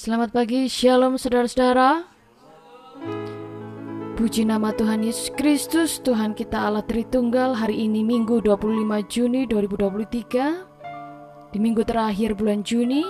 Selamat 0.00 0.32
pagi, 0.32 0.64
Shalom 0.64 1.20
saudara-saudara. 1.20 2.08
Puji 4.16 4.48
nama 4.48 4.72
Tuhan 4.72 5.04
Yesus 5.04 5.28
Kristus, 5.36 6.00
Tuhan 6.00 6.32
kita 6.32 6.56
Allah 6.56 6.80
Tritunggal. 6.88 7.52
Hari 7.52 7.84
ini 7.84 8.00
Minggu 8.00 8.40
25 8.40 8.80
Juni 9.12 9.44
2023. 9.44 11.52
Di 11.52 11.58
minggu 11.60 11.84
terakhir 11.84 12.32
bulan 12.32 12.64
Juni, 12.64 13.04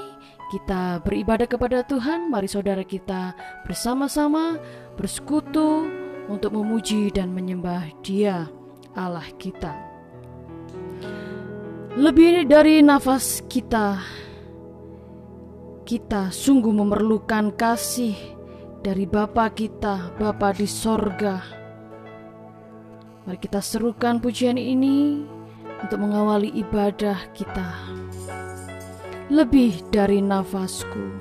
kita 0.51 0.99
beribadah 1.07 1.47
kepada 1.47 1.87
Tuhan. 1.87 2.27
Mari 2.27 2.51
saudara 2.51 2.83
kita 2.83 3.39
bersama-sama 3.63 4.59
bersekutu 4.99 5.87
untuk 6.27 6.59
memuji 6.59 7.15
dan 7.15 7.31
menyembah 7.31 7.87
Dia, 8.03 8.51
Allah 8.99 9.31
kita. 9.39 9.79
Lebih 11.95 12.51
dari 12.51 12.83
nafas 12.83 13.47
kita 13.47 14.03
kita 15.91 16.31
sungguh 16.31 16.71
memerlukan 16.71 17.51
kasih 17.51 18.15
dari 18.79 19.11
Bapa 19.11 19.51
kita, 19.51 20.15
Bapa 20.15 20.55
di 20.55 20.63
sorga. 20.63 21.43
Mari 23.27 23.35
kita 23.43 23.59
serukan 23.59 24.23
pujian 24.23 24.55
ini 24.55 25.27
untuk 25.83 25.99
mengawali 25.99 26.55
ibadah 26.63 27.19
kita. 27.35 27.75
Lebih 29.35 29.91
dari 29.91 30.23
nafasku. 30.23 31.20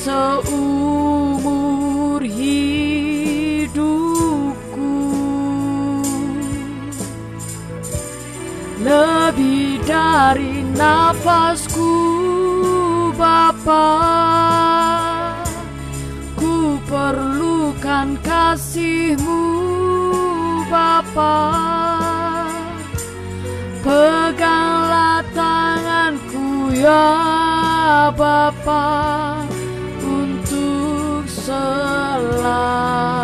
Seumur 0.00 1.44
hidupku. 2.24 3.76
Lebih 8.80 9.84
dari 9.84 10.64
nafasku 10.72 11.92
Bapa. 13.12 13.92
Ku 16.32 16.80
perlukan 16.88 18.16
kasihmu 18.24 19.44
Bapa. 20.72 21.60
Peganglah 23.84 25.20
tanganku 25.36 26.72
ya 26.72 27.04
Bapa 28.16 29.29
selamanya 32.40 33.19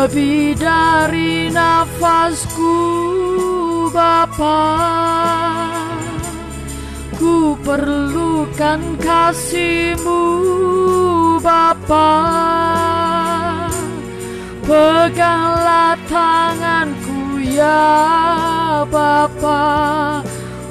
lebih 0.00 0.56
dari 0.56 1.52
nafasku 1.52 2.72
Bapa. 3.92 4.64
Ku 7.20 7.52
perlukan 7.60 8.96
kasihmu 8.96 10.22
Bapa. 11.44 12.16
Peganglah 14.64 16.00
tanganku 16.08 17.44
ya 17.44 17.84
Bapa 18.88 19.60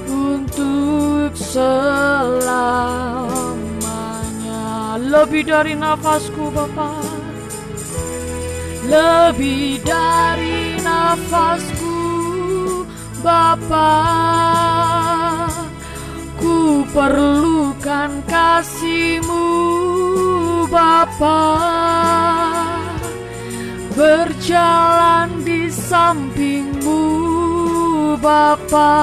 untuk 0.09 1.37
selamanya. 1.37 2.57
Lebih 4.97 5.45
dari 5.45 5.77
nafasku 5.77 6.49
Bapa 6.49 7.08
lebih 8.89 9.77
dari 9.85 10.81
nafasku 10.81 12.01
Bapa. 13.21 13.93
Ku 16.41 16.81
perlukan 16.89 18.25
kasihmu 18.25 19.45
Bapa. 20.73 21.41
Berjalan 23.93 25.29
di 25.45 25.69
sampingmu 25.69 27.03
Bapa. 28.17 28.93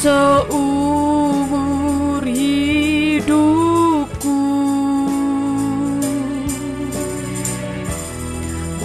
Seumur 0.00 1.09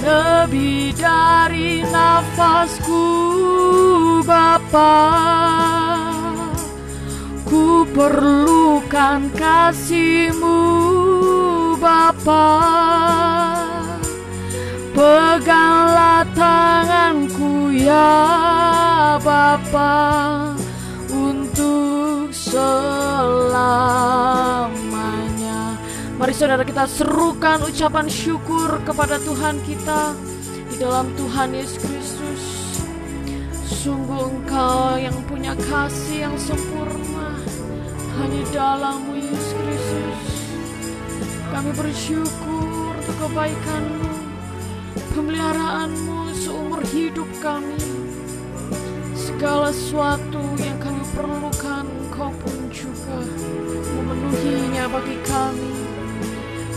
lebih 0.06 0.94
dari 0.94 1.82
nafasku 1.90 3.06
Bapa 4.22 4.98
ku 7.46 7.86
perlukan 7.90 9.34
kasihmu 9.34 10.62
Bapa 11.82 12.46
peganglah 14.94 16.22
tanganku 16.38 17.74
ya 17.74 18.22
Bapa 19.22 20.06
selamanya. 22.56 24.85
Mari 26.16 26.32
saudara 26.32 26.64
kita 26.64 26.88
serukan 26.88 27.68
ucapan 27.68 28.08
syukur 28.08 28.80
kepada 28.88 29.20
Tuhan 29.20 29.60
kita 29.68 30.16
di 30.72 30.80
dalam 30.80 31.12
Tuhan 31.20 31.52
Yesus 31.52 31.76
Kristus. 31.76 32.44
Sungguh 33.68 34.24
engkau 34.24 34.96
yang 34.96 35.12
punya 35.28 35.52
kasih 35.68 36.32
yang 36.32 36.40
sempurna 36.40 37.36
hanya 38.16 38.42
dalammu 38.56 39.12
Yesus 39.20 39.52
Kristus. 39.60 40.24
Kami 41.52 41.72
bersyukur 41.76 42.96
untuk 42.96 43.16
kebaikanmu, 43.20 44.16
pemeliharaanmu 45.20 46.32
seumur 46.32 46.80
hidup 46.96 47.28
kami. 47.44 47.76
Segala 49.20 49.68
sesuatu 49.76 50.40
yang 50.64 50.80
kami 50.80 51.04
perlukan 51.12 51.84
Engkau 52.08 52.32
pun 52.40 52.72
juga 52.72 53.20
memenuhinya 54.00 54.88
bagi 54.88 55.20
kami. 55.28 55.85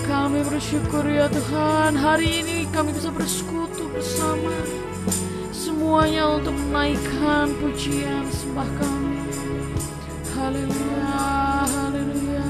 Kami 0.09 0.41
bersyukur 0.41 1.05
ya 1.05 1.29
Tuhan, 1.29 1.93
hari 1.93 2.41
ini 2.41 2.65
kami 2.73 2.97
bisa 2.97 3.13
bersekutu 3.13 3.93
bersama 3.93 4.57
semuanya 5.53 6.33
untuk 6.33 6.57
menaikkan 6.57 7.53
pujian 7.61 8.25
sembah 8.33 8.65
kami. 8.81 9.21
Haleluya, 10.33 11.13
haleluya. 11.69 12.49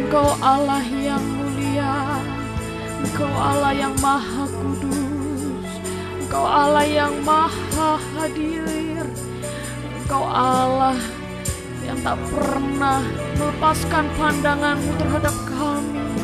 Engkau 0.00 0.32
Allah 0.40 0.80
yang 0.88 1.20
mulia, 1.20 2.16
Engkau 3.04 3.28
Allah 3.28 3.76
yang 3.76 3.92
maha 4.00 4.48
kudus, 4.48 5.68
Engkau 6.24 6.48
Allah 6.48 6.88
yang 6.88 7.12
maha 7.28 8.00
hadir, 8.16 9.04
Engkau 10.00 10.24
Allah 10.24 10.96
yang 11.84 12.00
tak 12.00 12.16
pernah 12.32 13.04
melepaskan 13.36 14.08
pandanganmu 14.16 14.96
terhadap 14.96 15.36
kami. 15.44 16.19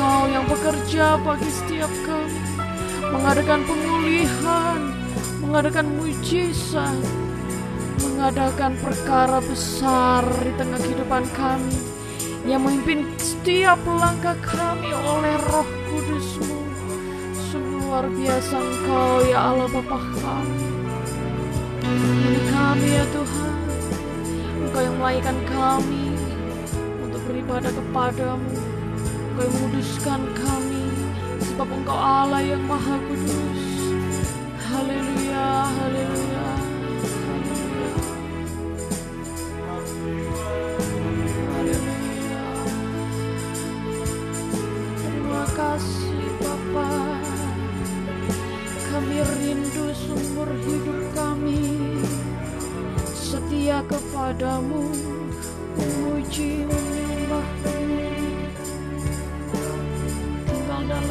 Engkau 0.00 0.32
yang 0.32 0.48
bekerja 0.48 1.20
bagi 1.20 1.52
setiap 1.52 1.92
kami, 2.08 2.40
mengadakan 3.12 3.60
pemulihan, 3.68 4.80
mengadakan 5.44 5.92
mujizat, 5.92 6.96
mengadakan 8.00 8.80
perkara 8.80 9.44
besar 9.44 10.24
di 10.40 10.56
tengah 10.56 10.80
kehidupan 10.80 11.20
kami, 11.36 11.76
yang 12.48 12.64
memimpin 12.64 13.12
setiap 13.20 13.76
langkah 13.84 14.40
kami 14.40 14.88
oleh 14.88 15.36
roh 15.52 15.68
kudusmu. 15.92 16.64
Sungguh 17.52 17.84
luar 17.84 18.08
biasa 18.08 18.56
engkau 18.56 19.20
ya 19.28 19.52
Allah 19.52 19.68
Bapa 19.68 20.00
kami. 20.00 20.64
Ini 22.24 22.40
kami 22.48 22.88
ya 22.88 23.04
Tuhan 23.12 23.56
Engkau 24.64 24.80
yang 24.84 24.96
melayakan 25.00 25.38
kami 25.48 26.12
Untuk 27.02 27.18
beribadah 27.24 27.72
kepadamu 27.72 28.69
Engkau 29.40 29.56
menguduskan 29.56 30.20
kami 30.36 30.84
Sebab 31.40 31.68
Engkau 31.72 31.96
Allah 31.96 32.44
yang 32.44 32.60
maha 32.60 33.00
kudus. 33.08 33.64
Haleluya, 34.68 35.48
haleluya 35.64 36.48
Terima 45.00 45.44
kasih 45.56 46.20
Bapak 46.44 47.24
kami 48.92 49.24
rindu 49.24 49.86
sumber 49.96 50.50
hidup 50.68 51.00
kami. 51.16 51.80
Setia 53.16 53.80
kepadamu 53.88 54.92
Memuji 55.80 56.68
menyembahmu 56.68 57.79
Kepada 60.90 61.06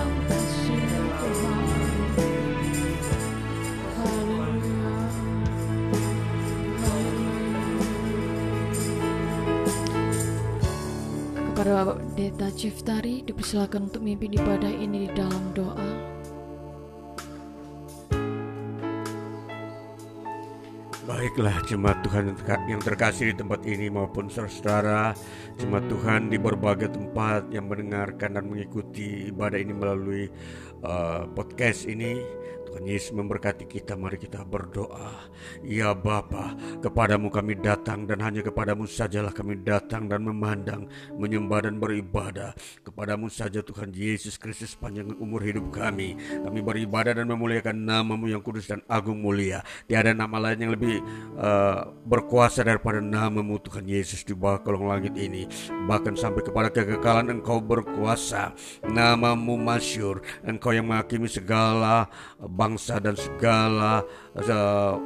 Bapak 11.96 12.52
Ciftari 12.60 13.24
dipersilakan 13.24 13.88
untuk 13.88 14.04
memimpin 14.04 14.36
ibadah 14.36 14.68
ini 14.68 15.08
di 15.08 15.10
dalam 15.16 15.56
doa. 15.56 16.19
Baiklah 21.20 21.60
jemaat 21.68 22.00
Tuhan 22.00 22.32
yang 22.72 22.80
terkasih 22.80 23.36
di 23.36 23.44
tempat 23.44 23.68
ini 23.68 23.92
maupun 23.92 24.32
saudara-saudara 24.32 25.12
Jemaat 25.60 25.92
Tuhan 25.92 26.32
di 26.32 26.40
berbagai 26.40 26.96
tempat 26.96 27.52
yang 27.52 27.68
mendengarkan 27.68 28.40
dan 28.40 28.48
mengikuti 28.48 29.28
ibadah 29.28 29.60
ini 29.60 29.76
melalui 29.76 30.32
uh, 30.80 31.28
podcast 31.36 31.92
ini 31.92 32.24
Tuhan 32.70 32.86
Yesus 32.86 33.18
memberkati 33.18 33.66
kita, 33.66 33.98
mari 33.98 34.22
kita 34.22 34.46
berdoa. 34.46 35.26
Ya 35.66 35.98
Bapa, 35.98 36.54
kepadamu 36.86 37.34
kami 37.34 37.58
datang 37.58 38.06
dan 38.06 38.22
hanya 38.22 38.46
kepadamu 38.46 38.86
sajalah 38.86 39.34
kami 39.34 39.58
datang 39.66 40.06
dan 40.06 40.22
memandang, 40.22 40.86
menyembah 41.18 41.66
dan 41.66 41.82
beribadah. 41.82 42.54
Kepadamu 42.86 43.26
saja 43.34 43.66
Tuhan 43.66 43.90
Yesus 43.90 44.38
Kristus 44.38 44.78
panjang 44.78 45.10
umur 45.18 45.42
hidup 45.42 45.74
kami. 45.74 46.14
Kami 46.46 46.62
beribadah 46.62 47.18
dan 47.18 47.26
memuliakan 47.26 47.74
namamu 47.74 48.30
yang 48.30 48.46
kudus 48.46 48.70
dan 48.70 48.86
agung 48.86 49.18
mulia. 49.18 49.66
Tiada 49.90 50.14
nama 50.14 50.38
lain 50.38 50.70
yang 50.70 50.74
lebih 50.78 51.02
uh, 51.42 51.90
berkuasa 52.06 52.62
daripada 52.62 53.02
namamu 53.02 53.58
Tuhan 53.66 53.90
Yesus 53.90 54.22
di 54.22 54.38
bawah 54.38 54.62
kolong 54.62 54.86
langit 54.86 55.18
ini. 55.18 55.50
Bahkan 55.90 56.14
sampai 56.14 56.46
kepada 56.46 56.70
kekekalan 56.70 57.42
engkau 57.42 57.58
berkuasa. 57.58 58.54
Namamu 58.86 59.58
masyur, 59.58 60.22
engkau 60.46 60.70
yang 60.70 60.86
menghakimi 60.86 61.26
segala 61.26 62.06
bangsa 62.60 63.00
dan 63.00 63.16
segala 63.16 64.04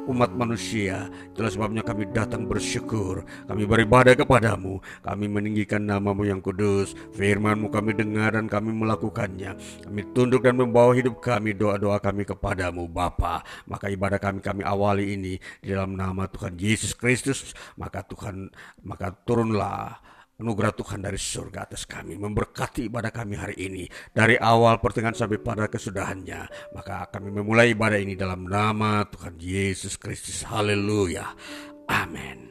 umat 0.10 0.34
manusia. 0.34 1.06
Itulah 1.30 1.54
sebabnya 1.54 1.86
kami 1.86 2.10
datang 2.10 2.50
bersyukur. 2.50 3.22
Kami 3.46 3.70
beribadah 3.70 4.18
kepadamu. 4.18 4.82
Kami 5.06 5.26
meninggikan 5.30 5.86
namamu 5.86 6.26
yang 6.26 6.42
kudus. 6.42 6.98
Firmanmu 7.14 7.70
kami 7.70 7.94
dengar 7.94 8.34
dan 8.34 8.50
kami 8.50 8.74
melakukannya. 8.74 9.54
Kami 9.86 10.02
tunduk 10.18 10.42
dan 10.42 10.58
membawa 10.58 10.98
hidup 10.98 11.22
kami 11.22 11.54
doa-doa 11.54 12.02
kami 12.02 12.26
kepadamu 12.26 12.90
Bapa. 12.90 13.46
Maka 13.70 13.94
ibadah 13.94 14.18
kami 14.18 14.42
kami 14.42 14.66
awali 14.66 15.14
ini 15.14 15.38
di 15.62 15.70
dalam 15.70 15.94
nama 15.94 16.26
Tuhan 16.26 16.58
Yesus 16.58 16.98
Kristus. 16.98 17.54
Maka 17.78 18.02
Tuhan 18.02 18.50
maka 18.82 19.14
turunlah 19.14 20.02
Anugerah 20.34 20.74
Tuhan 20.74 20.98
dari 20.98 21.22
surga 21.22 21.70
atas 21.70 21.86
kami 21.86 22.18
memberkati 22.18 22.90
ibadah 22.90 23.14
kami 23.14 23.38
hari 23.38 23.54
ini 23.70 23.86
dari 24.10 24.34
awal 24.34 24.82
pertengahan 24.82 25.14
sampai 25.14 25.38
pada 25.38 25.70
kesudahannya. 25.70 26.74
Maka 26.74 27.14
kami 27.14 27.30
memulai 27.30 27.78
ibadah 27.78 28.02
ini 28.02 28.18
dalam 28.18 28.50
nama 28.50 29.06
Tuhan 29.06 29.38
Yesus 29.38 29.94
Kristus. 30.02 30.42
Haleluya. 30.50 31.38
Amin. 31.86 32.50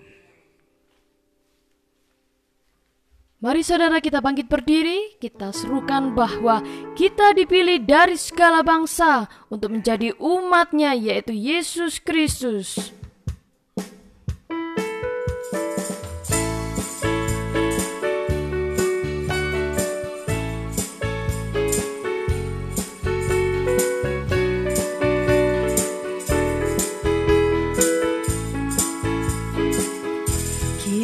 Mari 3.42 3.66
saudara 3.66 3.98
kita 3.98 4.22
bangkit 4.22 4.46
berdiri, 4.46 5.18
kita 5.18 5.50
serukan 5.50 6.14
bahwa 6.14 6.62
kita 6.94 7.34
dipilih 7.34 7.82
dari 7.82 8.14
segala 8.14 8.62
bangsa 8.62 9.26
untuk 9.50 9.74
menjadi 9.74 10.14
umatnya 10.22 10.94
yaitu 10.94 11.34
Yesus 11.34 11.98
Kristus. 11.98 12.94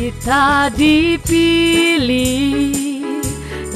Kita 0.09 0.73
dipilih 0.73 2.41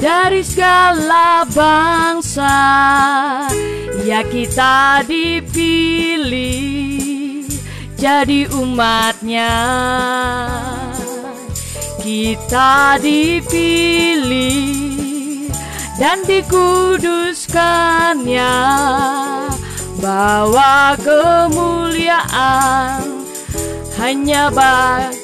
dari 0.01 0.41
segala 0.41 1.45
bangsa. 1.45 2.57
Ya 4.01 4.25
kita 4.25 5.05
dipilih 5.05 6.33
jadi 8.01 8.49
umatnya. 8.49 9.53
Kita 12.01 12.97
dipilih 12.97 14.73
dan 16.01 16.25
dikuduskannya. 16.25 18.57
Bawa 20.01 20.97
kemuliaan 20.97 23.21
hanya 24.01 24.49
bagi 24.49 25.22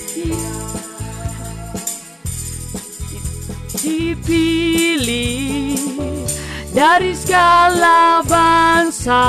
dipilih 3.84 5.76
dari 6.76 7.16
segala 7.16 8.20
bangsa. 8.28 9.24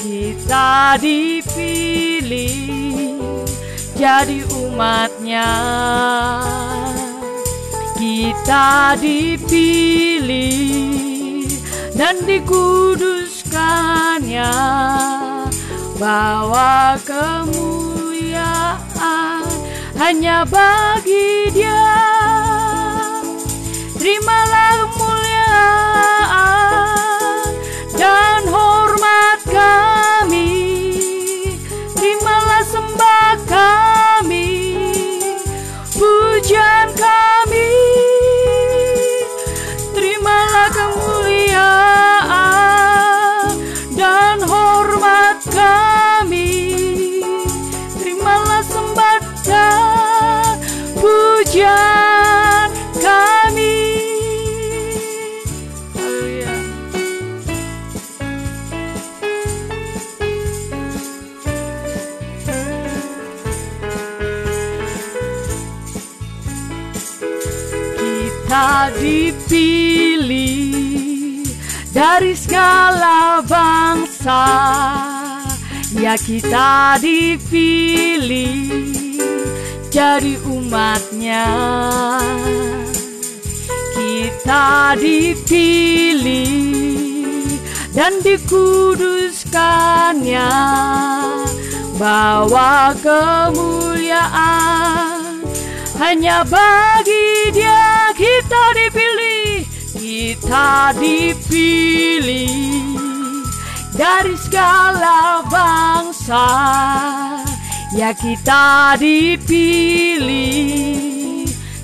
Kita 0.00 0.96
dipilih 1.00 2.56
jadi 3.96 4.44
umatnya. 4.48 5.50
Kita 8.00 8.96
dipilih 8.96 10.40
dan 11.96 12.16
dikuduskannya. 12.24 14.52
Bawa 16.00 16.96
kemuliaan 17.04 18.80
hanya 20.00 20.48
bagi 20.48 21.52
dia 21.52 21.69
Ya 74.20 76.12
kita 76.20 77.00
dipilih 77.00 78.68
jadi 79.88 80.36
umatnya. 80.44 81.48
Kita 83.96 84.92
dipilih 85.00 86.52
dan 87.96 88.20
dikuduskannya. 88.20 90.52
Bawa 91.96 92.92
kemuliaan. 93.00 95.40
Hanya 96.00 96.48
bagi 96.48 97.52
dia 97.52 98.08
kita 98.16 98.72
dipilih 98.72 99.68
Kita 99.92 100.96
dipilih 100.96 102.79
dari 104.00 104.32
segala 104.40 105.44
bangsa 105.44 106.48
Ya 107.92 108.16
kita 108.16 108.96
dipilih 108.96 110.24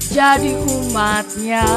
jadi 0.09 0.57
umatnya 0.57 1.69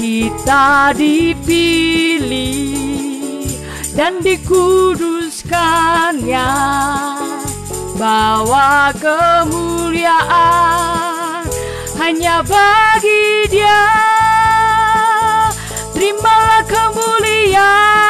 Kita 0.00 0.96
dipilih 0.96 2.72
dan 3.92 4.24
dikuduskannya 4.24 6.48
bawa 8.00 8.96
kemuliaan 8.96 11.44
hanya 12.00 12.40
bagi 12.40 13.44
Dia. 13.52 13.84
Terimalah 15.92 16.64
kemuliaan 16.64 17.29
呀、 17.50 18.09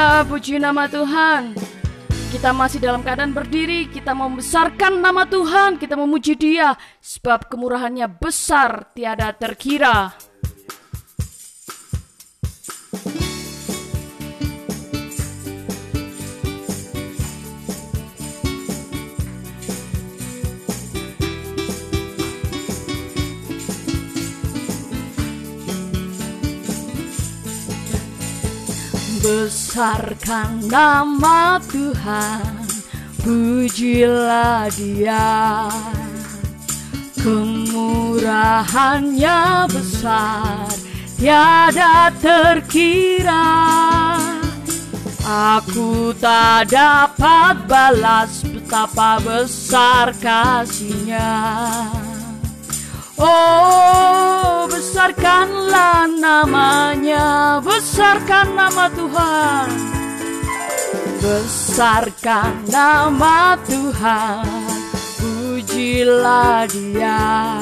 Haleluya, 0.00 0.24
puji 0.32 0.56
nama 0.56 0.88
Tuhan. 0.88 1.52
Kita 2.32 2.56
masih 2.56 2.80
dalam 2.80 3.04
keadaan 3.04 3.36
berdiri, 3.36 3.84
kita 3.84 4.16
membesarkan 4.16 4.96
nama 4.96 5.28
Tuhan, 5.28 5.76
kita 5.76 5.92
memuji 5.92 6.40
Dia, 6.40 6.72
sebab 7.04 7.52
kemurahannya 7.52 8.08
besar, 8.08 8.96
tiada 8.96 9.28
terkira. 9.36 10.16
Besarkan 29.30 30.66
nama 30.66 31.62
Tuhan, 31.70 32.66
pujilah 33.22 34.66
Dia. 34.74 35.70
Kemurahannya 37.14 39.70
besar, 39.70 40.66
tiada 41.14 42.10
terkira. 42.18 43.54
Aku 45.22 46.10
tak 46.18 46.74
dapat 46.74 47.70
balas 47.70 48.42
betapa 48.42 49.22
besar 49.22 50.10
kasihnya. 50.18 51.38
Oh, 53.20 54.64
besarkanlah 54.64 56.08
namanya, 56.08 57.60
besarkan 57.60 58.56
nama 58.56 58.88
Tuhan. 58.96 59.68
Besarkan 61.20 62.64
nama 62.72 63.60
Tuhan, 63.68 64.48
pujilah 65.20 66.64
Dia. 66.72 67.60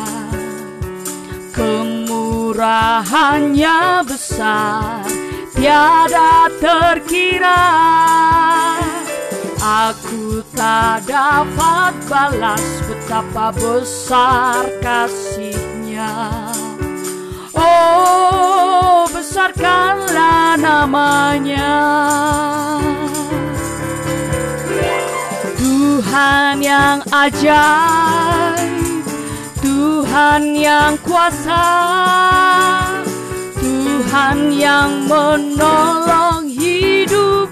Kemurahannya 1.50 4.06
besar, 4.06 5.02
tiada 5.58 6.46
terkira. 6.62 7.58
Aku 9.58 10.38
tak 10.54 11.02
dapat 11.10 11.90
balas 12.06 12.62
betapa 12.86 13.50
besar 13.58 14.70
kasihnya. 14.78 16.30
Oh, 17.58 19.10
besarkanlah 19.10 20.54
namanya. 20.62 21.74
Tuhan 25.58 26.62
yang 26.62 27.02
ajaib, 27.10 29.02
Tuhan 29.58 30.54
yang 30.54 30.94
kuasa, 31.02 31.66
Tuhan 33.58 34.54
yang 34.54 35.02
menolong 35.10 36.46
hidupku. 36.46 37.47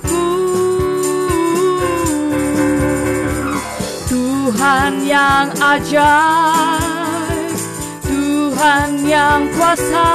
Tuhan 4.67 4.99
yang 5.07 5.47
ajaib, 5.63 7.55
Tuhan 8.03 8.99
yang 9.07 9.47
kuasa, 9.55 10.11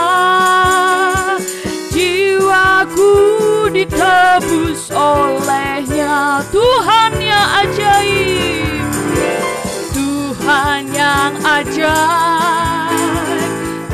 jiwaku 1.95 3.15
ditebus 3.71 4.91
olehnya. 4.91 6.43
Tuhan 6.51 7.15
yang 7.23 7.47
ajaib, 7.63 8.91
Tuhan 9.95 10.83
yang 10.99 11.31
ajaib, 11.47 13.07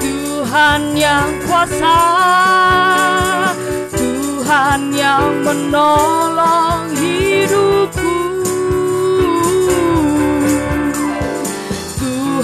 Tuhan 0.02 0.82
yang 0.98 1.38
kuasa, 1.46 2.02
Tuhan 3.94 4.90
yang 4.90 5.38
menolong 5.46 6.98
hidupku. 6.98 8.37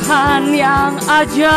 Tuhan 0.04 0.52
yang 0.52 1.00
ajaib, 1.08 1.48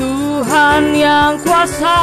Tuhan 0.00 0.96
yang 0.96 1.36
kuasa, 1.44 2.00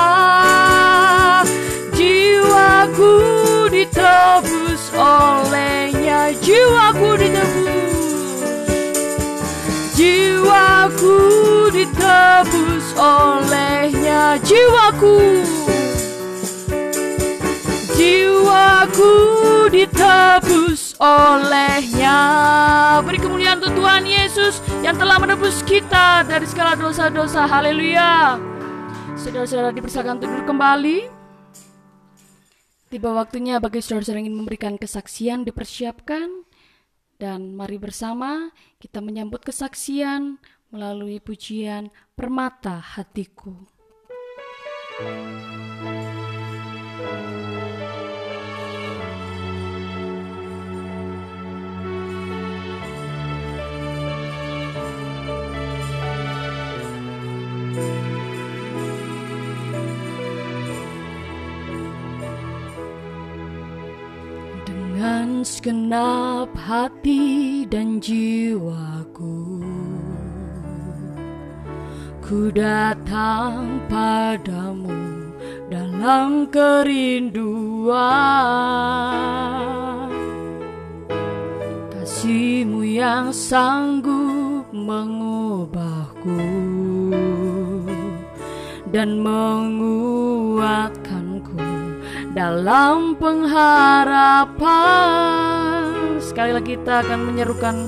jiwaku 1.97 3.25
ditebus 3.73 4.93
olehnya, 4.93 6.29
jiwaku 6.45 7.09
ditebus, 7.25 8.45
jiwaku 9.97 11.17
ditebus 11.73 12.85
olehnya, 13.01 14.37
jiwaku, 14.45 15.41
jiwaku 17.97 19.09
ditebus 19.73 20.84
olehnya. 20.99 22.17
Beri 23.03 23.19
kemuliaan 23.19 23.59
untuk 23.59 23.75
Tuhan 23.83 24.03
Yesus 24.07 24.59
yang 24.81 24.95
telah 24.95 25.19
menebus 25.19 25.61
kita 25.63 26.23
dari 26.27 26.47
segala 26.47 26.75
dosa-dosa. 26.75 27.47
Haleluya. 27.47 28.39
Saudara-saudara 29.15 29.71
dipersilakan 29.73 30.19
untuk 30.21 30.29
duduk 30.31 30.47
kembali. 30.47 30.97
Tiba 32.91 33.09
waktunya 33.11 33.57
bagi 33.57 33.81
saudara-saudara 33.81 34.23
ingin 34.23 34.37
memberikan 34.37 34.75
kesaksian 34.77 35.43
dipersiapkan. 35.43 36.45
Dan 37.15 37.55
mari 37.55 37.79
bersama 37.79 38.51
kita 38.75 38.99
menyambut 38.99 39.39
kesaksian 39.39 40.35
melalui 40.67 41.23
pujian 41.23 41.87
Permata 42.11 42.83
Hatiku. 42.83 43.55
Dengan 64.65 65.43
segenap 65.43 66.49
hati 66.55 67.67
dan 67.69 67.99
jiwaku 68.01 69.61
Ku 72.25 72.49
datang 72.49 73.85
padamu 73.85 75.29
dalam 75.69 76.49
kerinduan. 76.49 77.93
Kasihmu 81.93 82.81
yang 82.81 83.29
sanggup 83.29 84.65
mengubahku 84.73 86.64
Dan 88.93 89.21
menguatkanku 89.21 91.25
dalam 92.35 93.15
pengharapan. 93.15 94.67
Sekali 96.19 96.51
lagi 96.51 96.75
kita 96.75 97.07
akan 97.07 97.31
menyerukan 97.31 97.87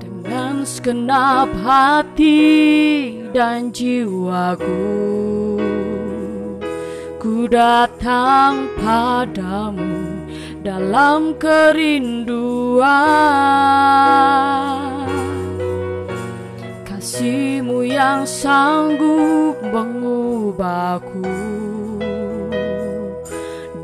dengan 0.00 0.64
segenap 0.64 1.52
hati 1.60 3.20
dan 3.36 3.68
jiwaku. 3.68 4.80
Ku 7.20 7.44
datang 7.48 8.68
padamu 8.80 10.08
dalam 10.64 11.36
kerinduan 11.36 12.88
Kasihmu 17.04 17.84
yang 17.84 18.24
sanggup 18.24 19.60
mengubahku 19.60 21.20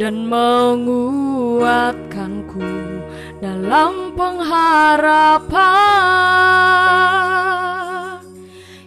Dan 0.01 0.25
menguatkanku 0.25 2.65
dalam 3.45 4.17
pengharapan. 4.17 5.53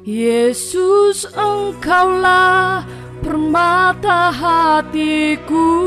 Yesus 0.02 1.30
engkaulah 1.38 2.90
permata 3.22 4.34
hatiku. 4.34 5.78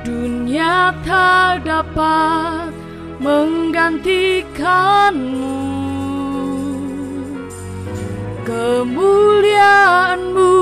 Dunia 0.00 0.96
tak 1.04 1.68
dapat 1.68 2.77
menggantikanmu 3.18 5.58
Kemuliaanmu 8.46 10.54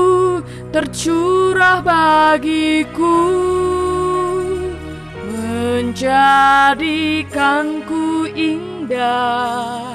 tercurah 0.73 1.85
bagiku 1.85 3.29
Menjadikanku 5.31 8.25
indah 8.33 9.85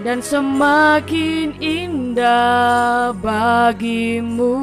dan 0.00 0.24
semakin 0.24 1.52
indah 1.60 3.12
bagimu. 3.20 4.56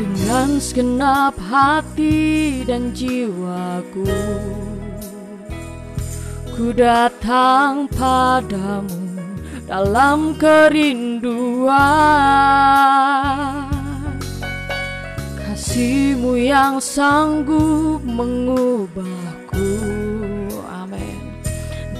Dengan 0.00 0.56
segenap 0.56 1.36
hati 1.36 2.64
dan 2.64 2.96
jiwaku 2.96 4.08
Ku 6.56 6.72
datang 6.72 7.84
padamu 7.92 8.96
dalam 9.68 10.40
kerinduan. 10.40 11.68
Kasihmu 15.36 16.48
yang 16.48 16.80
sanggup 16.80 18.00
mengubahku 18.00 19.68
Amin 20.64 21.44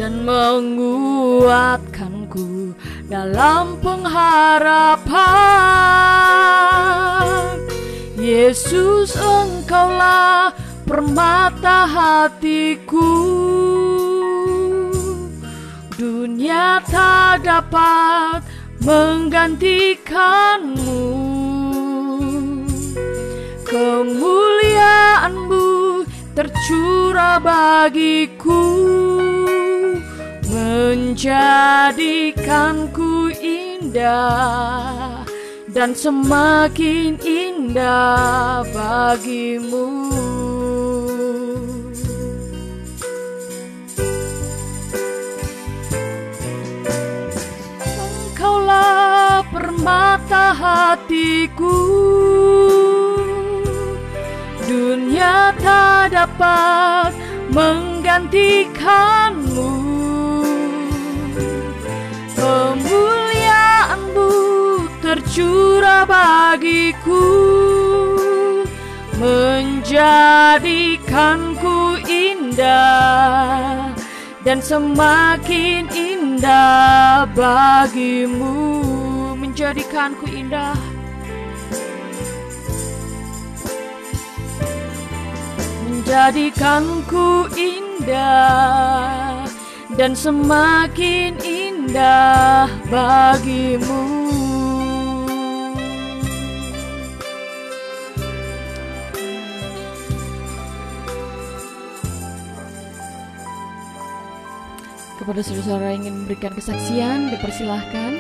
Dan 0.00 0.24
menguatkanku 0.24 2.72
dalam 3.12 3.76
pengharapan 3.84 5.60
Yesus 8.20 9.16
engkaulah 9.16 10.52
permata 10.84 11.88
hatiku. 11.88 13.16
Dunia 15.96 16.84
tak 16.84 17.48
dapat 17.48 18.44
menggantikanmu. 18.84 21.00
Kemuliaanmu 23.64 26.04
tercurah 26.36 27.40
bagiku. 27.40 28.68
Menjadikanku 30.44 33.32
indah 33.40 35.24
Dan 35.70 35.94
semakin 35.94 37.14
indah 37.22 38.66
bagimu. 38.74 40.10
Engkaulah 48.34 49.46
permata 49.46 50.58
hatiku. 50.58 51.78
Dunia 54.66 55.54
tak 55.62 56.10
dapat 56.10 57.14
menggantikanmu. 57.54 59.70
Kemuliaanmu 62.34 64.34
tercurah 65.00 66.04
bagiku 66.04 67.24
Menjadikanku 69.20 72.00
indah 72.08 73.92
Dan 74.40 74.64
semakin 74.64 75.84
indah 75.92 77.28
bagimu 77.36 78.80
Menjadikanku 79.36 80.24
indah 80.28 80.76
menjadikanku 86.10 87.46
indah 87.54 89.46
dan 89.94 90.10
semakin 90.16 91.38
indah 91.38 92.66
bagimu. 92.90 94.19
Kepada 105.20 105.44
saudara-saudara 105.44 105.92
yang 105.92 106.08
ingin 106.08 106.16
memberikan 106.24 106.56
kesaksian, 106.56 107.28
dipersilahkan. 107.28 108.12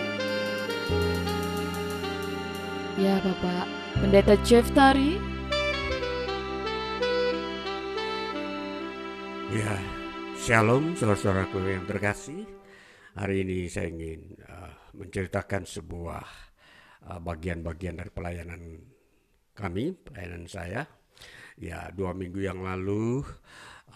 Ya 3.00 3.16
Bapak, 3.24 3.64
Pendeta 4.04 4.36
Jeff 4.44 4.68
Tari, 4.76 5.16
Ya, 9.50 9.74
shalom 10.36 10.92
saudara-saudaraku 10.92 11.58
yang 11.64 11.88
terkasih. 11.88 12.44
Hari 13.16 13.48
ini 13.48 13.66
saya 13.66 13.88
ingin 13.88 14.36
uh, 14.44 14.92
menceritakan 14.94 15.64
sebuah 15.64 16.22
uh, 17.08 17.18
bagian-bagian 17.24 17.96
uh, 17.96 18.04
dari 18.04 18.12
pelayanan 18.12 18.62
kami, 19.56 19.96
pelayanan 19.96 20.44
saya. 20.44 20.84
Ya, 21.56 21.88
dua 21.96 22.12
minggu 22.12 22.44
yang 22.44 22.60
lalu 22.60 23.24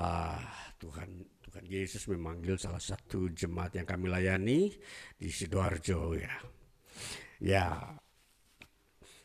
uh, 0.01 0.41
Tuhan 0.81 1.34
Tuhan 1.65 1.81
Yesus 1.81 2.05
memanggil 2.13 2.61
salah 2.61 2.77
satu 2.77 3.33
jemaat 3.33 3.73
yang 3.81 3.89
kami 3.89 4.13
layani 4.13 4.69
di 5.17 5.33
sidoarjo 5.33 6.13
ya. 6.13 6.37
Ya, 7.41 7.81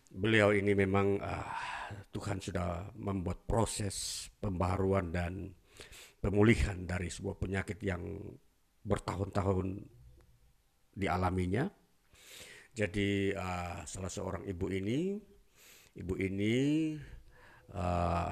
beliau 0.07 0.55
ini 0.55 0.71
memang 0.71 1.19
uh, 1.19 1.51
Tuhan 2.15 2.39
sudah 2.39 2.95
membuat 2.95 3.43
proses 3.43 4.27
pembaruan 4.39 5.11
dan 5.11 5.51
pemulihan 6.23 6.79
dari 6.87 7.11
sebuah 7.11 7.35
penyakit 7.35 7.75
yang 7.83 8.07
bertahun-tahun 8.87 9.83
dialaminya. 10.95 11.67
Jadi 12.71 13.35
uh, 13.35 13.83
salah 13.83 14.07
seorang 14.07 14.47
ibu 14.47 14.71
ini, 14.71 15.19
ibu 15.91 16.15
ini 16.15 16.95
uh, 17.75 18.31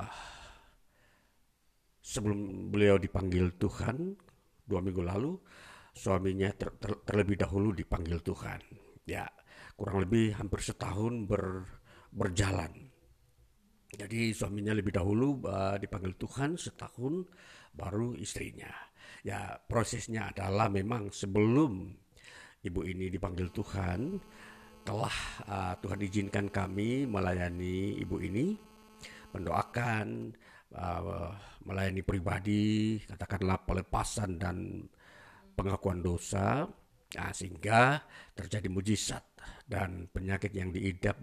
sebelum 2.08 2.72
beliau 2.72 2.96
dipanggil 2.96 3.60
Tuhan 3.60 4.16
dua 4.64 4.80
minggu 4.80 5.04
lalu, 5.04 5.36
suaminya 5.92 6.48
ter, 6.56 6.72
ter, 6.80 7.04
terlebih 7.04 7.36
dahulu 7.36 7.76
dipanggil 7.76 8.24
Tuhan. 8.24 8.64
Ya, 9.04 9.28
kurang 9.76 10.08
lebih 10.08 10.40
hampir 10.40 10.64
setahun 10.64 11.28
ber, 11.28 11.68
berjalan. 12.16 12.72
Jadi 13.92 14.36
suaminya 14.36 14.76
lebih 14.76 14.96
dahulu 14.96 15.44
uh, 15.48 15.76
dipanggil 15.80 16.16
Tuhan 16.20 16.60
setahun, 16.60 17.28
baru 17.76 18.16
istrinya. 18.20 18.72
Ya 19.24 19.56
prosesnya 19.64 20.32
adalah 20.32 20.68
memang 20.68 21.12
sebelum 21.12 21.96
ibu 22.64 22.82
ini 22.84 23.08
dipanggil 23.08 23.48
Tuhan, 23.56 24.20
telah 24.84 25.16
uh, 25.48 25.74
Tuhan 25.80 26.04
izinkan 26.04 26.52
kami 26.52 27.08
melayani 27.08 27.96
ibu 28.00 28.20
ini, 28.20 28.60
mendoakan, 29.32 30.36
uh, 30.76 31.32
melayani 31.64 32.04
pribadi, 32.04 32.98
katakanlah 33.04 33.64
pelepasan 33.64 34.40
dan 34.40 34.84
pengakuan 35.56 36.04
dosa, 36.04 36.68
nah, 37.16 37.32
sehingga 37.32 38.02
terjadi 38.36 38.68
mujizat 38.68 39.24
dan 39.68 40.08
penyakit 40.12 40.52
yang 40.52 40.72
diidap 40.72 41.18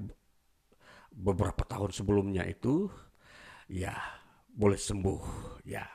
beberapa 1.14 1.62
tahun 1.64 1.92
sebelumnya 1.92 2.44
itu, 2.48 2.88
ya 3.68 3.94
boleh 4.54 4.78
sembuh, 4.78 5.22
ya. 5.66 5.86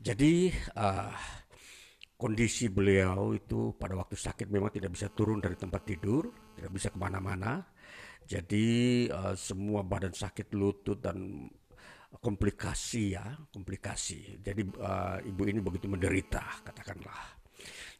Jadi 0.00 0.48
uh, 0.80 1.12
kondisi 2.16 2.68
beliau 2.68 3.32
itu 3.36 3.76
pada 3.76 3.96
waktu 3.96 4.16
sakit 4.16 4.48
memang 4.48 4.72
tidak 4.72 4.96
bisa 4.96 5.08
turun 5.12 5.40
dari 5.40 5.56
tempat 5.56 5.82
tidur, 5.84 6.28
tidak 6.56 6.72
bisa 6.72 6.88
ke 6.92 6.98
mana-mana. 7.00 7.60
Jadi 8.24 9.08
uh, 9.08 9.36
semua 9.36 9.80
badan 9.84 10.12
sakit 10.12 10.52
lutut 10.56 11.00
dan 11.00 11.48
komplikasi 12.18 13.14
ya, 13.14 13.26
komplikasi. 13.54 14.42
Jadi 14.42 14.66
uh, 14.82 15.22
ibu 15.22 15.42
ini 15.46 15.62
begitu 15.62 15.86
menderita, 15.86 16.42
katakanlah. 16.66 17.38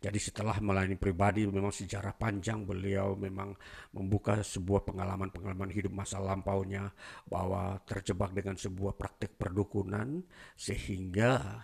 Jadi 0.01 0.16
setelah 0.16 0.57
melayani 0.64 0.96
pribadi 0.96 1.44
memang 1.44 1.68
sejarah 1.68 2.16
panjang 2.16 2.64
beliau 2.64 3.12
memang 3.20 3.53
membuka 3.92 4.40
sebuah 4.40 4.88
pengalaman-pengalaman 4.88 5.68
hidup 5.68 5.92
masa 5.92 6.16
lampaunya 6.16 6.88
bahwa 7.29 7.77
terjebak 7.85 8.33
dengan 8.33 8.57
sebuah 8.57 8.96
praktik 8.96 9.37
perdukunan 9.37 10.25
sehingga 10.57 11.61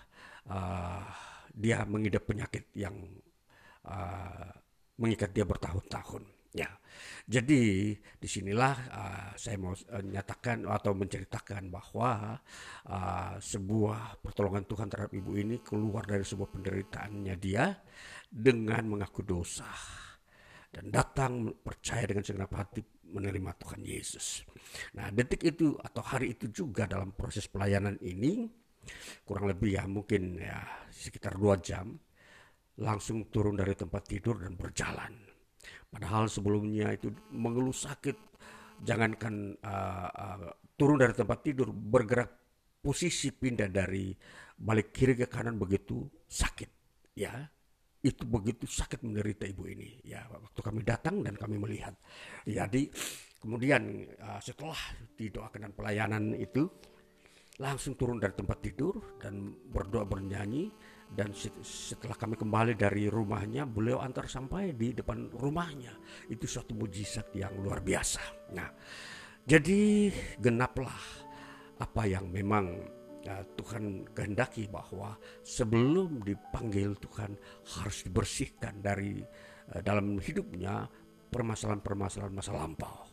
uh, 0.53 1.09
dia 1.57 1.89
mengidap 1.89 2.29
penyakit 2.29 2.69
yang 2.77 2.93
uh, 3.89 4.53
mengikat 5.01 5.33
dia 5.33 5.49
bertahun-tahun. 5.49 6.36
Ya, 6.57 6.73
jadi 7.29 7.93
di 7.93 8.29
sinilah 8.29 8.77
uh, 8.89 9.31
saya 9.37 9.61
mau 9.61 9.77
uh, 9.77 10.01
nyatakan 10.01 10.65
atau 10.65 10.97
menceritakan 10.97 11.69
bahwa 11.69 12.41
uh, 12.89 13.37
sebuah 13.37 14.25
pertolongan 14.25 14.65
Tuhan 14.65 14.89
terhadap 14.89 15.13
ibu 15.13 15.37
ini 15.37 15.61
keluar 15.61 16.09
dari 16.09 16.25
sebuah 16.25 16.49
penderitaannya 16.49 17.35
dia 17.37 17.77
dengan 18.25 18.89
mengaku 18.89 19.21
dosa 19.21 19.69
dan 20.73 20.89
datang 20.89 21.53
percaya 21.61 22.09
dengan 22.09 22.25
segenap 22.25 22.53
hati 22.57 22.81
menerima 23.05 23.53
Tuhan 23.61 23.81
Yesus. 23.85 24.43
Nah, 24.97 25.13
detik 25.13 25.45
itu 25.45 25.77
atau 25.77 26.03
hari 26.03 26.35
itu 26.37 26.49
juga 26.49 26.89
dalam 26.89 27.13
proses 27.13 27.47
pelayanan 27.53 28.01
ini 28.01 28.49
kurang 29.27 29.51
lebih 29.51 29.77
ya 29.77 29.85
mungkin 29.85 30.39
ya 30.39 30.63
sekitar 30.89 31.35
dua 31.35 31.59
jam 31.59 31.91
langsung 32.79 33.27
turun 33.33 33.57
dari 33.57 33.75
tempat 33.75 34.03
tidur 34.05 34.41
dan 34.41 34.55
berjalan. 34.55 35.36
Padahal 35.89 36.29
sebelumnya 36.29 36.93
itu 36.93 37.13
mengeluh 37.33 37.75
sakit, 37.75 38.17
jangankan 38.85 39.57
uh, 39.65 40.09
uh, 40.11 40.51
turun 40.77 41.01
dari 41.01 41.15
tempat 41.17 41.39
tidur, 41.41 41.73
bergerak 41.73 42.31
posisi 42.83 43.33
pindah 43.33 43.71
dari 43.73 44.13
balik 44.57 44.93
kiri 44.93 45.17
ke 45.17 45.27
kanan 45.27 45.57
begitu 45.57 46.05
sakit, 46.29 46.71
ya. 47.17 47.33
Itu 48.03 48.23
begitu 48.29 48.71
sakit 48.71 49.03
menderita 49.03 49.51
ibu 49.51 49.67
ini 49.67 49.99
ya. 50.07 50.23
Waktu 50.31 50.61
kami 50.63 50.87
datang 50.87 51.27
dan 51.27 51.35
kami 51.35 51.59
melihat. 51.59 51.97
Jadi 52.47 52.87
kemudian 53.43 54.07
uh, 54.23 54.39
setelah 54.39 54.79
didoakan 55.19 55.67
dan 55.67 55.73
pelayanan 55.75 56.25
itu 56.39 56.71
langsung 57.57 57.97
turun 57.97 58.21
dari 58.21 58.37
tempat 58.37 58.59
tidur 58.61 59.17
dan 59.17 59.49
berdoa 59.73 60.05
bernyanyi 60.05 60.69
dan 61.13 61.31
setelah 61.63 62.19
kami 62.19 62.35
kembali 62.35 62.75
dari 62.75 63.07
rumahnya 63.07 63.65
beliau 63.65 64.03
antar 64.03 64.27
sampai 64.27 64.75
di 64.75 64.91
depan 64.93 65.31
rumahnya. 65.31 65.95
Itu 66.27 66.51
suatu 66.51 66.75
mujizat 66.75 67.31
yang 67.37 67.55
luar 67.63 67.81
biasa. 67.81 68.23
Nah 68.53 68.69
jadi 69.47 70.11
genaplah 70.43 70.99
apa 71.79 72.03
yang 72.09 72.27
memang 72.33 72.83
ya, 73.23 73.43
Tuhan 73.55 74.11
kehendaki 74.11 74.67
bahwa 74.67 75.15
sebelum 75.45 76.25
dipanggil 76.25 76.97
Tuhan 76.99 77.37
harus 77.79 78.03
dibersihkan 78.03 78.83
dari 78.83 79.23
uh, 79.75 79.83
dalam 79.85 80.19
hidupnya 80.19 80.89
permasalahan-permasalahan 81.31 82.35
masa 82.35 82.53
lampau. 82.55 83.07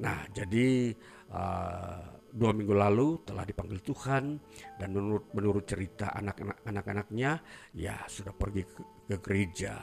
Nah 0.00 0.24
jadi 0.32 0.96
uh, 1.32 2.19
dua 2.30 2.54
minggu 2.54 2.74
lalu 2.74 3.22
telah 3.26 3.42
dipanggil 3.42 3.82
Tuhan 3.82 4.38
dan 4.78 4.88
menurut 4.94 5.26
menurut 5.34 5.64
cerita 5.66 6.14
anak-anak 6.14 6.62
anak-anaknya 6.62 7.30
ya 7.74 7.98
sudah 8.06 8.34
pergi 8.34 8.62
ke, 8.66 8.80
ke 9.10 9.16
gereja. 9.18 9.76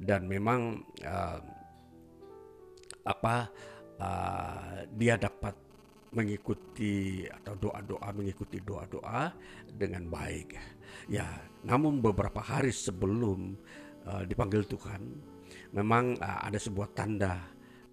Dan 0.00 0.30
memang 0.30 0.80
uh, 1.04 1.40
apa 3.04 3.36
uh, 4.00 4.86
dia 4.96 5.20
dapat 5.20 5.52
mengikuti 6.10 7.22
atau 7.28 7.54
doa-doa 7.54 8.08
mengikuti 8.16 8.58
doa-doa 8.62 9.30
dengan 9.70 10.08
baik. 10.10 10.56
Ya 11.06 11.26
namun 11.62 12.00
beberapa 12.00 12.40
hari 12.40 12.72
sebelum 12.72 13.54
uh, 14.08 14.22
dipanggil 14.24 14.66
Tuhan 14.66 15.02
memang 15.74 16.18
uh, 16.18 16.40
ada 16.46 16.58
sebuah 16.58 16.96
tanda 16.96 17.38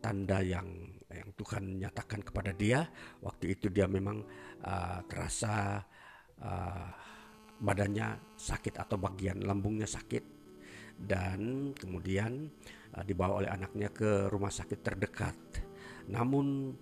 tanda 0.02 0.40
yang 0.40 0.87
yang 1.18 1.30
Tuhan 1.34 1.82
nyatakan 1.82 2.22
kepada 2.22 2.54
dia. 2.54 2.86
Waktu 3.22 3.58
itu 3.58 3.68
dia 3.74 3.90
memang 3.90 4.22
uh, 4.62 5.00
terasa 5.10 5.82
uh, 6.42 6.88
badannya 7.58 8.38
sakit 8.38 8.78
atau 8.78 9.02
bagian 9.02 9.42
lambungnya 9.42 9.90
sakit. 9.90 10.38
Dan 10.98 11.74
kemudian 11.78 12.50
uh, 12.94 13.04
dibawa 13.06 13.42
oleh 13.46 13.50
anaknya 13.50 13.90
ke 13.90 14.30
rumah 14.30 14.54
sakit 14.54 14.80
terdekat. 14.86 15.38
Namun 16.08 16.74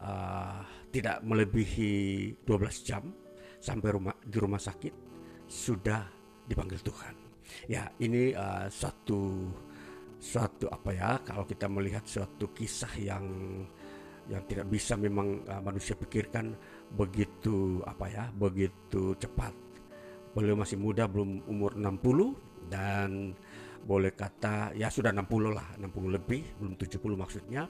uh, 0.00 0.60
tidak 0.90 1.20
melebihi 1.22 1.92
12 2.44 2.88
jam 2.88 3.04
sampai 3.62 3.88
rumah 3.94 4.16
di 4.18 4.36
rumah 4.42 4.58
sakit 4.58 4.94
sudah 5.46 6.02
dipanggil 6.48 6.80
Tuhan. 6.82 7.14
Ya 7.68 7.92
ini 8.00 8.32
uh, 8.34 8.66
satu 8.66 9.52
suatu 10.22 10.70
apa 10.70 10.90
ya 10.94 11.10
kalau 11.26 11.42
kita 11.42 11.66
melihat 11.66 12.06
suatu 12.06 12.54
kisah 12.54 12.94
yang 12.94 13.26
yang 14.30 14.42
tidak 14.46 14.70
bisa 14.70 14.94
memang 14.94 15.42
uh, 15.48 15.62
manusia 15.62 15.98
pikirkan 15.98 16.54
begitu 16.94 17.82
apa 17.82 18.06
ya 18.06 18.24
begitu 18.30 19.16
cepat. 19.18 19.54
Beliau 20.32 20.56
masih 20.56 20.78
muda 20.78 21.10
belum 21.10 21.44
umur 21.50 21.76
60 21.76 22.70
dan 22.70 23.36
boleh 23.82 24.14
kata 24.14 24.72
ya 24.78 24.86
sudah 24.86 25.10
60 25.10 25.50
lah 25.50 25.66
60 25.76 26.16
lebih 26.16 26.42
belum 26.62 26.74
70 26.78 27.18
maksudnya. 27.18 27.62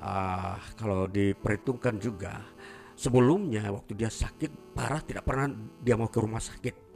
Uh, 0.00 0.56
kalau 0.80 1.04
diperhitungkan 1.04 2.00
juga 2.00 2.40
sebelumnya 2.96 3.68
waktu 3.68 3.92
dia 3.92 4.08
sakit 4.08 4.72
parah 4.72 5.04
tidak 5.04 5.28
pernah 5.28 5.52
dia 5.80 5.94
mau 5.94 6.10
ke 6.10 6.18
rumah 6.18 6.42
sakit. 6.42 6.88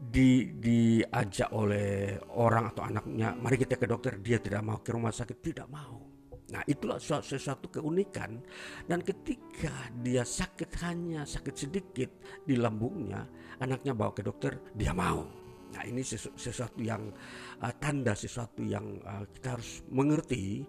Di 0.00 0.56
diajak 0.56 1.52
oleh 1.52 2.16
orang 2.40 2.72
atau 2.72 2.88
anaknya 2.88 3.36
mari 3.36 3.60
kita 3.60 3.76
ke 3.76 3.84
dokter. 3.84 4.16
Dia 4.16 4.40
tidak 4.40 4.64
mau 4.64 4.80
ke 4.80 4.96
rumah 4.96 5.12
sakit 5.12 5.36
tidak 5.44 5.68
mau 5.68 6.09
Nah 6.50 6.62
itulah 6.66 6.98
sesuatu 6.98 7.70
keunikan 7.70 8.42
dan 8.90 9.00
ketika 9.06 9.70
dia 10.02 10.26
sakit 10.26 10.70
hanya 10.82 11.22
sakit 11.22 11.54
sedikit 11.54 12.10
di 12.42 12.58
lambungnya 12.58 13.22
anaknya 13.62 13.94
bawa 13.94 14.10
ke 14.10 14.26
dokter 14.26 14.58
dia 14.74 14.90
mau. 14.90 15.22
Nah 15.70 15.82
ini 15.86 16.02
sesuatu 16.02 16.82
yang 16.82 17.14
uh, 17.62 17.72
tanda 17.78 18.18
sesuatu 18.18 18.66
yang 18.66 18.98
uh, 19.06 19.22
kita 19.30 19.54
harus 19.54 19.86
mengerti 19.94 20.66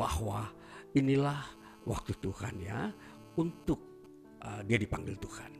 bahwa 0.00 0.48
inilah 0.96 1.44
waktu 1.84 2.16
Tuhan 2.16 2.54
ya 2.64 2.88
untuk 3.36 3.80
uh, 4.40 4.64
dia 4.64 4.80
dipanggil 4.80 5.20
Tuhan. 5.20 5.52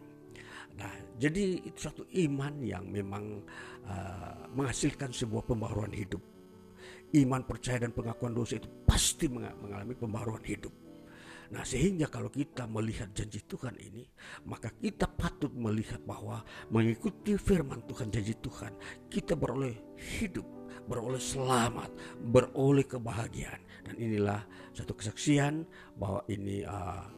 Nah 0.81 0.93
jadi 1.21 1.61
itu 1.69 1.77
suatu 1.77 2.09
iman 2.09 2.55
yang 2.65 2.89
memang 2.89 3.45
uh, 3.85 4.49
menghasilkan 4.57 5.13
sebuah 5.13 5.45
pembaruan 5.45 5.93
hidup 5.93 6.38
iman 7.16 7.42
percaya 7.49 7.88
dan 7.88 7.97
pengakuan 7.97 8.37
dosa 8.37 8.61
itu 8.61 8.68
pasti 8.85 9.31
mengalami 9.33 9.97
pembaruan 9.97 10.44
hidup. 10.44 10.88
Nah, 11.49 11.64
sehingga 11.64 12.12
kalau 12.12 12.29
kita 12.29 12.68
melihat 12.68 13.09
janji 13.16 13.40
Tuhan 13.40 13.73
ini, 13.81 14.05
maka 14.44 14.68
kita 14.68 15.09
patut 15.09 15.49
melihat 15.57 15.97
bahwa 16.05 16.44
mengikuti 16.68 17.40
firman 17.40 17.81
Tuhan, 17.88 18.12
janji 18.12 18.37
Tuhan, 18.37 18.77
kita 19.09 19.33
beroleh 19.33 19.97
hidup, 19.97 20.44
beroleh 20.85 21.16
selamat, 21.21 21.88
beroleh 22.21 22.85
kebahagiaan. 22.85 23.64
Dan 23.81 23.97
inilah 23.97 24.44
satu 24.77 24.92
kesaksian 24.92 25.64
bahwa 25.97 26.21
ini 26.29 26.68
uh, 26.68 27.09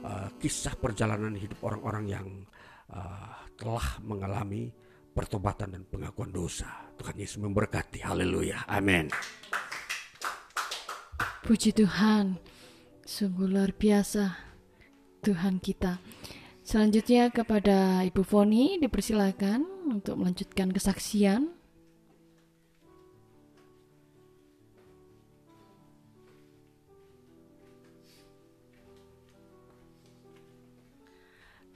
uh, 0.00 0.28
kisah 0.40 0.72
perjalanan 0.80 1.36
hidup 1.36 1.60
orang-orang 1.60 2.04
yang 2.08 2.26
uh, 2.96 3.44
telah 3.60 4.00
mengalami 4.00 4.72
pertobatan 5.12 5.76
dan 5.76 5.82
pengakuan 5.84 6.32
dosa. 6.32 6.85
Tuhan 6.96 7.16
Yesus 7.16 7.38
memberkati. 7.38 8.02
Haleluya. 8.02 8.64
Amin. 8.66 9.12
Puji 11.46 11.70
Tuhan, 11.70 12.42
sungguh 13.06 13.46
luar 13.46 13.70
biasa 13.70 14.34
Tuhan 15.22 15.62
kita. 15.62 16.02
Selanjutnya 16.66 17.30
kepada 17.30 18.02
Ibu 18.02 18.26
Foni 18.26 18.82
dipersilakan 18.82 19.62
untuk 19.86 20.18
melanjutkan 20.18 20.74
kesaksian. 20.74 21.54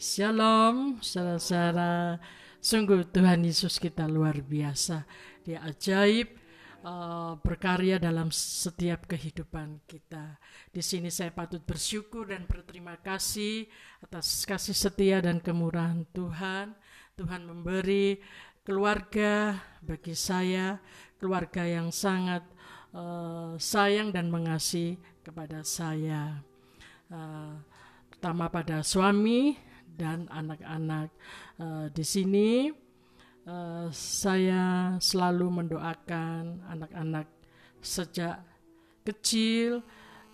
Shalom, 0.00 0.98
saudara-saudara. 0.98 2.18
Sungguh 2.60 3.08
Tuhan 3.08 3.40
Yesus 3.40 3.80
kita 3.80 4.04
luar 4.04 4.36
biasa. 4.44 5.08
Dia 5.48 5.64
ajaib, 5.64 6.28
uh, 6.84 7.40
berkarya 7.40 7.96
dalam 7.96 8.28
setiap 8.28 9.08
kehidupan 9.08 9.80
kita. 9.88 10.36
Di 10.68 10.84
sini 10.84 11.08
saya 11.08 11.32
patut 11.32 11.64
bersyukur 11.64 12.28
dan 12.28 12.44
berterima 12.44 13.00
kasih 13.00 13.64
atas 14.04 14.44
kasih 14.44 14.76
setia 14.76 15.24
dan 15.24 15.40
kemurahan 15.40 16.04
Tuhan. 16.12 16.76
Tuhan 17.16 17.48
memberi 17.48 18.20
keluarga 18.60 19.56
bagi 19.80 20.12
saya, 20.12 20.84
keluarga 21.16 21.64
yang 21.64 21.88
sangat 21.88 22.44
uh, 22.92 23.56
sayang 23.56 24.12
dan 24.12 24.28
mengasihi 24.28 25.00
kepada 25.24 25.64
saya. 25.64 26.44
Uh, 27.08 27.56
terutama 28.12 28.52
pada 28.52 28.84
suami 28.84 29.69
dan 29.96 30.30
anak-anak 30.30 31.10
uh, 31.58 31.86
di 31.90 32.04
sini 32.04 32.70
Eh, 33.50 33.88
saya 33.96 34.94
selalu 35.00 35.64
mendoakan 35.64 36.60
anak-anak 36.70 37.26
sejak 37.80 38.44
kecil 39.02 39.80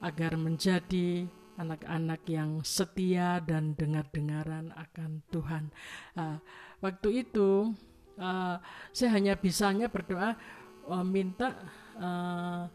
agar 0.02 0.34
menjadi 0.34 1.24
anak-anak 1.56 2.20
yang 2.28 2.60
setia 2.60 3.40
dan 3.40 3.72
dengar-dengaran 3.78 4.74
akan 4.76 5.24
Tuhan. 5.32 5.72
Uh, 6.12 6.36
waktu 6.84 7.24
itu 7.24 7.72
uh, 8.20 8.60
saya 8.92 9.10
hanya 9.16 9.40
bisanya 9.40 9.88
berdoa 9.88 10.36
uh, 10.84 11.06
minta 11.06 11.56
uh, 11.96 12.68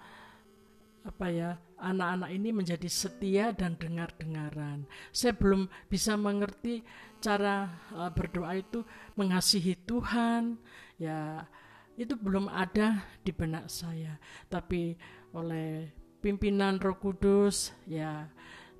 apa 1.02 1.26
ya 1.34 1.58
anak-anak 1.82 2.30
ini 2.30 2.50
menjadi 2.54 2.90
setia 2.90 3.46
dan 3.58 3.74
dengar-dengaran. 3.78 4.86
Saya 5.10 5.34
belum 5.34 5.66
bisa 5.90 6.14
mengerti 6.14 6.86
cara 7.18 7.74
uh, 7.98 8.14
berdoa 8.14 8.54
itu 8.54 8.86
mengasihi 9.18 9.74
Tuhan. 9.90 10.62
Ya 11.02 11.50
itu 11.98 12.14
belum 12.14 12.50
ada 12.50 13.02
di 13.26 13.34
benak 13.34 13.66
saya. 13.68 14.22
Tapi 14.46 14.94
oleh 15.34 15.90
pimpinan 16.22 16.78
Roh 16.78 17.02
Kudus 17.02 17.74
ya 17.90 18.30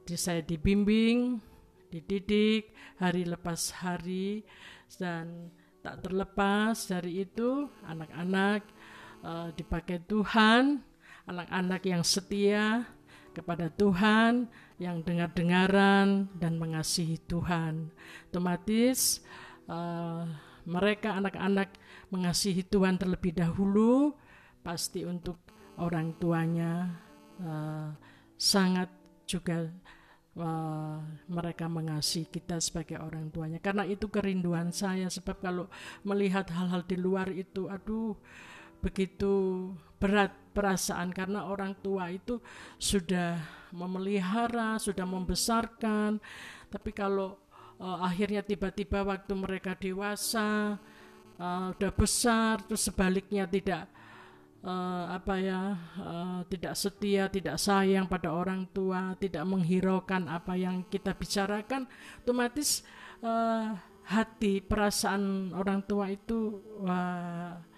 di 0.06 0.14
saya 0.14 0.46
dibimbing 0.46 1.42
dididik 1.90 2.72
hari 3.02 3.28
lepas 3.28 3.82
hari 3.82 4.46
dan 4.96 5.50
tak 5.82 6.06
terlepas 6.06 6.78
dari 6.86 7.26
itu 7.26 7.68
anak-anak 7.84 8.62
uh, 9.26 9.50
dipakai 9.58 10.00
Tuhan 10.06 10.86
anak-anak 11.32 11.82
yang 11.88 12.04
setia 12.04 12.84
kepada 13.32 13.72
Tuhan 13.72 14.52
yang 14.76 15.00
dengar-dengaran 15.00 16.28
dan 16.36 16.60
mengasihi 16.60 17.16
Tuhan. 17.24 17.88
Otomatis 18.28 19.24
uh, 19.72 20.28
mereka 20.68 21.16
anak-anak 21.16 21.72
mengasihi 22.12 22.68
Tuhan 22.68 23.00
terlebih 23.00 23.32
dahulu, 23.32 24.14
pasti 24.62 25.08
untuk 25.08 25.40
orang 25.80 26.14
tuanya 26.20 26.92
uh, 27.40 27.90
sangat 28.36 28.92
juga 29.24 29.72
uh, 30.36 31.00
mereka 31.32 31.72
mengasihi 31.72 32.28
kita 32.28 32.60
sebagai 32.60 33.00
orang 33.00 33.32
tuanya. 33.32 33.64
Karena 33.64 33.88
itu 33.88 34.12
kerinduan 34.12 34.76
saya, 34.76 35.08
sebab 35.08 35.40
kalau 35.40 35.66
melihat 36.04 36.52
hal-hal 36.52 36.84
di 36.84 37.00
luar 37.00 37.32
itu, 37.32 37.72
aduh 37.72 38.20
begitu 38.82 39.70
berat 40.02 40.34
perasaan 40.52 41.14
karena 41.16 41.48
orang 41.48 41.78
tua 41.80 42.12
itu 42.12 42.42
sudah 42.76 43.40
memelihara, 43.72 44.76
sudah 44.82 45.08
membesarkan. 45.08 46.20
Tapi 46.68 46.92
kalau 46.92 47.40
uh, 47.80 48.04
akhirnya 48.04 48.44
tiba-tiba 48.44 49.06
waktu 49.08 49.34
mereka 49.38 49.78
dewasa, 49.80 50.76
uh, 51.40 51.72
udah 51.72 51.92
besar, 51.96 52.60
terus 52.68 52.84
sebaliknya 52.84 53.48
tidak 53.48 53.88
uh, 54.66 55.16
apa 55.16 55.36
ya, 55.40 55.62
uh, 56.02 56.40
tidak 56.52 56.74
setia, 56.76 57.32
tidak 57.32 57.56
sayang 57.56 58.10
pada 58.12 58.34
orang 58.36 58.68
tua, 58.76 59.16
tidak 59.22 59.48
menghiraukan 59.48 60.28
apa 60.28 60.60
yang 60.60 60.84
kita 60.92 61.16
bicarakan, 61.16 61.88
otomatis 62.26 62.84
uh, 63.24 63.72
hati 64.12 64.60
perasaan 64.60 65.56
orang 65.56 65.86
tua 65.88 66.12
itu 66.12 66.60
wah 66.84 67.71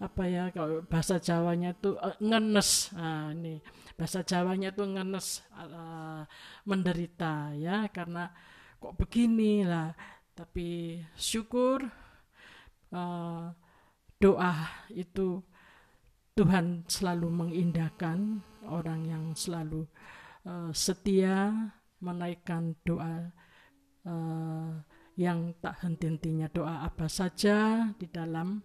apa 0.00 0.24
ya 0.24 0.48
kalau 0.48 0.80
bahasa 0.88 1.20
Jawanya 1.20 1.76
itu 1.76 1.92
uh, 2.00 2.16
ngenes. 2.18 2.88
Nah, 2.96 3.36
ini. 3.36 3.60
Bahasa 4.00 4.24
Jawanya 4.24 4.72
itu 4.72 4.80
ngenes 4.80 5.44
uh, 5.52 6.24
menderita 6.64 7.52
ya. 7.52 7.84
Karena 7.92 8.32
kok 8.80 8.96
begini 8.96 9.60
lah. 9.68 9.92
Tapi 10.32 10.96
syukur 11.12 11.84
uh, 12.96 13.44
doa 14.16 14.54
itu 14.88 15.44
Tuhan 16.32 16.88
selalu 16.88 17.28
mengindahkan 17.28 18.40
orang 18.64 19.04
yang 19.04 19.24
selalu 19.36 19.84
uh, 20.48 20.72
setia 20.72 21.52
menaikkan 22.00 22.72
doa 22.88 23.28
uh, 24.08 24.72
yang 25.20 25.52
tak 25.60 25.84
henti-hentinya 25.84 26.48
doa 26.48 26.88
apa 26.88 27.04
saja 27.04 27.92
di 28.00 28.08
dalam 28.08 28.64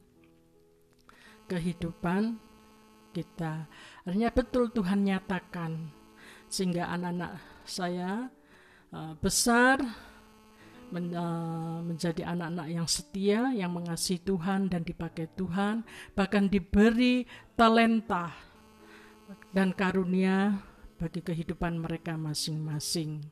kehidupan 1.47 2.37
kita. 3.15 3.69
Artinya 4.03 4.29
betul 4.33 4.69
Tuhan 4.75 5.07
nyatakan 5.07 5.91
sehingga 6.51 6.91
anak-anak 6.91 7.39
saya 7.65 8.29
uh, 8.91 9.13
besar 9.17 9.79
men, 10.93 11.15
uh, 11.15 11.79
menjadi 11.81 12.27
anak-anak 12.27 12.67
yang 12.69 12.87
setia, 12.87 13.41
yang 13.55 13.71
mengasihi 13.73 14.21
Tuhan 14.21 14.67
dan 14.67 14.83
dipakai 14.83 15.31
Tuhan, 15.33 15.87
bahkan 16.13 16.51
diberi 16.51 17.25
talenta 17.55 18.35
dan 19.55 19.73
karunia 19.73 20.59
bagi 20.95 21.19
kehidupan 21.19 21.75
mereka 21.75 22.15
masing-masing. 22.15 23.25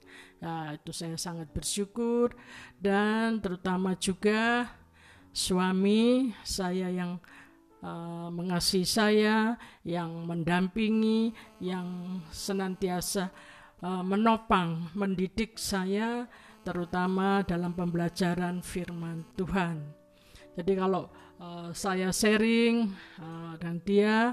Ya, 0.43 0.76
itu 0.76 0.91
saya 0.91 1.15
sangat 1.15 1.52
bersyukur 1.56 2.36
dan 2.80 3.39
terutama 3.39 3.95
juga 3.95 4.67
suami 5.32 6.36
saya 6.43 6.91
yang 6.91 7.17
uh, 7.84 8.32
mengasihi 8.32 8.88
saya, 8.88 9.60
yang 9.84 10.24
mendampingi, 10.24 11.36
yang 11.60 12.19
senantiasa 12.32 13.30
uh, 13.84 14.02
menopang, 14.02 14.89
mendidik 14.96 15.60
saya, 15.60 16.26
terutama 16.63 17.43
dalam 17.43 17.76
pembelajaran 17.76 18.63
firman 18.63 19.28
Tuhan. 19.36 19.84
Jadi 20.56 20.74
kalau 20.80 21.12
uh, 21.43 21.69
saya 21.76 22.10
sharing 22.10 22.88
uh, 23.19 23.54
dan 23.60 23.84
dia 23.84 24.32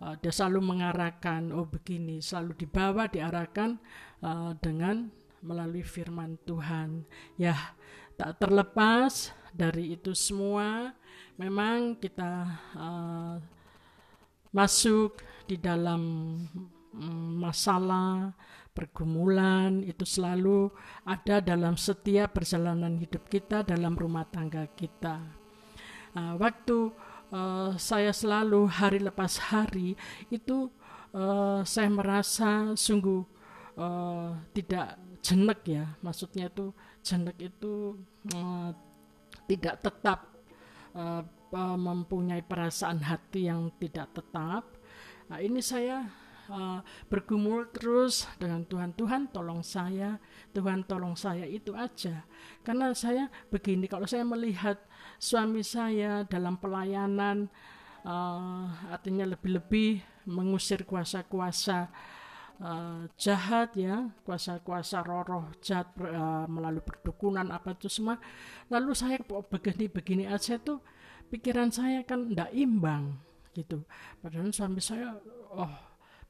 uh, 0.00 0.14
dia 0.18 0.32
selalu 0.32 0.74
mengarahkan, 0.74 1.52
oh 1.52 1.68
begini, 1.68 2.24
selalu 2.24 2.56
dibawa, 2.56 3.06
diarahkan 3.06 3.76
uh, 4.24 4.56
dengan 4.58 5.12
melalui 5.44 5.86
firman 5.86 6.34
Tuhan. 6.46 7.06
Ya, 7.38 7.54
tak 8.18 8.42
terlepas 8.42 9.30
dari 9.54 9.94
itu 9.94 10.14
semua 10.14 10.94
memang 11.38 11.94
kita 11.96 12.50
uh, 12.74 13.38
masuk 14.50 15.22
di 15.46 15.54
dalam 15.54 16.02
um, 16.92 17.30
masalah 17.38 18.34
pergumulan 18.74 19.82
itu 19.86 20.02
selalu 20.02 20.70
ada 21.06 21.38
dalam 21.38 21.78
setiap 21.78 22.34
perjalanan 22.34 22.98
hidup 22.98 23.30
kita 23.30 23.62
dalam 23.62 23.94
rumah 23.94 24.26
tangga 24.26 24.66
kita. 24.74 25.22
Uh, 26.14 26.34
waktu 26.42 26.90
uh, 27.30 27.70
saya 27.78 28.10
selalu 28.10 28.66
hari 28.66 28.98
lepas 28.98 29.38
hari 29.38 29.94
itu 30.34 30.70
uh, 31.14 31.62
saya 31.62 31.86
merasa 31.86 32.74
sungguh 32.74 33.22
uh, 33.78 34.34
tidak 34.54 34.98
jenek 35.22 35.60
ya, 35.66 35.84
maksudnya 36.02 36.50
itu 36.50 36.74
jenek 37.02 37.38
itu 37.38 37.98
uh, 38.34 38.70
tidak 39.46 39.82
tetap 39.82 40.37
uh, 40.94 41.22
mempunyai 41.76 42.44
perasaan 42.44 43.00
hati 43.04 43.48
yang 43.48 43.72
tidak 43.80 44.12
tetap. 44.12 44.68
Nah, 45.28 45.38
ini 45.40 45.60
saya 45.64 46.08
uh, 46.52 46.80
bergumul 47.08 47.68
terus 47.72 48.28
dengan 48.36 48.64
Tuhan. 48.64 48.92
Tuhan 48.96 49.32
tolong 49.32 49.64
saya, 49.64 50.20
Tuhan 50.52 50.84
tolong 50.84 51.16
saya 51.16 51.44
itu 51.44 51.72
aja. 51.72 52.24
Karena 52.64 52.92
saya 52.92 53.32
begini, 53.52 53.88
kalau 53.88 54.08
saya 54.08 54.24
melihat 54.24 54.80
suami 55.16 55.64
saya 55.64 56.24
dalam 56.28 56.60
pelayanan, 56.60 57.48
uh, 58.04 58.68
artinya 58.92 59.28
lebih-lebih 59.28 60.04
mengusir 60.28 60.84
kuasa-kuasa 60.84 61.88
uh, 62.62 63.06
jahat 63.18 63.74
ya 63.78 64.10
kuasa-kuasa 64.22 65.02
roh-roh 65.02 65.50
jahat 65.62 65.90
uh, 66.02 66.46
melalui 66.50 66.82
perdukunan 66.82 67.46
apa 67.50 67.74
itu 67.74 67.90
semua. 67.90 68.18
Lalu 68.70 68.92
saya 68.94 69.18
begini-begini 69.24 70.26
aja 70.28 70.58
tuh 70.58 70.82
pikiran 71.28 71.70
saya 71.70 72.02
kan 72.02 72.28
tidak 72.28 72.50
imbang 72.54 73.18
gitu. 73.54 73.82
Padahal 74.22 74.50
suami 74.54 74.82
saya 74.82 75.18
oh 75.54 75.74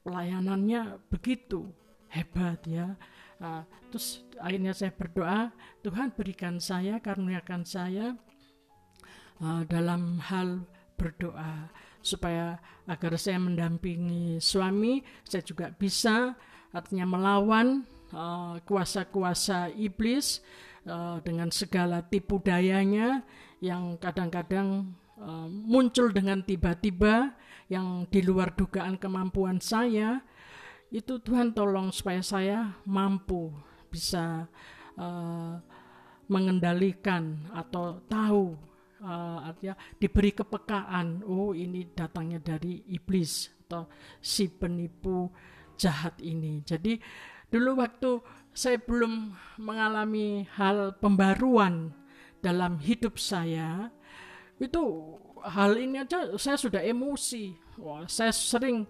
pelayanannya 0.05 0.97
begitu 1.11 1.69
hebat 2.09 2.63
ya. 2.65 2.97
Uh, 3.39 3.63
terus 3.87 4.19
akhirnya 4.35 4.75
saya 4.75 4.91
berdoa 4.91 5.55
Tuhan 5.79 6.11
berikan 6.11 6.59
saya 6.59 6.99
karuniakan 6.99 7.63
saya 7.63 8.19
uh, 9.39 9.63
dalam 9.63 10.19
hal 10.19 10.67
berdoa 10.99 11.71
supaya 11.99 12.57
agar 12.87 13.19
saya 13.19 13.37
mendampingi 13.37 14.39
suami 14.39 15.03
saya 15.27 15.43
juga 15.43 15.69
bisa 15.75 16.33
artinya 16.71 17.05
melawan 17.05 17.83
uh, 18.13 18.57
kuasa-kuasa 18.65 19.73
uh, 19.73 19.75
iblis 19.75 20.41
uh, 20.85 21.19
dengan 21.21 21.49
segala 21.49 22.05
tipu 22.05 22.39
dayanya 22.41 23.25
yang 23.59 23.99
kadang-kadang 23.99 24.95
uh, 25.19 25.47
muncul 25.49 26.09
dengan 26.13 26.41
tiba-tiba 26.45 27.35
yang 27.69 28.07
di 28.09 28.25
luar 28.25 28.55
dugaan 28.57 28.97
kemampuan 28.97 29.61
saya. 29.61 30.25
Itu 30.89 31.21
Tuhan 31.21 31.53
tolong 31.53 31.93
supaya 31.93 32.25
saya 32.25 32.81
mampu 32.81 33.53
bisa 33.93 34.49
uh, 34.97 35.53
mengendalikan 36.25 37.45
atau 37.53 38.01
tahu 38.09 38.57
uh, 39.03 39.47
artinya 39.47 39.75
diberi 39.97 40.31
kepekaan. 40.35 41.23
Oh 41.25 41.51
ini 41.55 41.87
datangnya 41.91 42.39
dari 42.39 42.83
iblis 42.91 43.49
atau 43.67 43.85
si 44.19 44.49
penipu 44.49 45.29
jahat 45.77 46.17
ini. 46.19 46.65
Jadi 46.65 46.99
dulu 47.49 47.79
waktu 47.79 48.19
saya 48.53 48.81
belum 48.81 49.33
mengalami 49.61 50.43
hal 50.57 50.97
pembaruan 50.99 51.93
dalam 52.43 52.79
hidup 52.79 53.19
saya 53.19 53.91
itu 54.59 54.81
hal 55.43 55.79
ini 55.79 56.03
aja 56.03 56.35
saya 56.35 56.59
sudah 56.59 56.83
emosi. 56.83 57.55
Wah 57.79 58.03
saya 58.11 58.35
sering 58.35 58.83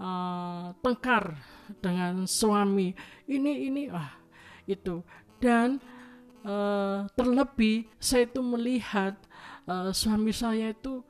uh, 0.00 0.72
tengkar 0.80 1.36
dengan 1.82 2.24
suami 2.24 2.96
ini 3.28 3.68
ini 3.68 3.82
ah 3.92 4.16
itu. 4.64 5.04
Dan 5.42 5.82
uh, 6.46 7.04
terlebih 7.18 7.90
saya 7.98 8.24
itu 8.24 8.40
melihat 8.40 9.18
uh, 9.66 9.90
suami 9.94 10.32
saya 10.34 10.72
itu 10.72 11.02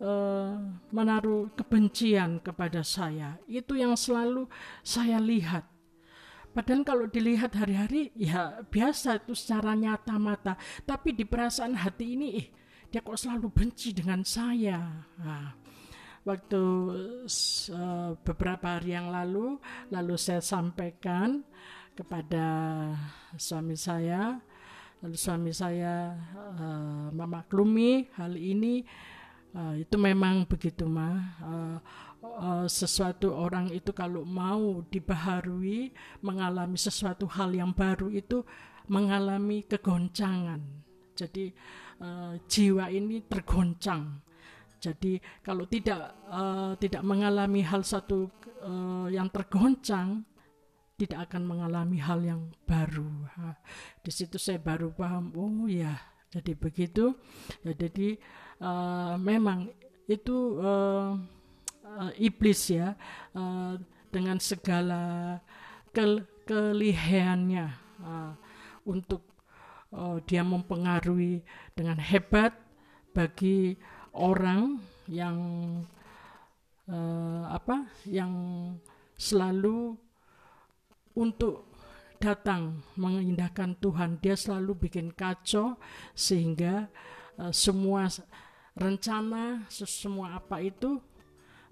uh, 0.00 0.56
menaruh 0.90 1.52
kebencian 1.54 2.40
kepada 2.40 2.80
saya. 2.82 3.38
Itu 3.46 3.76
yang 3.76 3.94
selalu 3.94 4.48
saya 4.82 5.20
lihat. 5.20 5.68
Padahal 6.50 6.82
kalau 6.82 7.06
dilihat 7.06 7.54
hari-hari 7.54 8.10
ya 8.18 8.58
biasa 8.66 9.22
itu 9.22 9.38
secara 9.38 9.78
nyata 9.78 10.18
mata, 10.18 10.58
tapi 10.82 11.14
di 11.14 11.22
perasaan 11.22 11.78
hati 11.78 12.18
ini 12.18 12.28
eh 12.34 12.46
dia 12.90 13.06
kok 13.06 13.14
selalu 13.14 13.54
benci 13.54 13.94
dengan 13.94 14.26
saya. 14.26 15.06
Nah, 15.22 15.54
waktu 16.26 16.62
uh, 17.70 18.18
beberapa 18.26 18.66
hari 18.66 18.98
yang 18.98 19.14
lalu, 19.14 19.62
lalu 19.94 20.18
saya 20.18 20.42
sampaikan 20.42 21.46
kepada 21.94 22.42
suami 23.38 23.78
saya, 23.78 24.42
lalu 25.00 25.16
suami 25.16 25.50
saya 25.52 26.14
uh, 26.36 27.08
memaklumi 27.12 28.12
hal 28.16 28.36
ini. 28.36 28.84
Uh, 29.50 29.82
itu 29.82 29.98
memang 29.98 30.46
begitu 30.46 30.86
mah. 30.86 31.18
Uh, 31.42 31.76
uh, 32.22 32.66
sesuatu 32.70 33.34
orang 33.34 33.72
itu 33.74 33.90
kalau 33.90 34.22
mau 34.22 34.84
dibaharui, 34.86 35.90
mengalami 36.22 36.78
sesuatu 36.78 37.26
hal 37.26 37.50
yang 37.50 37.74
baru 37.74 38.12
itu 38.14 38.46
mengalami 38.86 39.66
kegoncangan. 39.66 40.60
Jadi 41.18 41.50
uh, 42.00 42.38
jiwa 42.46 42.88
ini 42.94 43.24
tergoncang. 43.26 44.22
Jadi 44.80 45.20
kalau 45.44 45.68
tidak 45.68 46.16
uh, 46.30 46.72
tidak 46.80 47.04
mengalami 47.04 47.60
hal 47.60 47.84
satu 47.84 48.32
uh, 48.64 49.06
yang 49.12 49.28
tergoncang, 49.28 50.24
tidak 51.00 51.32
akan 51.32 51.48
mengalami 51.48 51.96
hal 51.96 52.20
yang 52.20 52.52
baru. 52.68 53.08
Ha, 53.40 53.56
di 54.04 54.12
situ 54.12 54.36
saya 54.36 54.60
baru 54.60 54.92
paham. 54.92 55.32
Oh 55.32 55.64
ya, 55.64 55.96
jadi 56.28 56.52
begitu. 56.52 57.16
Ya, 57.64 57.72
jadi 57.72 58.20
uh, 58.60 59.16
memang 59.16 59.72
itu 60.04 60.60
uh, 60.60 61.16
uh, 61.88 62.12
iblis 62.20 62.68
ya 62.68 62.92
uh, 63.32 63.80
dengan 64.12 64.36
segala 64.36 65.40
ke 65.90 66.04
uh, 68.04 68.32
untuk 68.84 69.24
uh, 69.96 70.20
dia 70.28 70.44
mempengaruhi 70.44 71.40
dengan 71.72 71.96
hebat 71.96 72.52
bagi 73.16 73.80
orang 74.12 74.78
yang 75.08 75.38
uh, 76.86 77.44
apa 77.50 77.88
yang 78.06 78.34
selalu 79.16 79.98
untuk 81.20 81.68
datang 82.16 82.80
mengindahkan 82.96 83.76
Tuhan. 83.80 84.20
Dia 84.24 84.36
selalu 84.36 84.88
bikin 84.88 85.12
kacau 85.12 85.76
sehingga 86.16 86.88
uh, 87.36 87.52
semua 87.52 88.08
rencana 88.76 89.68
semua 89.68 90.40
apa 90.40 90.64
itu 90.64 91.00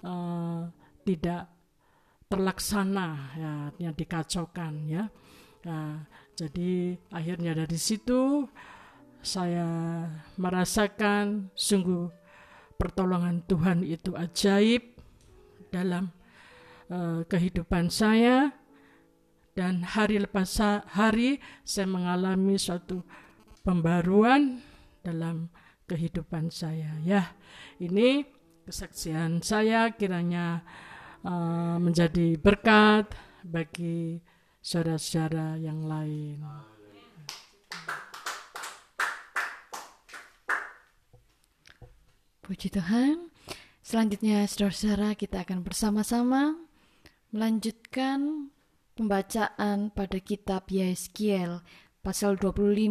uh, 0.04 0.68
tidak 1.04 1.48
terlaksana 2.28 3.08
ya 3.36 3.52
yang 3.80 3.94
dikacaukan 3.96 4.72
ya. 4.84 5.04
Nah, 5.64 6.04
jadi 6.36 6.96
akhirnya 7.08 7.56
dari 7.56 7.78
situ 7.80 8.44
saya 9.24 9.66
merasakan 10.38 11.50
sungguh 11.56 12.08
pertolongan 12.78 13.42
Tuhan 13.48 13.82
itu 13.82 14.14
ajaib 14.14 14.96
dalam 15.68 16.14
uh, 16.88 17.26
kehidupan 17.26 17.90
saya 17.90 18.54
dan 19.58 19.82
hari 19.82 20.22
lepas 20.22 20.46
hari 20.94 21.42
saya 21.66 21.90
mengalami 21.90 22.54
suatu 22.54 23.02
pembaruan 23.66 24.62
dalam 25.02 25.50
kehidupan 25.90 26.54
saya 26.54 26.94
ya 27.02 27.34
ini 27.82 28.22
kesaksian 28.62 29.42
saya 29.42 29.90
kiranya 29.98 30.62
uh, 31.26 31.74
menjadi 31.82 32.38
berkat 32.38 33.10
bagi 33.42 34.22
saudara-saudara 34.62 35.58
yang 35.58 35.90
lain. 35.90 36.38
Puji 42.46 42.70
Tuhan. 42.70 43.32
Selanjutnya 43.82 44.44
saudara-saudara 44.46 45.16
kita 45.16 45.42
akan 45.42 45.64
bersama-sama 45.64 46.56
melanjutkan 47.32 48.52
pembacaan 48.98 49.94
pada 49.94 50.18
kitab 50.18 50.66
Yeskiel 50.74 51.62
pasal 52.02 52.34
25 52.34 52.90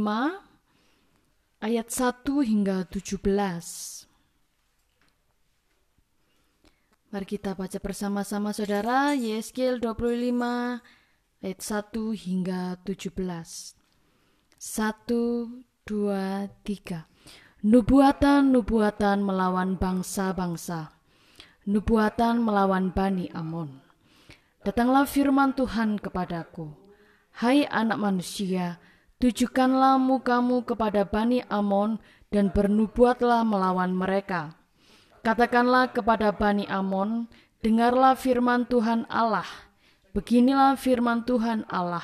ayat 1.59 1.87
1 1.91 2.47
hingga 2.47 2.87
17. 2.87 4.07
Mari 7.11 7.27
kita 7.27 7.59
baca 7.59 7.75
bersama-sama 7.83 8.55
saudara 8.55 9.11
Yeskiel 9.19 9.83
25 9.83 10.79
ayat 11.43 11.59
1 11.59 12.23
hingga 12.23 12.79
17. 12.87 13.11
1, 13.11 13.75
2, 15.83 16.47
3. 16.63 17.67
Nubuatan-nubuatan 17.67 19.27
melawan 19.27 19.75
bangsa-bangsa. 19.75 20.95
Nubuatan 21.67 22.39
melawan 22.47 22.95
Bani 22.95 23.27
Amon. 23.35 23.86
Datanglah 24.67 25.07
firman 25.07 25.55
Tuhan 25.55 25.95
kepadaku. 25.95 26.75
Hai 27.39 27.63
anak 27.71 28.03
manusia, 28.03 28.83
tujukanlah 29.15 29.95
mukamu 29.95 30.67
kepada 30.67 31.07
Bani 31.07 31.39
Amon 31.47 32.03
dan 32.35 32.51
bernubuatlah 32.51 33.47
melawan 33.47 33.95
mereka. 33.95 34.59
Katakanlah 35.23 35.95
kepada 35.95 36.35
Bani 36.35 36.67
Amon, 36.67 37.31
dengarlah 37.63 38.19
firman 38.19 38.67
Tuhan 38.67 39.07
Allah. 39.07 39.47
Beginilah 40.11 40.75
firman 40.75 41.23
Tuhan 41.23 41.63
Allah. 41.71 42.03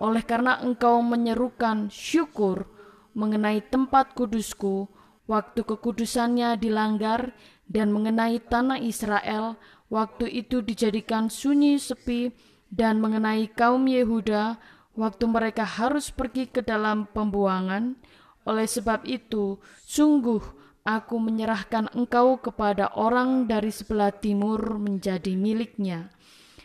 Oleh 0.00 0.24
karena 0.24 0.64
engkau 0.64 0.96
menyerukan 1.04 1.92
syukur 1.92 2.72
mengenai 3.12 3.60
tempat 3.68 4.16
kudusku, 4.16 4.88
waktu 5.28 5.60
kekudusannya 5.60 6.56
dilanggar, 6.56 7.36
dan 7.68 7.92
mengenai 7.92 8.40
tanah 8.40 8.80
Israel, 8.80 9.60
waktu 9.92 10.24
itu 10.32 10.64
dijadikan 10.64 11.28
sunyi 11.28 11.76
sepi, 11.76 12.32
dan 12.72 13.04
mengenai 13.04 13.52
kaum 13.52 13.84
Yehuda, 13.84 14.56
waktu 14.96 15.24
mereka 15.28 15.68
harus 15.68 16.08
pergi 16.08 16.48
ke 16.48 16.64
dalam 16.64 17.04
pembuangan. 17.12 18.00
Oleh 18.48 18.64
sebab 18.64 19.04
itu, 19.04 19.60
sungguh 19.84 20.40
aku 20.82 21.20
menyerahkan 21.20 21.92
engkau 21.92 22.40
kepada 22.40 22.88
orang 22.96 23.44
dari 23.44 23.68
sebelah 23.68 24.08
timur 24.08 24.80
menjadi 24.80 25.36
miliknya. 25.36 26.08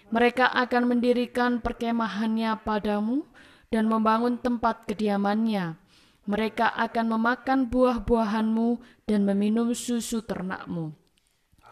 Mereka 0.08 0.48
akan 0.48 0.96
mendirikan 0.96 1.60
perkemahannya 1.60 2.56
padamu 2.64 3.28
dan 3.68 3.92
membangun 3.92 4.40
tempat 4.40 4.88
kediamannya. 4.88 5.76
Mereka 6.24 6.72
akan 6.72 7.20
memakan 7.20 7.68
buah-buahanmu 7.68 8.80
dan 9.04 9.28
meminum 9.28 9.76
susu 9.76 10.24
ternakmu. 10.24 11.07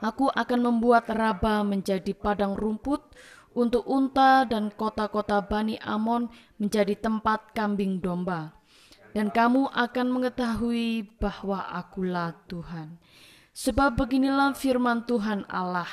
Aku 0.04 0.28
akan 0.28 0.60
membuat 0.60 1.08
Raba 1.08 1.64
menjadi 1.64 2.12
padang 2.12 2.60
rumput 2.60 3.04
untuk 3.56 3.88
unta 3.88 4.43
dan 4.43 4.68
kota-kota 4.76 5.39
Bani 5.39 5.80
Amon 5.80 6.28
menjadi 6.60 7.00
tempat 7.00 7.56
kambing 7.56 8.04
domba. 8.04 8.52
Dan 9.16 9.32
kamu 9.32 9.72
akan 9.72 10.08
mengetahui 10.12 11.08
bahwa 11.16 11.64
akulah 11.72 12.36
Tuhan. 12.52 13.00
Sebab 13.56 13.96
beginilah 13.96 14.52
firman 14.52 15.08
Tuhan 15.08 15.48
Allah, 15.48 15.88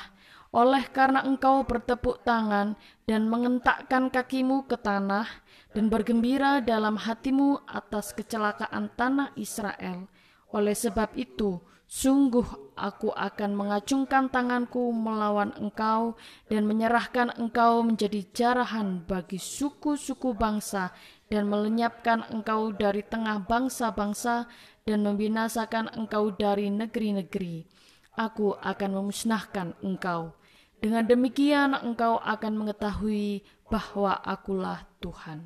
oleh 0.51 0.83
karena 0.91 1.23
engkau 1.23 1.63
bertepuk 1.63 2.27
tangan 2.27 2.75
dan 3.07 3.31
mengentakkan 3.31 4.11
kakimu 4.11 4.67
ke 4.67 4.75
tanah 4.75 5.25
dan 5.71 5.87
bergembira 5.87 6.59
dalam 6.59 6.99
hatimu 6.99 7.63
atas 7.65 8.11
kecelakaan 8.11 8.91
tanah 8.93 9.31
Israel. 9.39 10.05
Oleh 10.53 10.75
sebab 10.77 11.15
itu, 11.17 11.57
Sungguh 11.93 12.73
aku 12.73 13.13
akan 13.13 13.53
mengacungkan 13.53 14.25
tanganku 14.33 14.89
melawan 14.89 15.53
engkau 15.61 16.17
dan 16.49 16.65
menyerahkan 16.65 17.29
engkau 17.37 17.85
menjadi 17.85 18.25
jarahan 18.33 19.05
bagi 19.05 19.37
suku-suku 19.37 20.33
bangsa 20.33 20.89
dan 21.29 21.45
melenyapkan 21.45 22.25
engkau 22.33 22.73
dari 22.73 23.05
tengah 23.05 23.45
bangsa-bangsa 23.45 24.49
dan 24.89 25.05
membinasakan 25.05 25.93
engkau 25.93 26.33
dari 26.33 26.73
negeri-negeri. 26.73 27.69
Aku 28.17 28.57
akan 28.57 28.89
memusnahkan 28.97 29.77
engkau. 29.85 30.33
Dengan 30.81 31.05
demikian 31.05 31.77
engkau 31.77 32.17
akan 32.25 32.57
mengetahui 32.57 33.45
bahwa 33.69 34.17
akulah 34.25 34.81
Tuhan. 34.97 35.45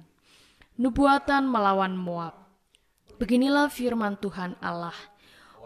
Nubuatan 0.80 1.44
melawan 1.44 2.00
Moab. 2.00 2.40
Beginilah 3.20 3.68
firman 3.68 4.16
Tuhan 4.16 4.56
Allah 4.64 4.96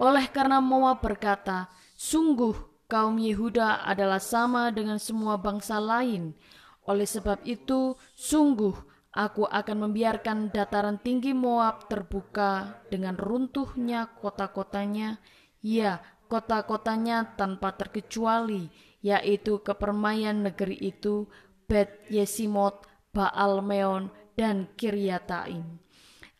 oleh 0.02 0.26
karena 0.34 0.58
Moab 0.58 1.06
berkata, 1.06 1.70
Sungguh 1.94 2.58
kaum 2.90 3.22
Yehuda 3.22 3.86
adalah 3.86 4.18
sama 4.18 4.74
dengan 4.74 4.98
semua 4.98 5.38
bangsa 5.38 5.78
lain. 5.78 6.34
Oleh 6.90 7.06
sebab 7.06 7.46
itu, 7.46 7.94
sungguh 8.18 8.74
aku 9.14 9.46
akan 9.46 9.78
membiarkan 9.86 10.50
dataran 10.50 10.98
tinggi 10.98 11.38
Moab 11.38 11.86
terbuka 11.86 12.82
dengan 12.90 13.14
runtuhnya 13.22 14.10
kota-kotanya, 14.18 15.22
ya 15.62 16.02
kota-kotanya 16.26 17.38
tanpa 17.38 17.78
terkecuali, 17.78 18.74
yaitu 19.06 19.62
kepermaian 19.62 20.42
negeri 20.42 20.82
itu, 20.82 21.30
Bet 21.70 22.10
Yesimot, 22.10 22.90
Baal 23.14 23.62
Meon, 23.62 24.10
dan 24.34 24.66
Kiryataim 24.74 25.81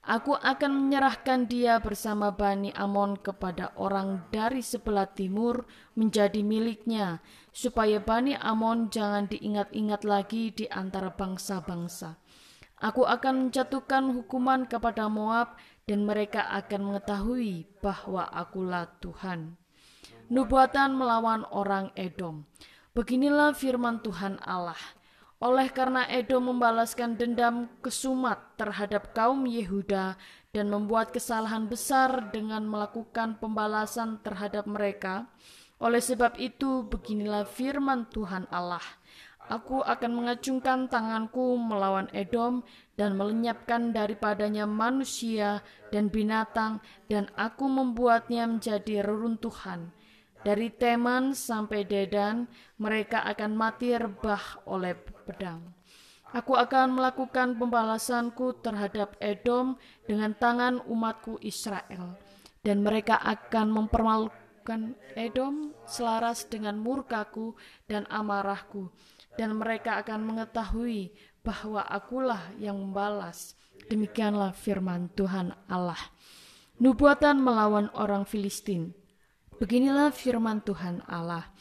Aku 0.02 0.34
akan 0.34 0.90
menyerahkan 0.90 1.46
dia 1.46 1.78
bersama 1.78 2.34
Bani 2.34 2.74
Amon 2.74 3.22
kepada 3.22 3.70
orang 3.78 4.26
dari 4.34 4.66
sebelah 4.66 5.06
timur 5.06 5.70
menjadi 5.94 6.42
miliknya, 6.42 7.22
supaya 7.54 8.02
Bani 8.02 8.34
Amon 8.34 8.90
jangan 8.90 9.30
diingat-ingat 9.30 10.02
lagi 10.02 10.50
di 10.58 10.66
antara 10.74 11.14
bangsa-bangsa. 11.14 12.18
Aku 12.82 13.06
akan 13.06 13.54
menjatuhkan 13.54 14.10
hukuman 14.10 14.66
kepada 14.66 15.06
Moab, 15.06 15.54
dan 15.86 16.02
mereka 16.02 16.50
akan 16.50 16.82
mengetahui 16.82 17.70
bahwa 17.78 18.26
akulah 18.34 18.90
Tuhan. 19.06 19.54
Nubuatan 20.34 20.98
melawan 20.98 21.46
orang 21.54 21.94
Edom. 21.94 22.50
Beginilah 22.98 23.54
firman 23.54 24.02
Tuhan 24.02 24.42
Allah 24.42 24.82
oleh 25.42 25.74
karena 25.74 26.06
Edom 26.06 26.54
membalaskan 26.54 27.18
dendam 27.18 27.66
kesumat 27.82 28.54
terhadap 28.62 29.10
kaum 29.18 29.50
Yehuda 29.50 30.14
dan 30.54 30.70
membuat 30.70 31.10
kesalahan 31.10 31.66
besar 31.66 32.30
dengan 32.30 32.62
melakukan 32.70 33.42
pembalasan 33.42 34.22
terhadap 34.22 34.70
mereka, 34.70 35.26
oleh 35.82 35.98
sebab 35.98 36.38
itu 36.38 36.86
beginilah 36.86 37.50
firman 37.50 38.06
Tuhan 38.14 38.46
Allah. 38.54 38.86
Aku 39.50 39.82
akan 39.82 40.14
mengacungkan 40.14 40.86
tanganku 40.86 41.58
melawan 41.58 42.06
Edom 42.14 42.62
dan 42.94 43.18
melenyapkan 43.18 43.90
daripadanya 43.90 44.70
manusia 44.70 45.66
dan 45.90 46.14
binatang 46.14 46.86
dan 47.10 47.26
aku 47.34 47.66
membuatnya 47.66 48.46
menjadi 48.46 49.02
reruntuhan 49.02 49.90
dari 50.42 50.74
Teman 50.74 51.38
sampai 51.38 51.86
Dedan, 51.86 52.50
mereka 52.82 53.22
akan 53.30 53.54
mati 53.54 53.94
rebah 53.94 54.42
oleh 54.66 54.98
pedang. 55.32 55.64
Aku 56.32 56.56
akan 56.56 56.96
melakukan 56.96 57.56
pembalasanku 57.60 58.64
terhadap 58.64 59.16
Edom 59.24 59.80
dengan 60.08 60.36
tangan 60.36 60.84
umatku 60.88 61.40
Israel. 61.44 62.20
Dan 62.64 62.84
mereka 62.84 63.20
akan 63.20 63.68
mempermalukan 63.72 64.96
Edom 65.16 65.76
selaras 65.84 66.48
dengan 66.48 66.80
murkaku 66.80 67.56
dan 67.88 68.08
amarahku. 68.08 68.92
Dan 69.36 69.60
mereka 69.60 70.00
akan 70.04 70.24
mengetahui 70.28 71.12
bahwa 71.44 71.84
akulah 71.84 72.52
yang 72.60 72.80
membalas. 72.80 73.60
Demikianlah 73.92 74.56
firman 74.56 75.12
Tuhan 75.12 75.52
Allah. 75.68 76.00
Nubuatan 76.80 77.44
melawan 77.44 77.92
orang 77.92 78.24
Filistin. 78.24 78.96
Beginilah 79.60 80.16
firman 80.16 80.64
Tuhan 80.64 81.04
Allah. 81.12 81.52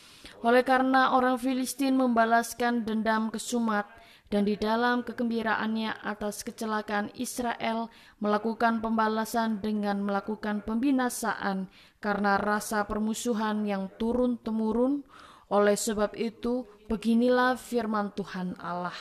Oleh 0.40 0.64
karena 0.64 1.12
orang 1.12 1.36
Filistin 1.36 2.00
membalaskan 2.00 2.88
dendam 2.88 3.28
kesumat 3.28 3.84
dan 4.32 4.48
di 4.48 4.56
dalam 4.56 5.04
kegembiraannya 5.04 6.00
atas 6.00 6.46
kecelakaan 6.46 7.12
Israel 7.18 7.92
melakukan 8.24 8.80
pembalasan 8.80 9.60
dengan 9.60 10.00
melakukan 10.00 10.64
pembinasaan 10.64 11.68
karena 12.00 12.40
rasa 12.40 12.88
permusuhan 12.88 13.68
yang 13.68 13.92
turun-temurun. 14.00 15.04
Oleh 15.50 15.74
sebab 15.74 16.14
itu, 16.14 16.62
beginilah 16.86 17.58
firman 17.58 18.14
Tuhan 18.14 18.54
Allah. 18.62 18.94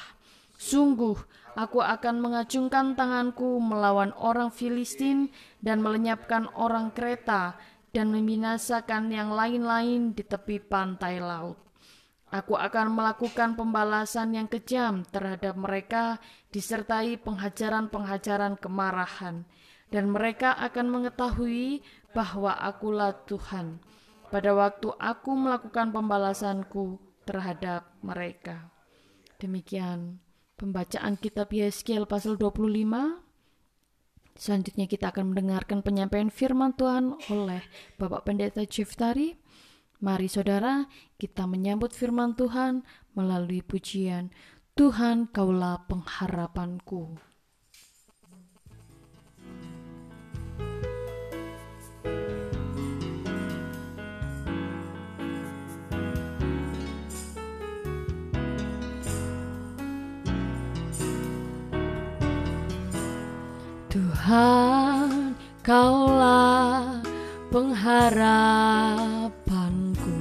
Sungguh, 0.59 1.15
aku 1.55 1.79
akan 1.79 2.19
mengacungkan 2.19 2.97
tanganku 2.97 3.61
melawan 3.63 4.11
orang 4.17 4.51
Filistin 4.51 5.29
dan 5.61 5.79
melenyapkan 5.79 6.49
orang 6.57 6.91
Kreta 6.91 7.55
dan 7.89 8.13
membinasakan 8.13 9.09
yang 9.09 9.33
lain-lain 9.33 10.13
di 10.13 10.21
tepi 10.21 10.61
pantai 10.61 11.17
laut. 11.17 11.57
Aku 12.29 12.53
akan 12.53 12.93
melakukan 12.93 13.57
pembalasan 13.57 14.37
yang 14.37 14.45
kejam 14.45 15.01
terhadap 15.09 15.57
mereka 15.57 16.21
disertai 16.53 17.17
penghajaran-penghajaran 17.17 18.53
kemarahan 18.61 19.49
dan 19.89 20.13
mereka 20.13 20.53
akan 20.53 20.93
mengetahui 20.93 21.81
bahwa 22.13 22.53
akulah 22.53 23.17
Tuhan 23.25 23.81
pada 24.29 24.53
waktu 24.53 24.93
aku 25.01 25.31
melakukan 25.33 25.89
pembalasanku 25.89 27.01
terhadap 27.25 27.89
mereka. 28.05 28.69
Demikian 29.41 30.21
pembacaan 30.53 31.17
kitab 31.17 31.49
Yeskiel 31.49 32.05
pasal 32.05 32.37
25 32.37 33.28
Selanjutnya 34.39 34.87
kita 34.87 35.11
akan 35.11 35.35
mendengarkan 35.35 35.83
penyampaian 35.83 36.31
firman 36.31 36.71
Tuhan 36.71 37.19
oleh 37.27 37.59
Bapak 37.99 38.23
Pendeta 38.23 38.63
Ciftari. 38.63 39.35
Mari 39.99 40.31
saudara, 40.31 40.87
kita 41.19 41.43
menyambut 41.43 41.91
firman 41.91 42.39
Tuhan 42.39 42.87
melalui 43.19 43.59
pujian 43.59 44.31
Tuhan 44.79 45.27
kaulah 45.35 45.83
pengharapanku. 45.91 47.28
Tuhan, 63.99 65.35
kaulah 65.59 67.03
pengharapanku. 67.51 70.15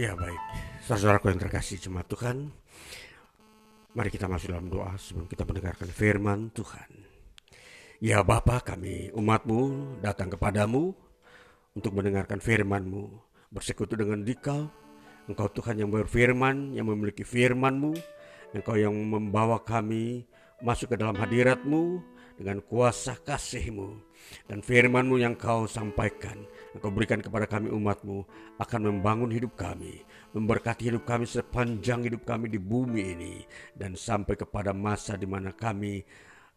Ya 0.00 0.16
baik, 0.16 0.40
saudaraku 0.88 1.28
yang 1.28 1.44
terkasih 1.44 1.76
jemaat 1.76 2.08
Tuhan, 2.08 2.48
mari 3.92 4.08
kita 4.08 4.32
masuk 4.32 4.56
dalam 4.56 4.72
doa 4.72 4.96
sebelum 4.96 5.28
kita 5.28 5.44
mendengarkan 5.44 5.92
firman 5.92 6.48
Tuhan. 6.56 6.88
Ya 8.00 8.24
Bapa 8.24 8.64
kami 8.64 9.12
umatmu 9.12 9.60
datang 10.00 10.32
kepadamu 10.32 10.96
untuk 11.76 11.92
mendengarkan 11.92 12.40
firmanmu, 12.40 13.12
bersekutu 13.52 13.92
dengan 13.92 14.24
dikau, 14.24 14.72
Engkau 15.28 15.52
Tuhan 15.52 15.84
yang 15.84 15.92
berfirman, 15.92 16.72
yang 16.72 16.88
memiliki 16.88 17.20
firman-Mu. 17.20 17.92
Engkau 18.56 18.80
yang 18.80 18.96
membawa 18.96 19.60
kami 19.60 20.24
masuk 20.64 20.90
ke 20.90 20.96
dalam 20.96 21.14
hadirat-Mu 21.14 22.00
dengan 22.40 22.64
kuasa 22.64 23.20
kasih-Mu. 23.20 24.00
Dan 24.48 24.64
firman-Mu 24.64 25.20
yang 25.20 25.36
kau 25.36 25.68
sampaikan, 25.68 26.40
Engkau 26.70 26.94
berikan 26.94 27.18
kepada 27.18 27.50
kami 27.50 27.66
umat-Mu 27.66 28.22
akan 28.62 28.80
membangun 28.86 29.34
hidup 29.34 29.58
kami, 29.58 30.06
memberkati 30.30 30.86
hidup 30.86 31.02
kami 31.02 31.26
sepanjang 31.26 32.06
hidup 32.06 32.22
kami 32.22 32.46
di 32.46 32.62
bumi 32.62 33.02
ini. 33.18 33.34
Dan 33.74 33.98
sampai 33.98 34.38
kepada 34.38 34.70
masa 34.70 35.18
di 35.18 35.26
mana 35.26 35.50
kami 35.50 35.98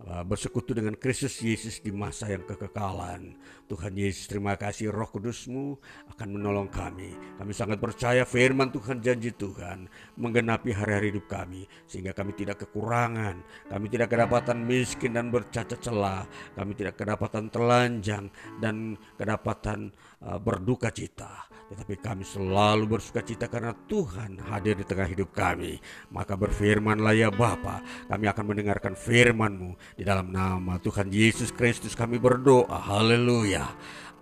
bersekutu 0.01 0.75
dengan 0.75 0.97
Kristus 0.97 1.39
Yesus 1.39 1.79
di 1.79 1.93
masa 1.93 2.27
yang 2.27 2.43
kekekalan. 2.43 3.37
Tuhan 3.69 3.93
Yesus 3.95 4.27
terima 4.27 4.59
kasih 4.59 4.91
roh 4.91 5.07
kudusmu 5.07 5.79
akan 6.11 6.27
menolong 6.27 6.67
kami. 6.67 7.15
Kami 7.39 7.53
sangat 7.55 7.79
percaya 7.79 8.27
firman 8.27 8.73
Tuhan 8.73 8.99
janji 8.99 9.31
Tuhan 9.31 9.87
menggenapi 10.19 10.75
hari-hari 10.75 11.15
hidup 11.15 11.31
kami. 11.31 11.69
Sehingga 11.87 12.11
kami 12.11 12.35
tidak 12.35 12.67
kekurangan, 12.67 13.39
kami 13.71 13.85
tidak 13.87 14.11
kedapatan 14.11 14.65
miskin 14.65 15.15
dan 15.15 15.31
bercacat 15.31 15.79
celah. 15.79 16.27
Kami 16.57 16.73
tidak 16.75 16.99
kedapatan 16.99 17.47
telanjang 17.47 18.27
dan 18.59 18.99
kedapatan 19.15 19.93
uh, 20.25 20.41
berduka 20.41 20.91
cita 20.91 21.52
tetapi 21.73 21.97
kami 21.97 22.21
selalu 22.21 22.85
bersuka 22.85 23.25
cita 23.25 23.49
karena 23.49 23.73
Tuhan 23.89 24.37
hadir 24.45 24.77
di 24.77 24.85
tengah 24.85 25.09
hidup 25.09 25.33
kami. 25.33 25.81
Maka 26.13 26.37
berfirmanlah 26.37 27.17
ya 27.17 27.33
Bapa, 27.33 27.81
kami 28.05 28.29
akan 28.29 28.45
mendengarkan 28.45 28.93
firman-Mu 28.93 29.97
di 29.97 30.05
dalam 30.05 30.29
nama 30.29 30.77
Tuhan 30.77 31.09
Yesus 31.09 31.49
Kristus 31.49 31.97
kami 31.97 32.21
berdoa. 32.21 32.77
Haleluya. 32.77 33.65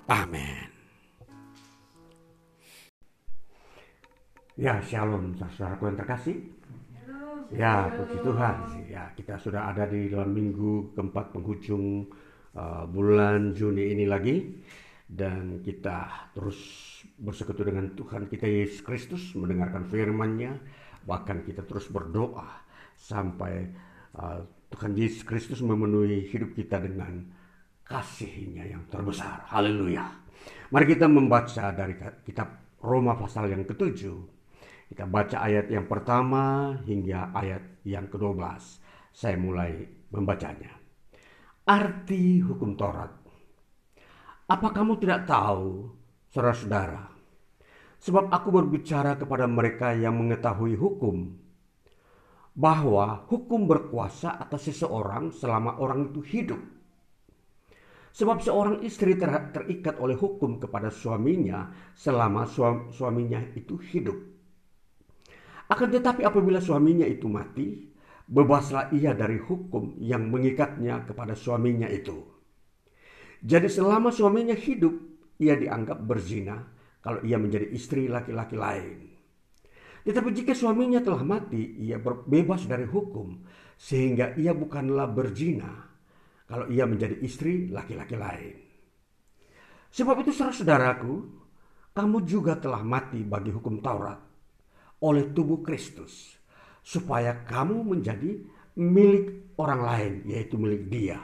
Amin. 0.07 0.71
Ya, 4.55 4.79
shalom 4.87 5.35
saudaraku 5.35 5.91
yang 5.91 5.97
terkasih. 5.99 6.37
Ya, 7.51 7.91
puji 7.91 8.17
Tuhan. 8.23 8.55
Ya, 8.87 9.11
kita 9.19 9.35
sudah 9.35 9.75
ada 9.75 9.83
di 9.91 10.07
dalam 10.07 10.31
minggu 10.31 10.95
keempat 10.95 11.35
penghujung 11.35 12.07
uh, 12.55 12.87
bulan 12.87 13.51
Juni 13.51 13.91
ini 13.91 14.07
lagi 14.07 14.55
dan 15.11 15.59
kita 15.59 16.31
terus 16.31 16.90
bersekutu 17.21 17.61
dengan 17.61 17.93
Tuhan 17.93 18.25
kita 18.25 18.49
Yesus 18.49 18.81
Kristus 18.81 19.37
mendengarkan 19.37 19.85
firman-Nya 19.85 20.57
bahkan 21.05 21.45
kita 21.45 21.61
terus 21.65 21.85
berdoa 21.89 22.65
sampai 22.97 23.69
uh, 24.17 24.41
Tuhan 24.73 24.97
Yesus 24.97 25.21
Kristus 25.21 25.61
memenuhi 25.61 26.25
hidup 26.29 26.57
kita 26.57 26.81
dengan 26.81 27.29
kasihnya 27.85 28.65
yang 28.65 28.89
terbesar. 28.89 29.45
Haleluya. 29.53 30.05
Mari 30.73 30.85
kita 30.89 31.05
membaca 31.05 31.69
dari 31.75 31.93
kitab 32.25 32.77
Roma 32.81 33.13
pasal 33.13 33.51
yang 33.51 33.67
ketujuh. 33.67 34.17
Kita 34.89 35.05
baca 35.07 35.45
ayat 35.45 35.71
yang 35.71 35.85
pertama 35.87 36.75
hingga 36.83 37.31
ayat 37.31 37.85
yang 37.85 38.09
ke-12. 38.09 38.41
Saya 39.11 39.35
mulai 39.37 39.87
membacanya. 40.11 40.71
Arti 41.67 42.41
hukum 42.41 42.75
Taurat 42.75 43.21
apa 44.51 44.67
kamu 44.75 44.99
tidak 44.99 45.31
tahu, 45.31 45.87
saudara-saudara? 46.27 47.10
Sebab 48.01 48.33
aku 48.33 48.49
berbicara 48.49 49.13
kepada 49.13 49.45
mereka 49.45 49.93
yang 49.93 50.17
mengetahui 50.17 50.73
hukum, 50.73 51.37
bahwa 52.57 53.23
hukum 53.29 53.69
berkuasa 53.69 54.35
atas 54.41 54.73
seseorang 54.73 55.31
selama 55.31 55.79
orang 55.79 56.11
itu 56.11 56.21
hidup. 56.25 56.61
Sebab 58.11 58.43
seorang 58.43 58.83
istri 58.83 59.15
ter 59.15 59.31
terikat 59.55 59.95
oleh 60.01 60.19
hukum 60.19 60.59
kepada 60.59 60.91
suaminya 60.91 61.71
selama 61.95 62.43
suaminya 62.91 63.39
itu 63.55 63.79
hidup. 63.79 64.19
Akan 65.71 65.87
tetapi 65.87 66.27
apabila 66.27 66.59
suaminya 66.59 67.07
itu 67.07 67.31
mati, 67.31 67.87
bebaslah 68.27 68.91
ia 68.91 69.15
dari 69.15 69.39
hukum 69.39 69.95
yang 70.03 70.27
mengikatnya 70.27 71.07
kepada 71.07 71.39
suaminya 71.39 71.87
itu. 71.87 72.19
Jadi 73.39 73.71
selama 73.71 74.11
suaminya 74.11 74.59
hidup, 74.59 74.91
ia 75.39 75.55
dianggap 75.55 76.03
berzina 76.03 76.59
kalau 77.01 77.19
ia 77.25 77.41
menjadi 77.41 77.67
istri 77.73 78.05
laki-laki 78.05 78.55
lain. 78.55 79.11
Tetapi 80.01 80.29
jika 80.33 80.53
suaminya 80.57 81.01
telah 81.01 81.21
mati, 81.21 81.77
ia 81.81 82.01
bebas 82.01 82.65
dari 82.65 82.85
hukum 82.89 83.41
sehingga 83.77 84.37
ia 84.37 84.53
bukanlah 84.53 85.09
berzina 85.09 85.69
kalau 86.45 86.69
ia 86.69 86.85
menjadi 86.85 87.21
istri 87.21 87.69
laki-laki 87.69 88.15
lain. 88.17 88.55
Sebab 89.91 90.23
itu 90.23 90.31
saudaraku, 90.31 91.13
kamu 91.91 92.17
juga 92.23 92.55
telah 92.55 92.81
mati 92.81 93.21
bagi 93.21 93.51
hukum 93.51 93.83
Taurat 93.83 94.19
oleh 95.01 95.33
tubuh 95.33 95.59
Kristus 95.59 96.37
supaya 96.81 97.43
kamu 97.45 97.83
menjadi 97.83 98.31
milik 98.79 99.53
orang 99.59 99.81
lain 99.83 100.13
yaitu 100.29 100.55
milik 100.55 100.87
dia 100.87 101.19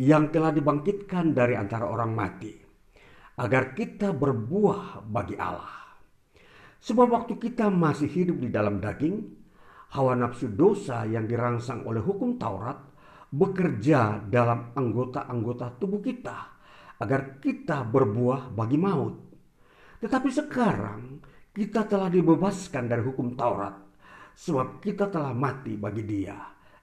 yang 0.00 0.32
telah 0.32 0.48
dibangkitkan 0.54 1.36
dari 1.36 1.58
antara 1.58 1.84
orang 1.84 2.16
mati, 2.16 2.56
agar 3.40 3.72
kita 3.72 4.12
berbuah 4.12 5.00
bagi 5.08 5.32
Allah. 5.40 5.96
Sebab 6.80 7.08
waktu 7.08 7.40
kita 7.40 7.72
masih 7.72 8.08
hidup 8.08 8.36
di 8.44 8.52
dalam 8.52 8.84
daging, 8.84 9.16
hawa 9.96 10.12
nafsu 10.12 10.52
dosa 10.52 11.08
yang 11.08 11.24
dirangsang 11.24 11.88
oleh 11.88 12.04
hukum 12.04 12.36
Taurat 12.36 12.76
bekerja 13.32 14.20
dalam 14.28 14.76
anggota-anggota 14.76 15.80
tubuh 15.80 16.04
kita 16.04 16.36
agar 17.00 17.40
kita 17.40 17.80
berbuah 17.88 18.52
bagi 18.52 18.76
maut. 18.76 19.16
Tetapi 20.04 20.28
sekarang 20.28 21.00
kita 21.56 21.88
telah 21.88 22.12
dibebaskan 22.12 22.92
dari 22.92 23.00
hukum 23.00 23.40
Taurat 23.40 23.76
sebab 24.36 24.84
kita 24.84 25.08
telah 25.08 25.32
mati 25.32 25.80
bagi 25.80 26.04
Dia 26.04 26.36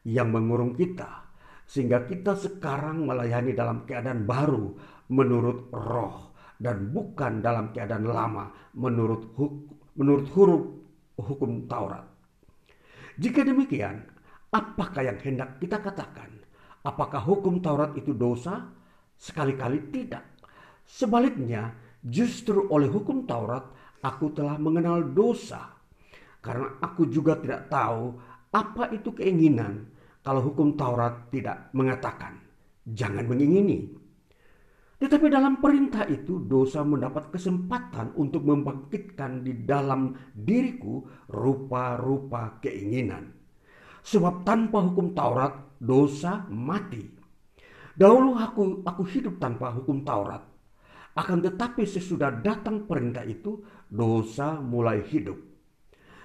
yang 0.10 0.34
mengurung 0.34 0.74
kita 0.74 1.26
sehingga 1.70 2.06
kita 2.06 2.34
sekarang 2.34 3.06
melayani 3.06 3.54
dalam 3.54 3.84
keadaan 3.84 4.24
baru 4.24 4.74
menurut 5.12 5.68
roh 5.74 6.27
dan 6.58 6.90
bukan 6.90 7.40
dalam 7.42 7.70
keadaan 7.74 8.06
lama 8.06 8.50
menurut 8.74 9.34
menurut 9.98 10.28
huruf 10.34 10.64
hukum 11.18 11.66
Taurat. 11.66 12.06
Jika 13.18 13.42
demikian, 13.42 14.06
apakah 14.54 15.02
yang 15.02 15.18
hendak 15.22 15.58
kita 15.58 15.82
katakan? 15.82 16.30
Apakah 16.86 17.22
hukum 17.26 17.58
Taurat 17.62 17.98
itu 17.98 18.14
dosa? 18.14 18.70
Sekali-kali 19.18 19.90
tidak. 19.90 20.22
Sebaliknya, 20.86 21.74
justru 22.06 22.70
oleh 22.70 22.86
hukum 22.86 23.26
Taurat 23.26 23.66
aku 24.06 24.30
telah 24.38 24.62
mengenal 24.62 25.02
dosa. 25.12 25.74
Karena 26.40 26.78
aku 26.80 27.10
juga 27.10 27.36
tidak 27.42 27.68
tahu 27.68 28.14
apa 28.54 28.94
itu 28.94 29.12
keinginan 29.12 29.90
kalau 30.22 30.46
hukum 30.48 30.78
Taurat 30.80 31.28
tidak 31.34 31.74
mengatakan 31.74 32.40
jangan 32.88 33.28
mengingini. 33.28 34.07
Tetapi 34.98 35.30
dalam 35.30 35.62
perintah 35.62 36.10
itu 36.10 36.42
dosa 36.42 36.82
mendapat 36.82 37.30
kesempatan 37.30 38.18
untuk 38.18 38.42
membangkitkan 38.50 39.46
di 39.46 39.62
dalam 39.62 40.18
diriku 40.34 41.06
rupa-rupa 41.30 42.58
keinginan. 42.58 43.30
Sebab 44.02 44.42
tanpa 44.42 44.82
hukum 44.82 45.14
Taurat 45.14 45.78
dosa 45.78 46.50
mati. 46.50 47.06
Dahulu 47.94 48.38
aku 48.42 48.82
aku 48.86 49.04
hidup 49.06 49.38
tanpa 49.38 49.70
hukum 49.70 50.02
Taurat. 50.02 50.42
Akan 51.18 51.42
tetapi 51.42 51.82
sesudah 51.86 52.30
datang 52.46 52.86
perintah 52.86 53.26
itu, 53.26 53.66
dosa 53.90 54.62
mulai 54.62 55.02
hidup. 55.02 55.38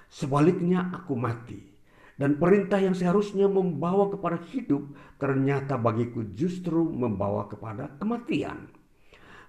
Sebaliknya 0.05 0.93
aku 0.93 1.17
mati. 1.17 1.72
Dan 2.13 2.37
perintah 2.37 2.77
yang 2.77 2.93
seharusnya 2.93 3.49
membawa 3.49 4.09
kepada 4.13 4.37
hidup, 4.53 4.93
ternyata 5.17 5.81
bagiku 5.81 6.21
justru 6.37 6.85
membawa 6.85 7.49
kepada 7.49 7.97
kematian. 7.97 8.69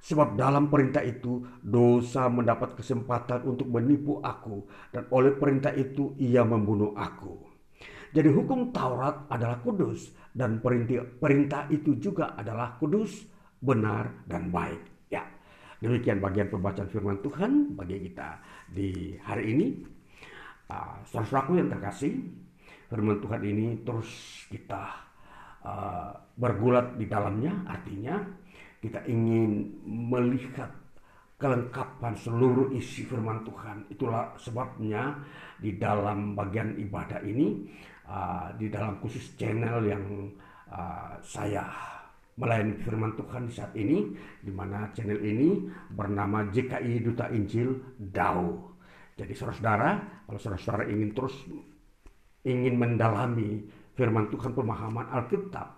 Sebab 0.05 0.37
dalam 0.37 0.69
perintah 0.69 1.01
itu, 1.01 1.45
dosa 1.65 2.29
mendapat 2.29 2.77
kesempatan 2.77 3.45
untuk 3.49 3.69
menipu 3.73 4.21
aku. 4.21 4.69
Dan 4.93 5.09
oleh 5.13 5.33
perintah 5.37 5.73
itu, 5.73 6.13
ia 6.21 6.45
membunuh 6.45 6.93
aku. 6.93 7.55
Jadi 8.15 8.31
hukum 8.31 8.71
Taurat 8.71 9.27
adalah 9.27 9.59
kudus 9.59 10.15
dan 10.31 10.63
perintah, 10.63 11.03
perintah 11.03 11.67
itu 11.67 11.99
juga 11.99 12.39
adalah 12.39 12.79
kudus, 12.79 13.27
benar 13.59 14.23
dan 14.31 14.55
baik. 14.55 15.11
Ya. 15.11 15.27
Demikian 15.83 16.23
bagian 16.23 16.47
pembacaan 16.47 16.87
firman 16.87 17.19
Tuhan 17.25 17.75
bagi 17.75 17.99
kita 18.07 18.39
di 18.71 19.19
hari 19.19 19.57
ini. 19.57 19.67
Uh, 20.71 21.03
Saudara-saudaraku 21.11 21.53
yang 21.59 21.69
terkasih, 21.69 22.13
firman 22.89 23.21
Tuhan 23.21 23.43
ini 23.45 23.67
terus 23.83 24.11
kita 24.49 24.83
uh, 25.65 26.11
bergulat 26.37 26.95
di 27.01 27.07
dalamnya, 27.09 27.53
artinya 27.67 28.21
kita 28.83 29.01
ingin 29.09 29.81
melihat 29.85 30.69
kelengkapan 31.41 32.15
seluruh 32.15 32.71
isi 32.77 33.05
firman 33.05 33.43
Tuhan. 33.43 33.89
Itulah 33.91 34.37
sebabnya 34.39 35.19
di 35.59 35.77
dalam 35.77 36.37
bagian 36.37 36.79
ibadah 36.79 37.21
ini 37.25 37.67
uh, 38.07 38.53
di 38.55 38.71
dalam 38.71 39.01
khusus 39.03 39.35
channel 39.35 39.83
yang 39.85 40.05
uh, 40.71 41.19
saya 41.25 41.69
melayani 42.35 42.75
firman 42.83 43.15
Tuhan 43.15 43.47
saat 43.51 43.73
ini 43.79 44.11
di 44.43 44.51
mana 44.51 44.91
channel 44.91 45.23
ini 45.23 45.71
bernama 45.95 46.51
JKI 46.51 47.03
Duta 47.03 47.31
Injil 47.31 47.95
DAO. 47.99 48.75
Jadi 49.15 49.31
saudara-saudara, 49.31 49.91
kalau 50.27 50.39
saudara-saudara 50.43 50.91
ingin 50.91 51.15
terus 51.15 51.35
ingin 52.45 52.77
mendalami 52.77 53.65
firman 53.97 54.29
Tuhan 54.29 54.53
pemahaman 54.53 55.09
Alkitab, 55.09 55.69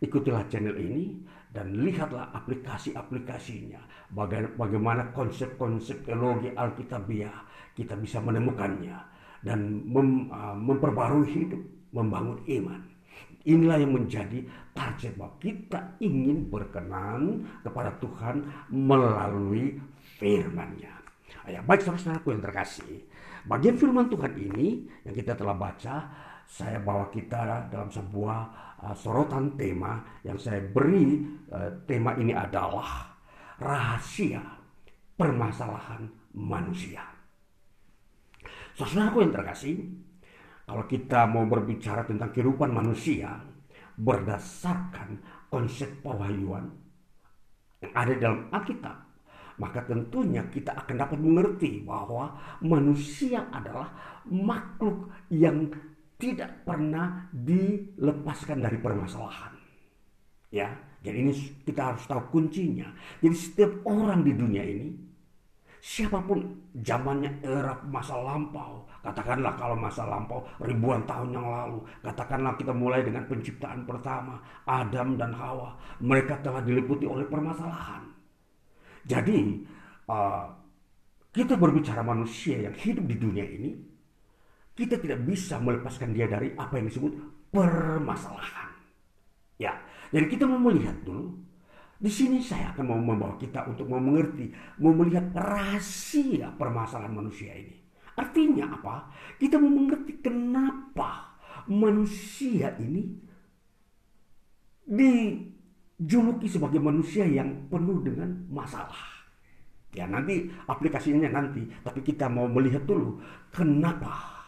ikutilah 0.00 0.48
channel 0.48 0.74
ini 0.76 1.20
dan 1.52 1.70
lihatlah 1.84 2.32
aplikasi-aplikasinya. 2.34 4.10
Bagaimana 4.58 5.12
konsep-konsep 5.14 6.02
teologi 6.08 6.50
Alkitabiah 6.50 7.44
kita 7.76 7.94
bisa 7.94 8.18
menemukannya 8.18 8.96
dan 9.44 9.84
mem, 9.84 10.32
uh, 10.32 10.56
memperbarui 10.56 11.28
hidup 11.28 11.62
membangun 11.92 12.40
iman. 12.48 12.80
Inilah 13.44 13.76
yang 13.76 13.92
menjadi 13.92 14.40
target 14.72 15.20
bahwa 15.20 15.36
kita 15.36 16.00
ingin 16.00 16.48
berkenan 16.48 17.44
kepada 17.60 17.92
Tuhan 18.00 18.40
melalui 18.72 19.76
firman-Nya. 20.16 20.94
Ya, 21.44 21.60
baik 21.60 21.84
saudara-saudaraku 21.84 22.32
yang 22.32 22.40
terkasih, 22.40 23.04
bagian 23.48 23.76
firman 23.76 24.08
Tuhan 24.08 24.32
ini 24.36 24.88
yang 25.04 25.14
kita 25.14 25.36
telah 25.36 25.56
baca, 25.56 25.94
saya 26.44 26.76
bawa 26.80 27.08
kita 27.08 27.72
dalam 27.72 27.88
sebuah 27.88 28.38
uh, 28.84 28.94
sorotan 28.96 29.56
tema 29.56 30.04
yang 30.24 30.36
saya 30.36 30.60
beri 30.60 31.24
uh, 31.52 31.72
tema 31.88 32.12
ini 32.20 32.36
adalah 32.36 33.16
rahasia 33.60 34.40
permasalahan 35.16 36.04
manusia. 36.34 37.00
Saudaraku 38.74 39.22
yang 39.22 39.32
terkasih, 39.32 39.76
kalau 40.66 40.84
kita 40.90 41.30
mau 41.30 41.46
berbicara 41.46 42.02
tentang 42.02 42.34
kehidupan 42.34 42.74
manusia 42.74 43.38
berdasarkan 43.94 45.22
konsep 45.46 46.02
pewahyuan 46.02 46.66
yang 47.78 47.92
ada 47.94 48.12
dalam 48.18 48.50
Alkitab, 48.50 49.03
maka 49.60 49.84
tentunya 49.86 50.42
kita 50.50 50.74
akan 50.74 50.96
dapat 50.98 51.18
mengerti 51.18 51.82
bahwa 51.86 52.34
manusia 52.62 53.46
adalah 53.54 53.92
makhluk 54.26 55.10
yang 55.30 55.70
tidak 56.18 56.64
pernah 56.64 57.28
dilepaskan 57.34 58.62
dari 58.62 58.78
permasalahan. 58.78 59.52
Ya, 60.54 60.70
jadi 61.02 61.26
ini 61.26 61.32
kita 61.66 61.94
harus 61.94 62.06
tahu 62.06 62.22
kuncinya. 62.30 62.86
Jadi 63.18 63.34
setiap 63.34 63.82
orang 63.84 64.22
di 64.22 64.32
dunia 64.32 64.62
ini 64.62 65.04
siapa 65.84 66.16
pun 66.24 66.40
zamannya 66.80 67.44
era 67.44 67.76
masa 67.84 68.16
lampau 68.16 68.88
katakanlah 69.04 69.52
kalau 69.60 69.76
masa 69.76 70.08
lampau 70.08 70.40
ribuan 70.64 71.04
tahun 71.04 71.36
yang 71.36 71.44
lalu 71.44 71.84
katakanlah 72.00 72.56
kita 72.56 72.72
mulai 72.72 73.04
dengan 73.04 73.28
penciptaan 73.28 73.84
pertama 73.84 74.40
Adam 74.64 75.20
dan 75.20 75.36
Hawa 75.36 75.76
mereka 76.00 76.40
telah 76.40 76.64
diliputi 76.64 77.04
oleh 77.04 77.28
permasalahan 77.28 78.00
jadi 79.04 79.38
uh, 80.08 80.44
kita 81.34 81.54
berbicara 81.60 82.00
manusia 82.02 82.64
yang 82.64 82.74
hidup 82.74 83.04
di 83.04 83.16
dunia 83.16 83.44
ini 83.44 83.70
kita 84.74 84.98
tidak 84.98 85.22
bisa 85.22 85.62
melepaskan 85.62 86.10
dia 86.10 86.26
dari 86.26 86.52
apa 86.58 86.80
yang 86.80 86.90
disebut 86.90 87.12
permasalahan 87.54 88.74
ya 89.60 89.76
jadi 90.10 90.26
kita 90.26 90.44
mau 90.48 90.58
melihat 90.58 90.98
dulu 91.04 91.44
di 92.04 92.10
sini 92.12 92.42
saya 92.42 92.74
akan 92.76 92.84
mau 92.84 93.00
membawa 93.00 93.38
kita 93.40 93.64
untuk 93.64 93.88
mau 93.88 93.96
mengerti, 93.96 94.52
mau 94.82 94.92
melihat 94.92 95.30
rahasia 95.32 96.52
permasalahan 96.52 97.16
manusia 97.16 97.54
ini. 97.54 97.80
Artinya 98.18 98.76
apa? 98.76 99.08
Kita 99.40 99.56
mau 99.56 99.72
mengerti 99.72 100.20
kenapa 100.20 101.40
manusia 101.70 102.76
ini 102.76 103.08
dijuluki 105.94 106.50
sebagai 106.50 106.82
manusia 106.82 107.24
yang 107.24 107.70
penuh 107.70 108.02
dengan 108.02 108.30
masalah. 108.50 109.14
Ya 109.94 110.10
nanti 110.10 110.50
aplikasinya 110.66 111.30
nanti, 111.30 111.70
tapi 111.86 112.02
kita 112.02 112.26
mau 112.26 112.50
melihat 112.50 112.82
dulu 112.82 113.22
kenapa 113.54 114.42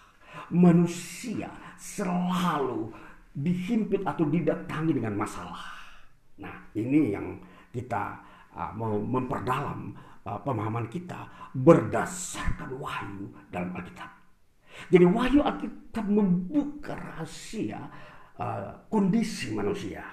manusia 0.51 1.47
selalu 1.79 2.91
dihimpit 3.31 4.03
atau 4.03 4.27
didatangi 4.27 4.97
dengan 4.97 5.15
masalah. 5.15 5.77
Nah, 6.41 6.67
ini 6.73 7.13
yang 7.15 7.39
kita 7.71 8.17
uh, 8.57 8.73
mau 8.73 8.97
memperdalam 8.97 9.93
uh, 10.25 10.41
pemahaman 10.41 10.89
kita 10.89 11.29
berdasarkan 11.53 12.81
wahyu 12.81 13.29
dalam 13.53 13.77
Alkitab. 13.77 14.11
Jadi 14.89 15.05
wahyu 15.05 15.41
Alkitab 15.45 16.05
membuka 16.09 16.97
rahasia 16.97 17.81
uh, 18.41 18.73
kondisi 18.89 19.53
manusia. 19.53 20.05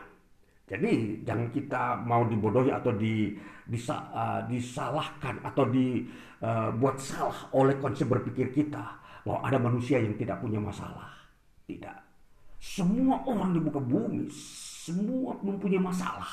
Jadi 0.73 1.21
jangan 1.21 1.53
kita 1.53 2.01
mau 2.01 2.25
dibodohi 2.25 2.73
atau 2.73 2.89
di, 2.97 3.37
disa, 3.69 4.09
uh, 4.09 4.41
disalahkan 4.49 5.37
atau 5.45 5.69
dibuat 5.69 6.97
uh, 6.97 7.01
salah 7.01 7.39
oleh 7.53 7.77
konsep 7.77 8.09
berpikir 8.09 8.49
kita 8.49 8.81
bahwa 9.21 9.45
ada 9.45 9.61
manusia 9.61 10.01
yang 10.01 10.17
tidak 10.17 10.41
punya 10.41 10.57
masalah. 10.57 11.13
Tidak. 11.69 11.97
Semua 12.57 13.21
orang 13.29 13.53
di 13.53 13.59
muka 13.61 13.77
bumi 13.77 14.25
semua 14.83 15.37
mempunyai 15.39 15.79
masalah. 15.79 16.27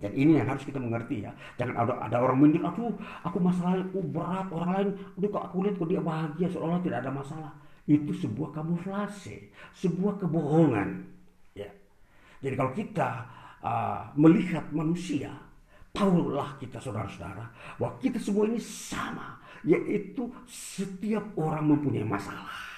Dan 0.00 0.12
ini 0.16 0.40
yang 0.40 0.48
harus 0.48 0.64
kita 0.64 0.80
mengerti 0.80 1.24
ya. 1.24 1.32
Jangan 1.60 1.76
ada 1.76 1.92
ada 2.04 2.16
orang 2.20 2.38
mending, 2.40 2.64
aduh 2.64 2.94
aku 3.24 3.36
masalahnya 3.36 3.84
aku 3.84 4.00
berat, 4.00 4.48
orang 4.48 4.70
lain, 4.76 4.88
aduh 5.18 5.28
kok 5.28 5.44
aku 5.50 5.56
lihat 5.64 5.74
kok 5.76 5.88
dia 5.88 6.00
bahagia 6.00 6.48
seolah 6.52 6.78
tidak 6.84 7.00
ada 7.00 7.12
masalah. 7.12 7.52
itu 7.90 8.14
sebuah 8.14 8.54
kamuflase, 8.54 9.50
sebuah 9.74 10.22
kebohongan. 10.22 11.10
Jadi 12.40 12.54
kalau 12.56 12.72
kita 12.72 13.08
uh, 13.60 14.08
melihat 14.16 14.64
manusia, 14.72 15.28
tahulah 15.92 16.56
kita 16.56 16.80
saudara-saudara 16.80 17.44
bahwa 17.76 17.92
kita 18.00 18.16
semua 18.16 18.48
ini 18.48 18.60
sama, 18.60 19.36
yaitu 19.64 20.28
setiap 20.48 21.36
orang 21.36 21.68
mempunyai 21.68 22.04
masalah. 22.04 22.68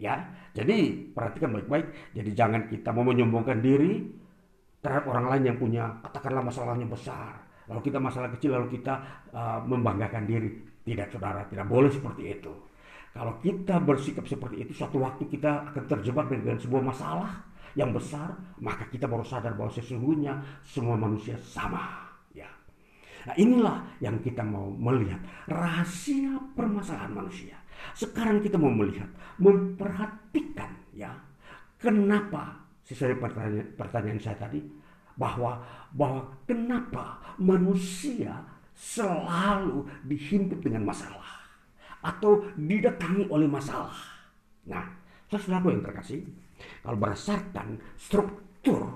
Ya, 0.00 0.16
jadi 0.56 0.96
perhatikan 1.12 1.52
baik-baik. 1.54 2.16
Jadi 2.16 2.30
jangan 2.32 2.66
kita 2.66 2.88
mau 2.90 3.04
menyombongkan 3.04 3.60
diri 3.60 4.08
terhadap 4.80 5.12
orang 5.12 5.28
lain 5.36 5.42
yang 5.52 5.56
punya 5.60 5.84
katakanlah 6.00 6.40
masalahnya 6.40 6.88
besar. 6.88 7.36
Lalu 7.68 7.80
kita 7.84 8.00
masalah 8.00 8.32
kecil 8.32 8.56
lalu 8.56 8.80
kita 8.80 8.96
uh, 9.30 9.60
membanggakan 9.62 10.24
diri. 10.24 10.50
Tidak 10.80 11.12
saudara, 11.12 11.44
tidak 11.46 11.68
boleh 11.68 11.92
seperti 11.92 12.32
itu. 12.32 12.50
Kalau 13.12 13.36
kita 13.44 13.76
bersikap 13.84 14.24
seperti 14.24 14.64
itu, 14.64 14.72
suatu 14.72 14.96
waktu 15.02 15.28
kita 15.28 15.68
akan 15.70 15.84
terjebak 15.84 16.32
dengan 16.32 16.56
sebuah 16.56 16.82
masalah 16.82 17.49
yang 17.78 17.94
besar, 17.94 18.34
maka 18.58 18.86
kita 18.90 19.06
baru 19.06 19.22
sadar 19.22 19.54
bahwa 19.54 19.70
sesungguhnya 19.70 20.36
semua 20.62 20.98
manusia 20.98 21.38
sama. 21.38 22.08
Ya. 22.34 22.48
Nah 23.26 23.34
inilah 23.38 23.76
yang 24.02 24.18
kita 24.22 24.42
mau 24.42 24.70
melihat 24.74 25.20
rahasia 25.46 26.34
permasalahan 26.54 27.14
manusia. 27.14 27.56
Sekarang 27.96 28.44
kita 28.44 28.60
mau 28.60 28.70
melihat, 28.70 29.08
memperhatikan 29.40 30.68
ya, 30.92 31.14
kenapa 31.80 32.60
sesuai 32.84 33.16
pertanyaan, 33.16 33.68
pertanyaan 33.78 34.20
saya 34.20 34.36
tadi 34.36 34.60
bahwa 35.16 35.60
bahwa 35.94 36.22
kenapa 36.44 37.20
manusia 37.40 38.40
selalu 38.76 39.84
dihimpit 40.08 40.64
dengan 40.64 40.88
masalah 40.88 41.40
atau 42.00 42.40
didatangi 42.56 43.28
oleh 43.28 43.44
masalah. 43.44 43.92
Nah, 44.64 44.88
saudara 45.28 45.68
yang 45.68 45.84
terkasih, 45.84 46.24
kalau 46.80 46.96
berdasarkan 46.96 47.80
struktur 47.96 48.86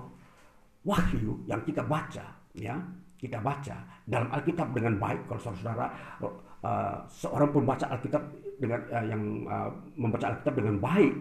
wahyu 0.84 1.40
yang 1.48 1.60
kita 1.64 1.80
baca, 1.84 2.24
ya, 2.52 2.76
kita 3.16 3.40
baca 3.40 3.76
dalam 4.04 4.28
Alkitab 4.28 4.76
dengan 4.76 5.00
baik, 5.00 5.24
kalau 5.24 5.40
saudara 5.40 5.88
uh, 6.20 6.96
seorang 7.08 7.50
pembaca 7.50 7.88
Alkitab 7.88 8.22
dengan 8.60 8.80
uh, 8.92 9.04
yang 9.08 9.22
uh, 9.48 9.70
membaca 9.96 10.28
Alkitab 10.32 10.54
dengan 10.60 10.76
baik, 10.76 11.14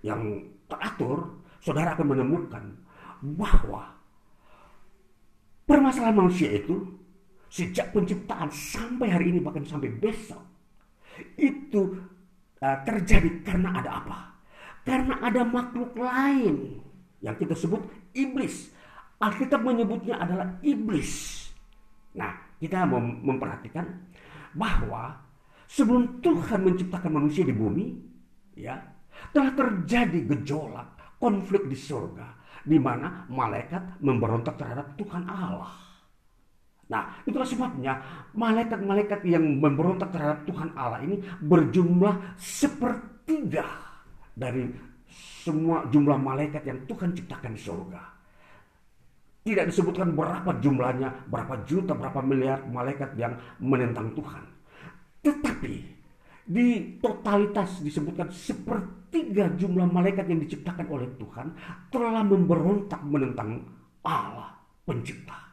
yang 0.00 0.22
teratur, 0.70 1.28
saudara 1.60 1.92
akan 1.92 2.06
menemukan 2.16 2.64
bahwa 3.36 3.90
permasalahan 5.66 6.16
manusia 6.16 6.56
itu 6.56 6.78
sejak 7.50 7.90
penciptaan 7.94 8.48
sampai 8.52 9.08
hari 9.10 9.32
ini 9.34 9.38
bahkan 9.40 9.64
sampai 9.64 9.88
besok 9.92 10.42
itu 11.40 11.96
uh, 12.60 12.78
terjadi 12.84 13.28
karena 13.44 13.80
ada 13.80 13.90
apa? 14.04 14.35
Karena 14.86 15.18
ada 15.18 15.42
makhluk 15.42 15.98
lain 15.98 16.78
yang 17.18 17.34
kita 17.34 17.58
sebut 17.58 17.82
iblis. 18.14 18.70
Alkitab 19.18 19.66
menyebutnya 19.66 20.22
adalah 20.22 20.62
iblis. 20.62 21.42
Nah, 22.14 22.30
kita 22.62 22.86
mem 22.86 23.26
memperhatikan 23.26 23.82
bahwa 24.54 25.18
sebelum 25.66 26.22
Tuhan 26.22 26.62
menciptakan 26.62 27.12
manusia 27.18 27.42
di 27.42 27.50
bumi, 27.50 27.98
ya, 28.54 28.78
telah 29.34 29.52
terjadi 29.58 30.22
gejolak, 30.30 31.18
konflik 31.18 31.66
di 31.66 31.74
surga, 31.74 32.38
di 32.62 32.78
mana 32.78 33.26
malaikat 33.26 33.98
memberontak 33.98 34.54
terhadap 34.54 34.94
Tuhan 34.94 35.26
Allah. 35.26 35.74
Nah, 36.86 37.18
itulah 37.26 37.48
sebabnya 37.48 37.98
malaikat-malaikat 38.38 39.26
yang 39.26 39.58
memberontak 39.58 40.14
terhadap 40.14 40.46
Tuhan 40.46 40.70
Allah 40.78 41.02
ini 41.02 41.18
berjumlah 41.42 42.38
sepertiga 42.38 43.85
dari 44.36 44.68
semua 45.42 45.88
jumlah 45.88 46.20
malaikat 46.20 46.62
yang 46.68 46.84
Tuhan 46.84 47.16
ciptakan 47.16 47.56
di 47.56 47.60
surga. 47.64 48.02
Tidak 49.46 49.64
disebutkan 49.70 50.12
berapa 50.12 50.58
jumlahnya, 50.60 51.30
berapa 51.30 51.64
juta, 51.64 51.94
berapa 51.96 52.20
miliar 52.20 52.66
malaikat 52.68 53.16
yang 53.16 53.32
menentang 53.62 54.12
Tuhan. 54.12 54.44
Tetapi 55.22 55.74
di 56.46 56.98
totalitas 57.02 57.82
disebutkan 57.82 58.30
sepertiga 58.30 59.50
jumlah 59.54 59.86
malaikat 59.88 60.30
yang 60.30 60.42
diciptakan 60.42 60.86
oleh 60.90 61.08
Tuhan 61.18 61.54
telah 61.90 62.22
memberontak 62.26 63.02
menentang 63.06 63.62
Allah 64.02 64.54
pencipta. 64.86 65.46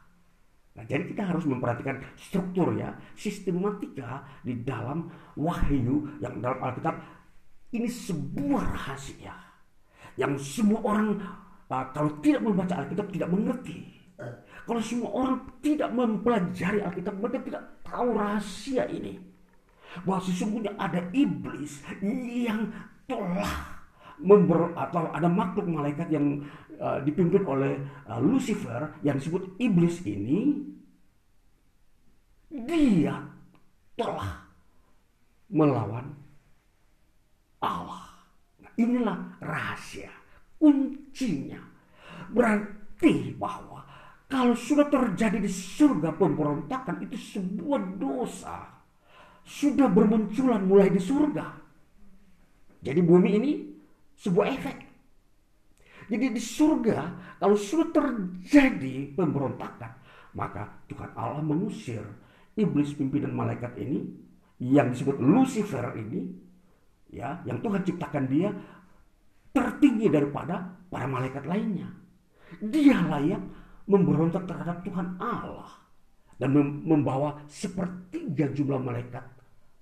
Nah, 0.74 0.82
jadi 0.90 1.06
kita 1.06 1.30
harus 1.30 1.46
memperhatikan 1.46 2.02
struktur 2.18 2.74
ya, 2.74 2.98
sistematika 3.14 4.26
di 4.42 4.58
dalam 4.66 5.06
wahyu 5.38 6.18
yang 6.18 6.42
dalam 6.42 6.58
Alkitab 6.58 6.98
ini 7.74 7.90
sebuah 7.90 8.62
rahasia 8.70 9.34
yang 10.14 10.38
semua 10.38 10.78
orang 10.86 11.18
uh, 11.68 11.84
kalau 11.90 12.14
tidak 12.22 12.46
membaca 12.46 12.74
Alkitab 12.78 13.10
tidak 13.10 13.28
mengerti. 13.34 13.90
Kalau 14.64 14.80
semua 14.80 15.10
orang 15.12 15.36
tidak 15.60 15.90
mempelajari 15.92 16.80
Alkitab 16.80 17.18
mereka 17.20 17.42
tidak 17.44 17.62
tahu 17.84 18.16
rahasia 18.16 18.86
ini. 18.88 19.20
Bahwa 20.06 20.22
sesungguhnya 20.22 20.72
ada 20.78 21.04
iblis 21.12 21.82
yang 22.46 22.72
telah 23.04 23.84
member 24.16 24.72
atau 24.78 25.10
ada 25.10 25.26
makhluk 25.26 25.66
malaikat 25.66 26.08
yang 26.08 26.46
uh, 26.78 27.02
dipimpin 27.02 27.42
oleh 27.44 27.76
uh, 28.06 28.22
Lucifer 28.22 28.94
yang 29.02 29.18
disebut 29.18 29.58
iblis 29.58 30.00
ini 30.06 30.62
dia 32.54 33.18
telah 33.98 34.46
melawan 35.50 36.23
Allah. 37.64 38.04
Nah, 38.60 38.72
inilah 38.76 39.18
rahasia 39.40 40.12
kuncinya. 40.64 41.60
Berarti 42.32 43.36
bahwa 43.36 43.84
kalau 44.24 44.56
sudah 44.56 44.88
terjadi 44.88 45.36
di 45.36 45.50
surga 45.50 46.16
pemberontakan 46.16 47.04
itu 47.04 47.20
sebuah 47.20 48.00
dosa. 48.00 48.72
Sudah 49.44 49.92
bermunculan 49.92 50.64
mulai 50.64 50.88
di 50.88 50.96
surga. 50.96 51.52
Jadi 52.80 53.00
bumi 53.04 53.30
ini 53.36 53.52
sebuah 54.16 54.46
efek. 54.56 54.78
Jadi 56.08 56.32
di 56.32 56.40
surga 56.40 56.98
kalau 57.36 57.56
sudah 57.56 57.92
terjadi 57.92 59.12
pemberontakan, 59.12 59.92
maka 60.32 60.80
Tuhan 60.88 61.12
Allah 61.12 61.44
mengusir 61.44 62.04
iblis 62.56 62.96
pimpinan 62.96 63.36
malaikat 63.36 63.76
ini 63.76 64.04
yang 64.60 64.92
disebut 64.92 65.20
Lucifer 65.20 65.92
ini 65.96 66.43
ya, 67.14 67.38
yang 67.46 67.62
Tuhan 67.62 67.86
ciptakan 67.86 68.24
dia 68.26 68.50
tertinggi 69.54 70.10
daripada 70.10 70.74
para 70.90 71.06
malaikat 71.06 71.46
lainnya. 71.46 71.86
Dia 72.58 72.98
layak 73.06 73.42
memberontak 73.86 74.50
terhadap 74.50 74.82
Tuhan 74.82 75.14
Allah 75.22 75.70
dan 76.38 76.50
membawa 76.82 77.38
sepertiga 77.46 78.50
jumlah 78.50 78.82
malaikat 78.82 79.22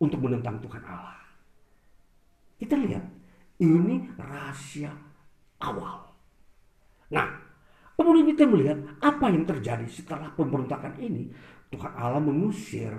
untuk 0.03 0.21
menentang 0.21 0.61
Tuhan 0.61 0.85
Allah. 0.85 1.21
Kita 2.61 2.77
lihat, 2.77 3.05
ini 3.65 4.13
rahasia 4.21 4.93
awal. 5.63 6.13
Nah, 7.11 7.29
kemudian 7.97 8.27
kita 8.35 8.45
melihat 8.47 8.79
apa 9.01 9.27
yang 9.33 9.49
terjadi 9.49 9.87
setelah 9.89 10.31
pemberontakan 10.37 11.01
ini. 11.01 11.33
Tuhan 11.73 11.93
Allah 11.97 12.21
mengusir 12.21 12.93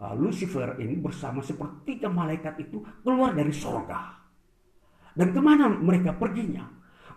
uh, 0.00 0.14
Lucifer 0.16 0.80
ini 0.80 0.96
bersama 0.96 1.44
sepertiga 1.44 2.08
malaikat 2.08 2.56
itu 2.64 2.82
keluar 3.04 3.36
dari 3.36 3.52
sorga. 3.52 4.16
Dan 5.14 5.36
ke 5.36 5.40
mana 5.42 5.68
mereka 5.68 6.16
perginya? 6.16 6.64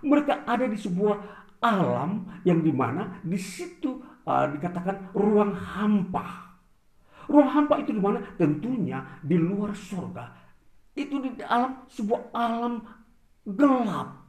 Mereka 0.03 0.43
ada 0.43 0.67
di 0.67 0.75
sebuah 0.75 1.15
alam 1.63 2.27
yang 2.43 2.59
di 2.59 2.75
mana 2.75 3.23
di 3.23 3.39
situ 3.39 4.03
uh, 4.27 4.45
dikatakan 4.51 5.15
ruang 5.15 5.55
hampa. 5.55 6.51
Ruang 7.31 7.49
hampa 7.55 7.79
itu 7.79 7.95
di 7.95 8.03
mana? 8.03 8.19
Tentunya 8.35 8.99
di 9.23 9.39
luar 9.39 9.71
sorga. 9.71 10.27
Itu 10.91 11.23
di 11.23 11.39
dalam 11.39 11.87
sebuah 11.87 12.35
alam 12.35 12.83
gelap 13.47 14.23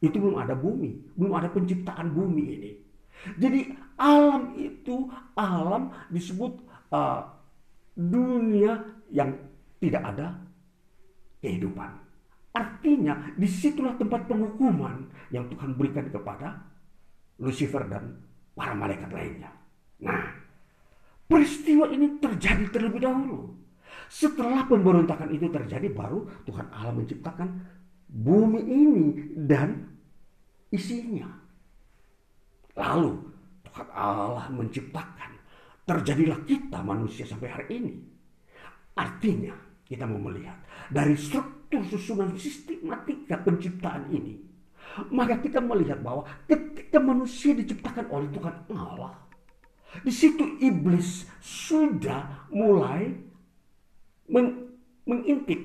itu 0.00 0.16
belum 0.20 0.36
ada 0.36 0.56
bumi, 0.56 1.16
belum 1.16 1.32
ada 1.32 1.48
penciptaan 1.52 2.12
bumi 2.12 2.44
ini. 2.44 2.72
Jadi 3.40 3.72
alam 3.96 4.52
itu 4.58 5.08
alam 5.38 5.94
disebut 6.10 6.60
uh, 6.92 7.33
dunia 7.94 8.82
yang 9.10 9.30
tidak 9.78 10.02
ada 10.02 10.34
kehidupan. 11.42 11.90
Artinya 12.54 13.34
di 13.34 13.46
situlah 13.50 13.98
tempat 13.98 14.30
penghukuman 14.30 15.10
yang 15.34 15.50
Tuhan 15.50 15.74
berikan 15.74 16.06
kepada 16.06 16.62
Lucifer 17.42 17.82
dan 17.90 18.22
para 18.54 18.70
malaikat 18.78 19.10
lainnya. 19.10 19.50
Nah, 20.06 20.30
peristiwa 21.26 21.90
ini 21.90 22.22
terjadi 22.22 22.70
terlebih 22.70 23.02
dahulu. 23.02 23.58
Setelah 24.06 24.70
pemberontakan 24.70 25.34
itu 25.34 25.50
terjadi, 25.50 25.90
baru 25.90 26.30
Tuhan 26.46 26.70
Allah 26.70 26.94
menciptakan 26.94 27.48
bumi 28.06 28.62
ini 28.62 29.06
dan 29.34 29.90
isinya. 30.70 31.26
Lalu 32.78 33.18
Tuhan 33.66 33.88
Allah 33.90 34.46
menciptakan. 34.54 35.33
Terjadilah 35.84 36.40
kita 36.48 36.80
manusia 36.80 37.28
sampai 37.28 37.48
hari 37.52 37.66
ini. 37.76 37.92
Artinya 38.96 39.52
kita 39.84 40.08
mau 40.08 40.16
melihat 40.16 40.56
dari 40.88 41.12
struktur 41.12 41.84
susunan 41.84 42.32
sistematika 42.40 43.36
penciptaan 43.44 44.08
ini, 44.08 44.40
maka 45.12 45.36
kita 45.44 45.60
melihat 45.60 46.00
bahwa 46.00 46.24
ketika 46.48 46.96
manusia 47.02 47.52
diciptakan 47.52 48.08
oleh 48.08 48.28
Tuhan 48.32 48.54
Allah, 48.72 49.12
di 50.00 50.12
situ 50.14 50.56
iblis 50.64 51.28
sudah 51.44 52.48
mulai 52.48 53.12
meng, 54.32 54.72
mengintip. 55.04 55.60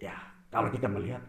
Ya, 0.00 0.16
kalau 0.48 0.72
kita 0.72 0.88
melihat 0.88 1.20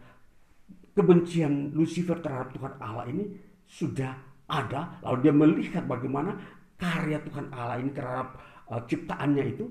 kebencian 0.96 1.76
Lucifer 1.76 2.16
terhadap 2.24 2.56
Tuhan 2.56 2.74
Allah 2.80 3.06
ini 3.12 3.28
sudah 3.68 4.16
ada, 4.50 4.98
lalu 5.06 5.18
dia 5.30 5.34
melihat 5.36 5.84
bagaimana 5.86 6.38
karya 6.80 7.20
Tuhan 7.28 7.52
Allah 7.52 7.78
ini 7.84 7.92
terhadap 7.92 8.40
uh, 8.72 8.82
ciptaannya 8.88 9.44
itu 9.44 9.66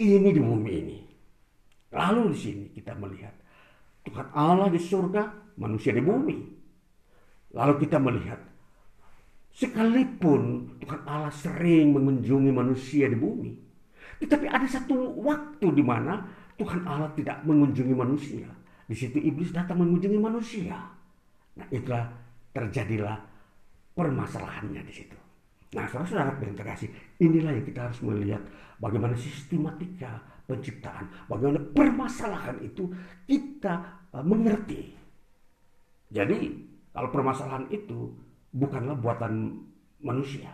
ini 0.00 0.32
di 0.32 0.40
bumi 0.40 0.72
ini. 0.72 0.98
Lalu 1.92 2.32
di 2.32 2.38
sini 2.40 2.64
kita 2.72 2.96
melihat 2.96 3.36
Tuhan 4.08 4.32
Allah 4.32 4.72
di 4.72 4.80
surga, 4.80 5.54
manusia 5.60 5.92
di 5.92 6.00
bumi. 6.00 6.38
Lalu 7.52 7.74
kita 7.84 8.00
melihat 8.00 8.40
sekalipun 9.52 10.72
Tuhan 10.80 11.02
Allah 11.04 11.34
sering 11.34 11.92
mengunjungi 11.92 12.50
manusia 12.54 13.10
di 13.10 13.18
bumi, 13.18 13.52
tetapi 14.22 14.46
ada 14.48 14.64
satu 14.64 14.96
waktu 15.20 15.66
di 15.74 15.84
mana 15.84 16.24
Tuhan 16.56 16.86
Allah 16.86 17.10
tidak 17.12 17.44
mengunjungi 17.44 17.92
manusia. 17.92 18.48
Di 18.86 18.96
situ 18.96 19.18
iblis 19.20 19.54
datang 19.54 19.82
mengunjungi 19.82 20.18
manusia. 20.18 20.78
Nah, 21.58 21.66
itulah 21.70 22.06
terjadilah 22.54 23.18
permasalahannya 23.94 24.82
di 24.86 24.94
situ. 24.94 25.29
Nah, 25.70 25.86
saudara-saudara 25.86 26.34
yang 26.42 26.58
terkasih, 26.58 26.90
inilah 27.22 27.54
yang 27.54 27.66
kita 27.66 27.86
harus 27.86 28.02
melihat 28.02 28.42
bagaimana 28.82 29.14
sistematika 29.14 30.18
penciptaan, 30.50 31.06
bagaimana 31.30 31.62
permasalahan 31.70 32.58
itu 32.66 32.90
kita 33.30 34.02
uh, 34.10 34.24
mengerti. 34.26 34.90
Jadi, 36.10 36.38
kalau 36.90 37.14
permasalahan 37.14 37.70
itu 37.70 38.10
bukanlah 38.50 38.98
buatan 38.98 39.62
manusia. 40.02 40.50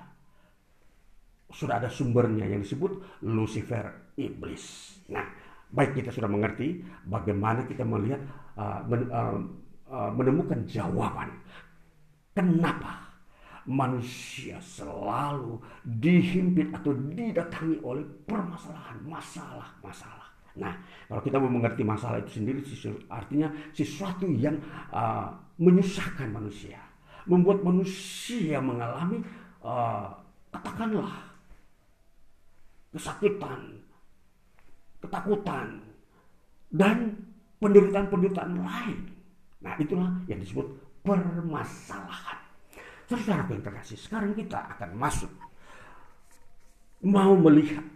Sudah 1.49 1.81
ada 1.81 1.89
sumbernya 1.89 2.45
yang 2.45 2.61
disebut 2.61 3.25
Lucifer 3.25 4.13
iblis. 4.21 5.01
Nah, 5.09 5.25
baik 5.73 5.97
kita 5.97 6.13
sudah 6.13 6.29
mengerti 6.29 6.85
bagaimana 7.09 7.65
kita 7.65 7.89
melihat 7.89 8.21
uh, 8.61 8.85
uh, 8.85 10.11
menemukan 10.13 10.67
jawaban 10.69 11.31
kenapa 12.37 13.06
manusia 13.67 14.63
selalu 14.63 15.59
dihimpit 15.83 16.71
atau 16.71 16.95
didatangi 16.95 17.83
oleh 17.83 18.07
permasalahan, 18.25 18.99
masalah-masalah. 19.03 20.31
Nah, 20.57 20.73
kalau 21.11 21.21
kita 21.21 21.37
mau 21.37 21.53
mengerti 21.53 21.85
masalah 21.85 22.23
itu 22.23 22.41
sendiri, 22.41 22.65
artinya 23.13 23.53
sesuatu 23.77 24.25
yang 24.31 24.57
uh, 24.89 25.29
menyusahkan 25.61 26.33
manusia, 26.33 26.81
membuat 27.29 27.61
manusia 27.61 28.57
mengalami 28.63 29.21
uh, 29.61 30.09
katakanlah 30.49 31.13
kesakitan, 32.95 33.85
ketakutan, 35.05 35.85
dan 36.73 37.13
penderitaan-penderitaan 37.61 38.57
lain. 38.57 38.99
Nah, 39.61 39.77
itulah 39.77 40.09
yang 40.25 40.41
disebut 40.41 40.65
permasalahan. 41.05 42.46
Saudara 43.07 43.47
yang 43.47 43.63
terkasih, 43.63 43.99
sekarang 43.99 44.35
kita 44.35 44.59
akan 44.77 44.99
masuk 44.99 45.31
mau 47.07 47.39
melihat 47.39 47.87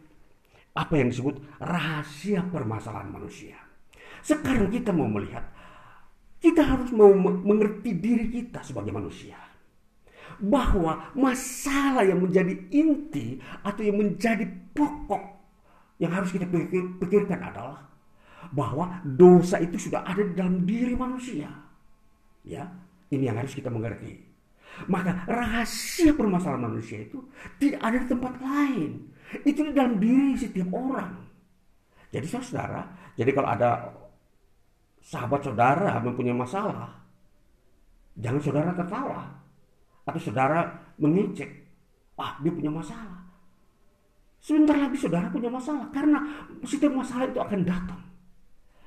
apa 0.70 0.94
yang 0.94 1.10
disebut 1.10 1.42
rahasia 1.58 2.46
permasalahan 2.46 3.10
manusia. 3.10 3.58
Sekarang 4.22 4.70
kita 4.70 4.94
mau 4.94 5.10
melihat, 5.10 5.42
kita 6.38 6.62
harus 6.62 6.94
mau 6.94 7.10
mengerti 7.18 7.90
diri 7.98 8.30
kita 8.30 8.62
sebagai 8.62 8.94
manusia. 8.94 9.34
Bahwa 10.38 11.10
masalah 11.18 12.06
yang 12.06 12.22
menjadi 12.22 12.54
inti 12.70 13.42
atau 13.66 13.82
yang 13.82 13.98
menjadi 13.98 14.46
pokok 14.72 15.24
yang 15.98 16.14
harus 16.14 16.30
kita 16.30 16.46
pikir, 16.46 16.96
pikirkan 17.02 17.50
adalah 17.50 17.82
bahwa 18.54 19.02
dosa 19.04 19.60
itu 19.60 19.76
sudah 19.76 20.06
ada 20.06 20.22
di 20.22 20.32
dalam 20.38 20.64
diri 20.64 20.94
manusia. 20.94 21.50
Ya, 22.46 22.72
ini 23.10 23.28
yang 23.28 23.36
harus 23.36 23.52
kita 23.52 23.68
mengerti. 23.68 24.29
Maka 24.88 25.28
rahasia 25.28 26.16
permasalahan 26.16 26.72
manusia 26.72 27.04
itu 27.04 27.20
tidak 27.60 27.80
ada 27.84 27.96
di 28.00 28.06
tempat 28.08 28.34
lain. 28.40 28.90
Itu 29.44 29.60
di 29.66 29.72
dalam 29.76 30.00
diri 30.00 30.34
setiap 30.34 30.70
orang. 30.72 31.12
Jadi 32.10 32.26
saudara, 32.26 32.82
jadi 33.14 33.30
kalau 33.30 33.48
ada 33.54 33.70
sahabat 34.98 35.46
saudara 35.46 36.02
mempunyai 36.02 36.34
masalah, 36.34 36.90
jangan 38.18 38.42
saudara 38.42 38.70
tertawa. 38.74 39.20
Atau 40.08 40.18
saudara 40.18 40.66
mengejek, 40.98 41.50
ah 42.18 42.34
dia 42.42 42.50
punya 42.50 42.72
masalah. 42.72 43.20
Sebentar 44.40 44.74
lagi 44.74 44.96
saudara 44.96 45.28
punya 45.28 45.52
masalah 45.52 45.86
karena 45.92 46.18
setiap 46.64 46.96
masalah 46.96 47.28
itu 47.28 47.38
akan 47.38 47.60
datang. 47.60 48.02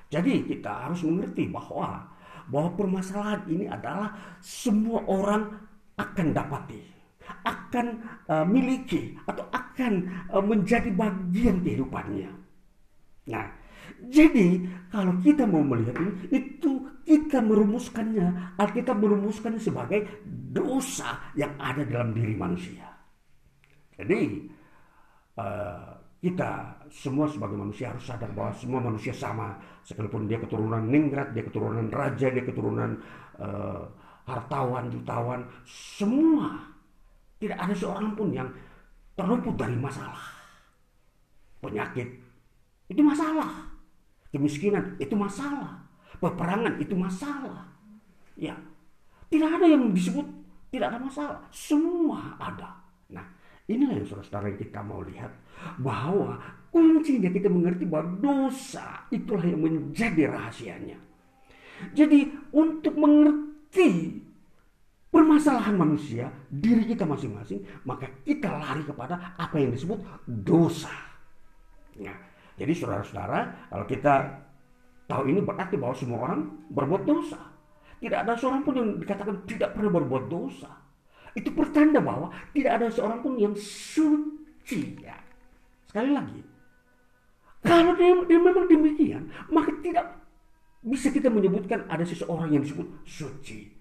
Jadi 0.09 0.45
kita 0.49 0.89
harus 0.89 1.05
mengerti 1.05 1.47
bahwa 1.47 2.09
bahwa 2.49 2.69
permasalahan 2.75 3.45
ini 3.47 3.65
adalah 3.69 4.11
semua 4.43 4.99
orang 5.07 5.63
akan 5.97 6.27
dapati, 6.33 6.81
akan 7.45 7.85
uh, 8.29 8.45
miliki 8.47 9.13
atau 9.29 9.45
akan 9.53 9.93
uh, 10.33 10.43
menjadi 10.43 10.89
bagian 10.93 11.61
kehidupannya. 11.61 12.31
Nah, 13.29 13.45
jadi 14.11 14.59
kalau 14.91 15.15
kita 15.23 15.47
mau 15.47 15.63
melihat 15.63 15.95
ini, 15.99 16.11
itu 16.33 16.71
kita 17.03 17.39
merumuskannya, 17.39 18.57
Alkitab 18.59 18.99
merumuskannya 18.99 19.59
sebagai 19.59 20.23
dosa 20.51 21.31
yang 21.39 21.55
ada 21.59 21.83
dalam 21.87 22.11
diri 22.11 22.35
manusia. 22.35 22.83
Jadi 23.95 24.49
uh, 25.39 25.93
kita 26.23 26.79
semua 26.87 27.27
sebagai 27.27 27.59
manusia 27.59 27.91
harus 27.91 28.07
sadar 28.07 28.31
bahwa 28.31 28.55
semua 28.55 28.79
manusia 28.79 29.11
sama, 29.11 29.59
sekalipun 29.83 30.27
dia 30.27 30.39
keturunan 30.39 30.83
ningrat, 30.83 31.35
dia 31.35 31.43
keturunan 31.43 31.87
raja, 31.91 32.27
dia 32.31 32.43
keturunan 32.43 32.95
uh, 33.39 33.83
hartawan, 34.27 34.91
jutawan, 34.91 35.41
semua. 35.67 36.59
Tidak 37.39 37.59
ada 37.59 37.75
seorang 37.75 38.15
pun 38.15 38.31
yang 38.31 38.47
terluput 39.19 39.55
dari 39.59 39.75
masalah. 39.75 40.31
Penyakit 41.59 42.07
itu 42.87 43.01
masalah. 43.03 43.67
Kemiskinan 44.31 44.97
itu 44.97 45.13
masalah. 45.13 45.83
Peperangan 46.17 46.79
itu 46.79 46.95
masalah. 46.95 47.67
Ya, 48.33 48.57
tidak 49.29 49.61
ada 49.61 49.65
yang 49.69 49.93
disebut 49.93 50.25
tidak 50.73 50.89
ada 50.89 50.99
masalah. 51.05 51.39
Semua 51.53 52.33
ada. 52.41 52.73
Nah, 53.13 53.21
inilah 53.69 54.01
yang 54.01 54.07
saudara-saudara 54.09 54.49
yang 54.49 54.61
kita 54.65 54.79
mau 54.81 55.05
lihat 55.05 55.29
bahwa 55.77 56.41
kuncinya 56.73 57.29
kita 57.29 57.45
mengerti 57.45 57.85
bahwa 57.85 58.17
dosa 58.17 59.05
itulah 59.13 59.45
yang 59.45 59.61
menjadi 59.61 60.33
rahasianya. 60.33 60.97
Jadi 61.93 62.25
untuk 62.57 62.97
mengerti 62.97 63.52
mengerti 63.73 64.21
permasalahan 65.09 65.75
manusia, 65.77 66.29
diri 66.49 66.85
kita 66.85 67.05
masing-masing, 67.05 67.61
maka 67.85 68.09
kita 68.25 68.49
lari 68.49 68.85
kepada 68.85 69.33
apa 69.37 69.55
yang 69.57 69.73
disebut 69.73 69.97
dosa. 70.25 70.93
Nah, 72.01 72.17
jadi 72.57 72.73
saudara-saudara, 72.73 73.69
kalau 73.69 73.85
kita 73.85 74.13
tahu 75.05 75.29
ini 75.29 75.41
berarti 75.41 75.77
bahwa 75.77 75.93
semua 75.93 76.19
orang 76.29 76.41
berbuat 76.69 77.03
dosa. 77.05 77.37
Tidak 78.01 78.19
ada 78.19 78.35
seorang 78.35 78.65
pun 78.67 78.73
yang 78.75 78.89
dikatakan 78.99 79.45
tidak 79.47 79.77
pernah 79.77 79.91
berbuat 79.93 80.25
dosa. 80.27 80.69
Itu 81.33 81.53
pertanda 81.55 82.01
bahwa 82.01 82.33
tidak 82.51 82.71
ada 82.81 82.87
seorang 82.89 83.21
pun 83.21 83.37
yang 83.37 83.53
suci. 83.55 84.97
Ya. 85.01 85.17
Sekali 85.87 86.09
lagi, 86.11 86.41
kalau 87.63 87.93
dia, 87.95 88.11
dia 88.27 88.39
memang 88.41 88.65
demikian, 88.65 89.29
maka 89.53 89.71
tidak 89.85 90.22
bisa 90.83 91.09
kita 91.09 91.31
menyebutkan 91.31 91.87
ada 91.87 92.03
seseorang 92.03 92.51
yang 92.51 92.61
disebut 92.63 92.87
suci. 93.07 93.71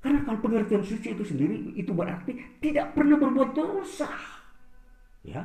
Karena 0.00 0.24
kalau 0.24 0.40
pengertian 0.40 0.82
suci 0.82 1.12
itu 1.12 1.24
sendiri 1.24 1.76
itu 1.76 1.92
berarti 1.92 2.58
tidak 2.58 2.96
pernah 2.96 3.20
berbuat 3.20 3.52
dosa. 3.52 4.08
Ya. 5.22 5.44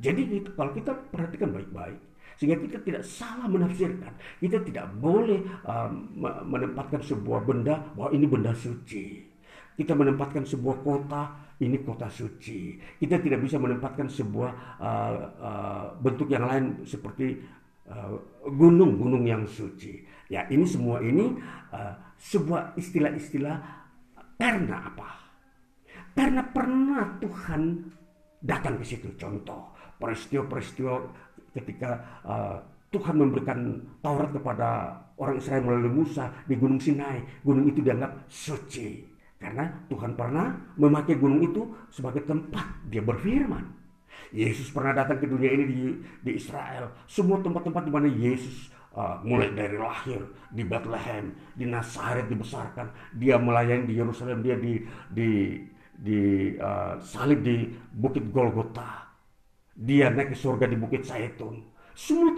Jadi 0.00 0.42
kalau 0.56 0.72
kita 0.74 0.92
perhatikan 1.12 1.54
baik-baik 1.54 2.00
sehingga 2.40 2.56
kita 2.56 2.80
tidak 2.80 3.04
salah 3.04 3.46
menafsirkan, 3.46 4.16
kita 4.40 4.64
tidak 4.64 4.88
boleh 4.96 5.44
um, 5.68 6.16
menempatkan 6.48 7.04
sebuah 7.04 7.44
benda 7.44 7.84
bahwa 7.92 8.10
ini 8.16 8.26
benda 8.26 8.56
suci. 8.56 9.28
Kita 9.76 9.92
menempatkan 9.92 10.44
sebuah 10.44 10.80
kota 10.84 11.22
ini 11.60 11.84
kota 11.84 12.08
suci. 12.08 12.80
Kita 12.96 13.20
tidak 13.20 13.44
bisa 13.44 13.60
menempatkan 13.60 14.08
sebuah 14.08 14.50
uh, 14.80 15.14
uh, 15.36 15.84
bentuk 16.00 16.32
yang 16.32 16.48
lain 16.48 16.88
seperti 16.88 17.36
gunung-gunung 18.46 19.24
uh, 19.26 19.30
yang 19.36 19.42
suci. 19.46 20.06
Ya, 20.30 20.46
ini 20.46 20.62
semua 20.62 21.02
ini 21.02 21.34
uh, 21.74 21.94
sebuah 22.20 22.78
istilah-istilah 22.78 23.56
karena 24.38 24.76
apa? 24.88 25.10
Karena 26.14 26.42
pernah 26.46 27.18
Tuhan 27.18 27.62
datang 28.40 28.78
ke 28.80 28.84
situ. 28.86 29.10
Contoh 29.18 29.74
peristiwa-peristiwa 30.00 30.94
ketika 31.52 31.90
uh, 32.24 32.56
Tuhan 32.90 33.14
memberikan 33.22 33.58
Taurat 34.02 34.30
kepada 34.34 34.98
orang 35.20 35.38
Israel 35.38 35.62
melalui 35.62 36.02
Musa 36.02 36.32
di 36.46 36.58
Gunung 36.58 36.80
Sinai. 36.82 37.22
Gunung 37.44 37.68
itu 37.70 37.84
dianggap 37.84 38.26
suci. 38.26 39.06
Karena 39.40 39.64
Tuhan 39.88 40.18
pernah 40.18 40.52
memakai 40.76 41.16
gunung 41.16 41.40
itu 41.40 41.64
sebagai 41.88 42.28
tempat 42.28 42.84
dia 42.92 43.00
berfirman. 43.00 43.79
Yesus 44.30 44.68
pernah 44.70 44.92
datang 44.92 45.18
ke 45.18 45.26
dunia 45.26 45.50
ini 45.50 45.64
di, 45.66 45.80
di 46.22 46.30
Israel. 46.36 46.92
Semua 47.08 47.40
tempat-tempat 47.40 47.82
di 47.86 47.92
mana 47.92 48.06
Yesus 48.06 48.70
uh, 48.94 49.22
mulai 49.24 49.50
dari 49.54 49.76
lahir 49.78 50.20
di 50.50 50.62
Bethlehem, 50.66 51.34
di 51.56 51.64
Nazaret 51.66 52.26
dibesarkan, 52.28 53.16
dia 53.16 53.40
melayani 53.40 53.86
di 53.86 53.94
Yerusalem, 53.96 54.42
dia 54.42 54.56
di 54.58 54.82
di 55.10 55.30
di 55.94 56.20
uh, 56.56 56.96
salib 56.98 57.44
di 57.44 57.70
Bukit 57.92 58.32
Golgota. 58.32 59.06
Dia 59.76 60.12
naik 60.12 60.34
ke 60.34 60.36
surga 60.36 60.68
di 60.68 60.76
Bukit 60.76 61.06
Zaitun. 61.06 61.64
Semua 61.96 62.32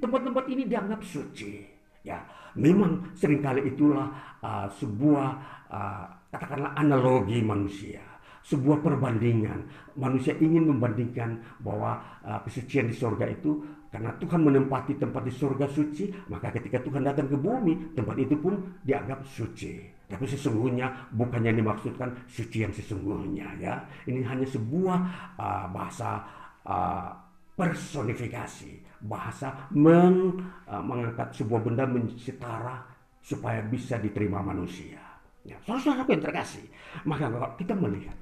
tempat-tempat 0.00 0.44
ini 0.48 0.64
dianggap 0.64 1.00
suci. 1.04 1.76
Ya, 2.06 2.22
memang 2.54 3.10
sering 3.18 3.42
kali 3.42 3.66
itulah 3.66 4.38
uh, 4.38 4.70
sebuah 4.70 5.28
uh, 5.66 6.04
katakanlah 6.30 6.78
analogi 6.78 7.42
manusia, 7.42 7.98
sebuah 8.46 8.78
perbandingan. 8.78 9.66
Manusia 9.98 10.38
ingin 10.38 10.70
membandingkan 10.70 11.42
bahwa 11.58 11.98
uh, 12.22 12.38
kesucian 12.46 12.86
di 12.86 12.94
surga 12.94 13.26
itu 13.26 13.58
karena 13.90 14.14
Tuhan 14.22 14.44
menempati 14.44 15.00
tempat 15.00 15.24
di 15.26 15.32
surga 15.34 15.66
suci, 15.66 16.12
maka 16.30 16.52
ketika 16.54 16.78
Tuhan 16.84 17.02
datang 17.06 17.26
ke 17.26 17.36
bumi, 17.38 17.96
tempat 17.96 18.16
itu 18.20 18.38
pun 18.38 18.78
dianggap 18.86 19.24
suci. 19.26 19.82
Tapi 20.06 20.22
sesungguhnya 20.22 21.10
bukannya 21.10 21.50
dimaksudkan 21.58 22.14
suci 22.30 22.62
yang 22.62 22.70
sesungguhnya 22.70 23.58
ya. 23.58 23.74
Ini 24.06 24.22
hanya 24.22 24.46
sebuah 24.46 24.98
uh, 25.34 25.66
bahasa 25.74 26.22
uh, 26.62 27.10
personifikasi, 27.56 29.02
bahasa 29.02 29.66
meng, 29.74 30.38
uh, 30.70 30.82
mengangkat 30.84 31.34
sebuah 31.34 31.64
benda 31.66 31.88
mensetara 31.88 32.86
supaya 33.18 33.64
bisa 33.66 33.98
diterima 33.98 34.38
manusia. 34.38 35.02
Ya, 35.46 35.58
saudara 35.62 36.02
yang 36.06 36.22
terkasih, 36.22 36.66
maka 37.06 37.30
kita 37.58 37.74
melihat 37.74 38.14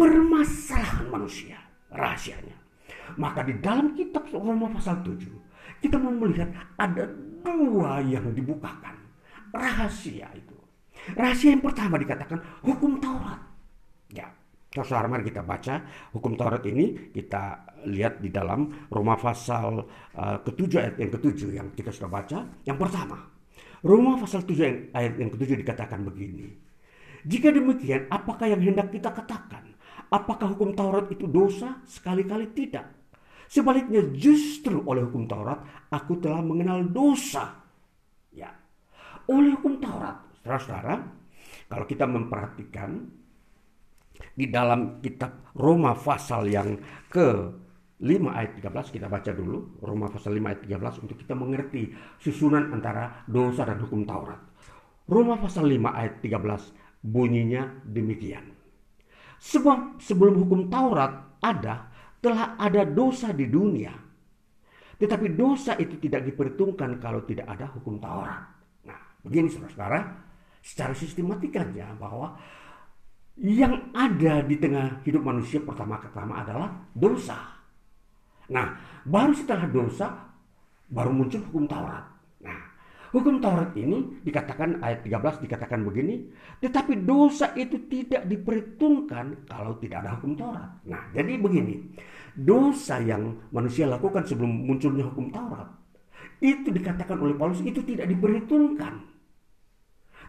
permasalahan 0.00 1.12
manusia, 1.12 1.60
rahasianya, 1.92 2.56
maka 3.20 3.44
di 3.44 3.60
dalam 3.60 3.92
kitab 3.92 4.24
Roma 4.32 4.72
pasal 4.72 5.04
7, 5.04 5.28
kita 5.84 6.00
mau 6.00 6.16
melihat 6.16 6.48
ada 6.80 7.04
dua 7.44 8.00
yang 8.00 8.32
dibukakan. 8.32 8.96
Rahasia 9.52 10.32
itu. 10.32 10.56
Rahasia 11.12 11.52
yang 11.52 11.64
pertama 11.64 12.00
dikatakan 12.00 12.40
hukum 12.64 12.96
Taurat. 12.96 13.40
Ya, 14.12 14.30
saudara 14.72 15.10
mari 15.10 15.26
kita 15.26 15.42
baca 15.44 15.84
hukum 16.16 16.38
Taurat 16.38 16.62
ini 16.64 17.12
kita 17.12 17.68
lihat 17.88 18.24
di 18.24 18.32
dalam 18.32 18.88
Roma 18.88 19.16
pasal 19.20 19.84
uh, 20.16 20.38
ketujuh 20.44 20.78
ayat 20.80 20.94
yang 20.96 21.10
ketujuh 21.12 21.50
yang 21.56 21.68
kita 21.76 21.90
sudah 21.92 22.08
baca. 22.12 22.46
Yang 22.64 22.78
pertama, 22.78 23.18
Roma 23.80 24.20
pasal 24.20 24.44
7 24.44 24.92
ayat 24.92 25.16
yang 25.16 25.32
ketujuh 25.32 25.56
dikatakan 25.60 26.04
begini. 26.04 26.52
Jika 27.24 27.52
demikian, 27.52 28.08
apakah 28.08 28.48
yang 28.48 28.60
hendak 28.60 28.92
kita 28.92 29.12
katakan? 29.12 29.69
Apakah 30.10 30.58
hukum 30.58 30.74
Taurat 30.74 31.06
itu 31.08 31.30
dosa? 31.30 31.78
Sekali-kali 31.86 32.50
tidak. 32.50 32.86
Sebaliknya 33.50 34.02
justru 34.14 34.82
oleh 34.86 35.06
hukum 35.06 35.26
Taurat 35.26 35.86
aku 35.90 36.18
telah 36.18 36.42
mengenal 36.42 36.86
dosa. 36.86 37.50
Ya. 38.34 38.50
Oleh 39.30 39.54
hukum 39.54 39.78
Taurat, 39.78 40.18
saudara-saudara, 40.42 40.94
kalau 41.70 41.86
kita 41.86 42.06
memperhatikan 42.06 43.10
di 44.34 44.46
dalam 44.50 44.98
kitab 44.98 45.54
Roma 45.54 45.94
pasal 45.94 46.50
yang 46.50 46.78
ke 47.06 47.50
5 48.00 48.06
ayat 48.32 48.56
13 48.56 48.96
kita 48.96 49.06
baca 49.12 49.30
dulu 49.34 49.76
Roma 49.84 50.08
pasal 50.08 50.32
5 50.34 50.50
ayat 50.50 50.60
13 50.64 51.04
untuk 51.04 51.16
kita 51.20 51.34
mengerti 51.36 51.92
susunan 52.16 52.72
antara 52.72 53.22
dosa 53.28 53.68
dan 53.68 53.82
hukum 53.82 54.02
Taurat. 54.08 54.40
Roma 55.10 55.36
pasal 55.36 55.68
5 55.68 55.90
ayat 55.90 56.14
13 56.22 57.04
bunyinya 57.04 57.66
demikian. 57.82 58.59
Sebab 59.40 60.04
sebelum 60.04 60.44
hukum 60.44 60.68
Taurat 60.68 61.40
ada 61.40 61.88
telah 62.20 62.60
ada 62.60 62.84
dosa 62.84 63.32
di 63.32 63.48
dunia. 63.48 63.96
Tetapi 65.00 65.32
dosa 65.32 65.80
itu 65.80 65.96
tidak 65.96 66.28
diperhitungkan 66.28 67.00
kalau 67.00 67.24
tidak 67.24 67.48
ada 67.48 67.72
hukum 67.72 67.96
Taurat. 67.96 68.44
Nah, 68.84 69.00
begini 69.24 69.48
saudara-saudara, 69.48 70.00
secara 70.60 70.92
sistematikanya 70.92 71.96
bahwa 71.96 72.36
yang 73.40 73.88
ada 73.96 74.44
di 74.44 74.60
tengah 74.60 75.00
hidup 75.08 75.24
manusia 75.24 75.64
pertama-tama 75.64 76.44
adalah 76.44 76.68
dosa. 76.92 77.56
Nah, 78.52 78.76
baru 79.08 79.32
setelah 79.32 79.64
dosa, 79.72 80.06
baru 80.92 81.16
muncul 81.16 81.40
hukum 81.48 81.64
Taurat. 81.64 82.19
Hukum 83.10 83.42
Taurat 83.42 83.74
ini 83.74 84.22
dikatakan 84.22 84.78
ayat 84.86 85.02
13 85.02 85.42
dikatakan 85.42 85.82
begini, 85.82 86.30
tetapi 86.62 87.02
dosa 87.02 87.50
itu 87.58 87.90
tidak 87.90 88.22
diperhitungkan 88.30 89.50
kalau 89.50 89.74
tidak 89.82 90.06
ada 90.06 90.14
hukum 90.14 90.38
Taurat. 90.38 90.78
Nah, 90.86 91.10
jadi 91.10 91.34
begini, 91.34 91.90
dosa 92.38 93.02
yang 93.02 93.50
manusia 93.50 93.90
lakukan 93.90 94.22
sebelum 94.22 94.62
munculnya 94.62 95.10
hukum 95.10 95.26
Taurat, 95.34 95.66
itu 96.38 96.70
dikatakan 96.70 97.18
oleh 97.18 97.34
Paulus 97.34 97.58
itu 97.66 97.82
tidak 97.82 98.06
diperhitungkan. 98.06 99.02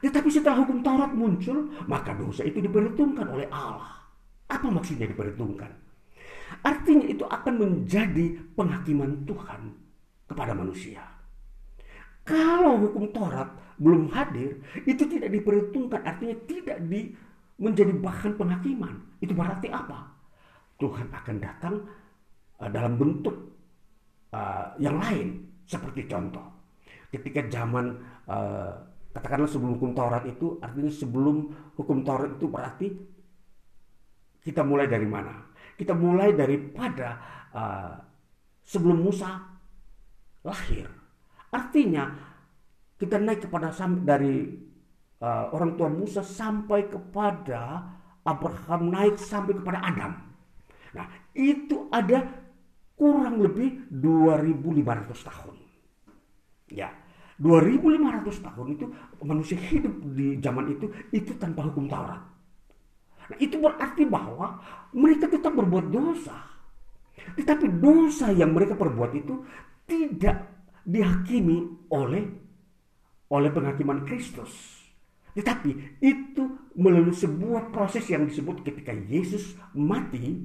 Tetapi 0.02 0.30
setelah 0.34 0.66
hukum 0.66 0.82
Taurat 0.82 1.14
muncul, 1.14 1.70
maka 1.86 2.18
dosa 2.18 2.42
itu 2.42 2.66
diperhitungkan 2.66 3.30
oleh 3.30 3.46
Allah. 3.54 4.10
Apa 4.50 4.74
maksudnya 4.74 5.06
diperhitungkan? 5.06 5.70
Artinya 6.66 7.06
itu 7.06 7.30
akan 7.30 7.54
menjadi 7.62 8.42
penghakiman 8.58 9.22
Tuhan 9.30 9.62
kepada 10.26 10.58
manusia. 10.58 11.21
Kalau 12.22 12.78
hukum 12.78 13.10
Taurat 13.10 13.50
belum 13.82 14.14
hadir, 14.14 14.62
itu 14.86 15.04
tidak 15.10 15.34
diperhitungkan, 15.34 16.06
artinya 16.06 16.38
tidak 16.46 16.78
di, 16.86 17.18
menjadi 17.58 17.94
bahan 17.98 18.38
penghakiman. 18.38 18.94
Itu 19.18 19.34
berarti 19.34 19.74
apa? 19.74 20.06
Tuhan 20.78 21.10
akan 21.10 21.36
datang 21.42 21.76
uh, 22.62 22.70
dalam 22.70 22.98
bentuk 22.98 23.34
uh, 24.34 24.78
yang 24.78 25.02
lain, 25.02 25.50
seperti 25.66 26.06
contoh. 26.06 26.46
Ketika 27.10 27.50
zaman 27.50 27.98
uh, 28.30 28.72
katakanlah 29.18 29.50
sebelum 29.50 29.82
hukum 29.82 29.92
Taurat 29.98 30.24
itu, 30.30 30.62
artinya 30.62 30.94
sebelum 30.94 31.50
hukum 31.74 32.06
Taurat 32.06 32.38
itu 32.38 32.46
berarti 32.46 32.88
kita 34.46 34.62
mulai 34.62 34.86
dari 34.86 35.10
mana? 35.10 35.50
Kita 35.74 35.98
mulai 35.98 36.38
daripada 36.38 37.18
uh, 37.50 37.93
sebelum 38.62 39.10
Musa 39.10 39.42
lahir. 40.46 41.01
Artinya 41.52 42.08
kita 42.96 43.20
naik 43.20 43.48
kepada 43.48 43.76
dari 44.08 44.48
uh, 45.22 45.46
orang 45.52 45.78
tua 45.78 45.90
Musa 45.92 46.24
sampai 46.24 46.88
kepada 46.88 47.92
Abraham 48.22 48.94
naik 48.94 49.18
sampai 49.18 49.58
kepada 49.58 49.80
Adam. 49.82 50.12
Nah, 50.94 51.08
itu 51.34 51.88
ada 51.90 52.28
kurang 52.94 53.42
lebih 53.42 53.90
2500 53.90 55.28
tahun. 55.28 55.56
Ya, 56.72 56.94
2500 57.42 58.46
tahun 58.46 58.68
itu 58.78 58.86
manusia 59.26 59.58
hidup 59.58 59.96
di 60.14 60.38
zaman 60.38 60.78
itu 60.78 60.86
itu 61.10 61.34
tanpa 61.42 61.66
hukum 61.66 61.90
Taurat. 61.90 62.22
Nah, 63.32 63.38
itu 63.40 63.58
berarti 63.58 64.04
bahwa 64.06 64.62
mereka 64.94 65.26
tetap 65.32 65.56
berbuat 65.56 65.90
dosa. 65.90 66.38
Tetapi 67.38 67.82
dosa 67.82 68.30
yang 68.34 68.52
mereka 68.54 68.78
perbuat 68.78 69.12
itu 69.18 69.42
tidak 69.88 70.51
dihakimi 70.86 71.87
oleh 71.91 72.24
oleh 73.32 73.49
penghakiman 73.49 74.03
Kristus. 74.03 74.51
Tetapi 75.32 76.03
itu 76.03 76.43
melalui 76.75 77.16
sebuah 77.16 77.71
proses 77.71 78.03
yang 78.12 78.28
disebut 78.28 78.67
ketika 78.67 78.91
Yesus 78.91 79.55
mati, 79.71 80.43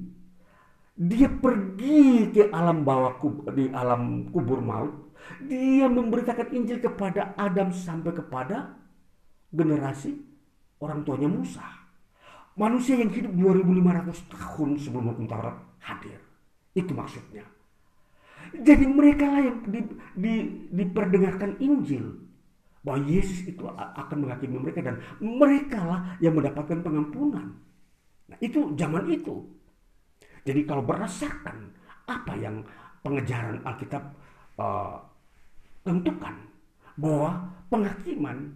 dia 0.95 1.27
pergi 1.27 2.31
ke 2.31 2.47
alam 2.49 2.87
bawah 2.87 3.19
di 3.51 3.67
alam 3.67 4.31
kubur 4.31 4.63
maut. 4.63 5.11
Dia 5.43 5.91
memberitakan 5.91 6.55
Injil 6.55 6.79
kepada 6.79 7.35
Adam 7.35 7.75
sampai 7.75 8.15
kepada 8.15 8.79
generasi 9.51 10.15
orang 10.79 11.03
tuanya 11.03 11.27
Musa. 11.27 11.65
Manusia 12.57 12.97
yang 12.97 13.11
hidup 13.11 13.35
2500 13.35 14.33
tahun 14.33 14.69
sebelum 14.79 15.05
hadir. 15.83 16.17
Itu 16.73 16.95
maksudnya. 16.95 17.56
Jadi 18.53 18.85
mereka 18.87 19.25
lah 19.27 19.41
yang 19.43 19.57
di, 19.67 19.79
di, 20.15 20.33
diperdengarkan 20.71 21.59
Injil. 21.59 22.05
Bahwa 22.85 23.03
Yesus 23.03 23.43
itu 23.43 23.67
akan 23.75 24.17
menghakimi 24.23 24.57
mereka 24.63 24.79
dan 24.79 25.03
mereka 25.19 25.79
lah 25.83 25.99
yang 26.23 26.39
mendapatkan 26.39 26.79
pengampunan. 26.79 27.51
Nah 28.31 28.37
itu 28.39 28.71
zaman 28.79 29.11
itu. 29.11 29.43
Jadi 30.47 30.63
kalau 30.63 30.83
berdasarkan 30.87 31.75
apa 32.07 32.33
yang 32.39 32.63
pengejaran 33.03 33.59
Alkitab 33.67 34.03
uh, 34.55 35.03
tentukan 35.83 36.35
bahwa 36.95 37.51
penghakiman 37.67 38.55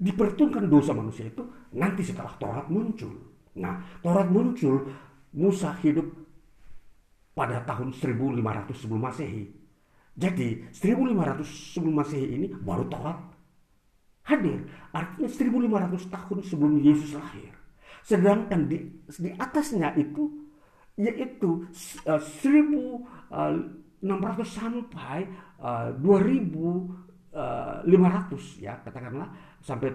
diperhitungkan 0.00 0.66
dosa 0.66 0.96
manusia 0.96 1.28
itu 1.28 1.44
nanti 1.76 2.02
setelah 2.02 2.32
Taurat 2.40 2.66
muncul. 2.66 3.12
Nah, 3.58 3.82
Taurat 4.00 4.26
muncul, 4.32 4.88
Musa 5.36 5.76
hidup 5.84 6.06
pada 7.34 7.62
tahun 7.64 7.94
1500 7.94 8.74
sebelum 8.74 9.02
Masehi. 9.06 9.46
Jadi 10.18 10.66
1500 10.74 11.46
sebelum 11.46 11.94
Masehi 12.02 12.26
ini 12.36 12.46
baru 12.52 12.84
Taurat 12.90 13.30
hadir. 14.30 14.62
Artinya 14.94 15.28
1500 15.28 16.06
tahun 16.10 16.42
sebelum 16.46 16.78
Yesus 16.78 17.14
lahir. 17.18 17.50
Sedangkan 18.06 18.68
di, 18.70 18.78
di 19.06 19.30
atasnya 19.36 19.94
itu 19.98 20.30
yaitu 21.00 21.64
uh, 22.04 22.20
1600 22.20 24.04
sampai 24.44 25.24
uh, 25.62 25.94
2500 25.96 28.60
ya 28.60 28.76
katakanlah 28.84 29.32
sampai 29.64 29.88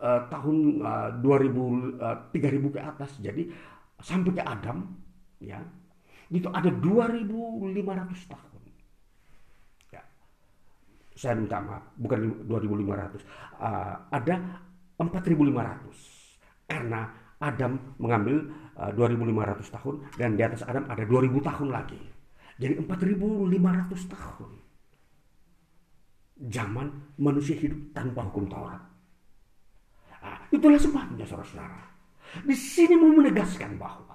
uh, 0.00 0.24
tahun 0.32 0.80
uh, 0.80 1.20
2000 1.20 2.00
uh, 2.00 2.16
3000 2.32 2.74
ke 2.74 2.80
atas. 2.80 3.20
Jadi 3.20 3.52
sampai 4.00 4.32
ke 4.34 4.42
Adam 4.42 4.96
ya 5.42 5.60
itu 6.32 6.48
ada 6.48 6.72
2500 6.72 8.32
tahun 8.32 8.52
saya 11.22 11.38
minta 11.38 11.62
maaf, 11.62 11.86
bukan 12.00 12.48
2.500, 12.50 13.22
uh, 13.62 13.94
ada 14.10 14.34
4.500 14.98 16.66
karena 16.66 17.00
Adam 17.38 17.78
mengambil 18.02 18.48
uh, 18.74 18.90
2.500 18.90 19.76
tahun 19.78 19.94
dan 20.18 20.34
di 20.34 20.42
atas 20.42 20.66
Adam 20.66 20.88
ada 20.90 21.06
2.000 21.06 21.30
tahun 21.46 21.68
lagi. 21.70 22.00
Jadi 22.58 22.74
4.500 22.82 24.14
tahun. 24.18 24.50
Zaman 26.42 26.86
manusia 27.22 27.54
hidup 27.54 27.94
tanpa 27.94 28.26
hukum 28.26 28.50
Taurat. 28.50 28.82
Nah, 30.22 30.38
itulah 30.50 30.78
sebabnya 30.78 31.22
saudara-saudara. 31.22 31.82
Di 32.42 32.56
sini 32.56 32.98
mau 32.98 33.14
menegaskan 33.14 33.78
bahwa 33.78 34.11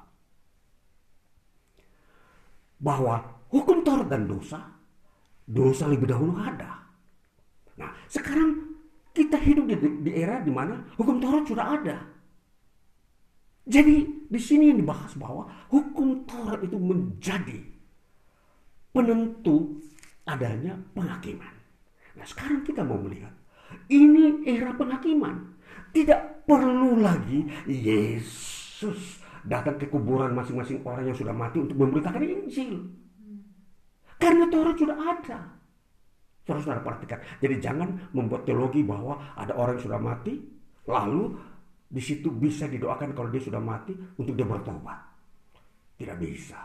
bahwa 2.77 3.21
hukum 3.49 3.81
Taurat 3.81 4.07
dan 4.09 4.29
dosa, 4.29 4.61
dosa 5.45 5.89
lebih 5.89 6.09
dahulu 6.09 6.37
ada. 6.37 6.85
Nah, 7.77 7.93
sekarang 8.09 8.77
kita 9.13 9.37
hidup 9.41 9.65
di, 9.65 9.75
di 10.05 10.11
era 10.13 10.41
di 10.41 10.53
mana 10.53 10.85
hukum 10.97 11.17
Taurat 11.17 11.43
sudah 11.45 11.65
ada. 11.73 11.97
Jadi 13.67 14.27
di 14.31 14.39
sini 14.39 14.71
yang 14.71 14.79
dibahas 14.79 15.11
bahwa 15.19 15.43
hukum 15.67 16.23
Taurat 16.23 16.63
itu 16.63 16.79
menjadi 16.79 17.59
penentu 18.95 19.83
adanya 20.23 20.79
penghakiman. 20.95 21.51
Nah 22.15 22.25
sekarang 22.25 22.63
kita 22.63 22.81
mau 22.87 22.95
melihat 22.95 23.35
ini 23.91 24.47
era 24.47 24.71
penghakiman. 24.71 25.59
Tidak 25.91 26.47
perlu 26.47 27.03
lagi 27.03 27.43
Yesus 27.67 29.19
datang 29.47 29.79
ke 29.79 29.87
kuburan 29.87 30.35
masing-masing 30.35 30.83
orang 30.83 31.07
yang 31.07 31.17
sudah 31.17 31.31
mati 31.31 31.63
untuk 31.63 31.79
memberitakan 31.79 32.21
Injil. 32.21 32.83
Karena 34.19 34.45
Taurat 34.51 34.75
sudah 34.75 34.97
ada. 34.97 35.39
Saudara-saudara 36.43 36.81
perhatikan. 36.83 37.19
Jadi 37.43 37.55
jangan 37.59 37.89
membuat 38.11 38.47
teologi 38.47 38.83
bahwa 38.83 39.19
ada 39.35 39.55
orang 39.55 39.79
yang 39.79 39.85
sudah 39.87 39.99
mati, 39.99 40.39
lalu 40.87 41.35
di 41.87 42.03
situ 42.03 42.27
bisa 42.31 42.67
didoakan 42.67 43.15
kalau 43.15 43.31
dia 43.31 43.39
sudah 43.43 43.59
mati 43.63 43.95
untuk 44.19 44.35
dia 44.35 44.47
bertobat. 44.47 44.99
Tidak 45.95 46.17
bisa. 46.19 46.59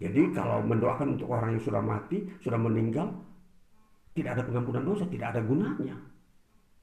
Jadi 0.00 0.32
kalau 0.32 0.64
mendoakan 0.64 1.16
untuk 1.16 1.28
orang 1.28 1.56
yang 1.56 1.64
sudah 1.64 1.84
mati, 1.84 2.24
sudah 2.40 2.56
meninggal, 2.56 3.12
tidak 4.16 4.40
ada 4.40 4.42
pengampunan 4.48 4.84
dosa, 4.84 5.04
tidak 5.08 5.36
ada 5.36 5.40
gunanya. 5.44 5.96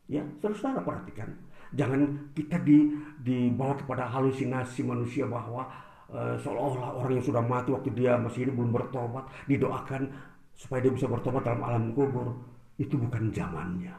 Ya, 0.06 0.24
saudara-saudara 0.38 0.86
perhatikan. 0.86 1.30
Jangan 1.76 2.32
kita 2.32 2.62
di, 2.64 2.96
dibawa 3.24 3.76
kepada 3.76 4.08
halusinasi 4.08 4.86
manusia 4.88 5.28
bahwa 5.28 5.68
uh, 6.12 6.36
seolah-olah 6.40 6.96
orang 7.04 7.20
yang 7.20 7.26
sudah 7.26 7.44
mati 7.44 7.76
waktu 7.76 7.90
dia 7.92 8.16
masih 8.16 8.48
hidup 8.48 8.56
belum 8.64 8.72
bertobat, 8.72 9.26
didoakan 9.50 10.08
supaya 10.56 10.80
dia 10.86 10.94
bisa 10.94 11.08
bertobat 11.12 11.44
dalam 11.44 11.62
alam 11.64 11.84
kubur 11.92 12.38
itu 12.80 12.96
bukan 12.96 13.34
zamannya. 13.34 13.94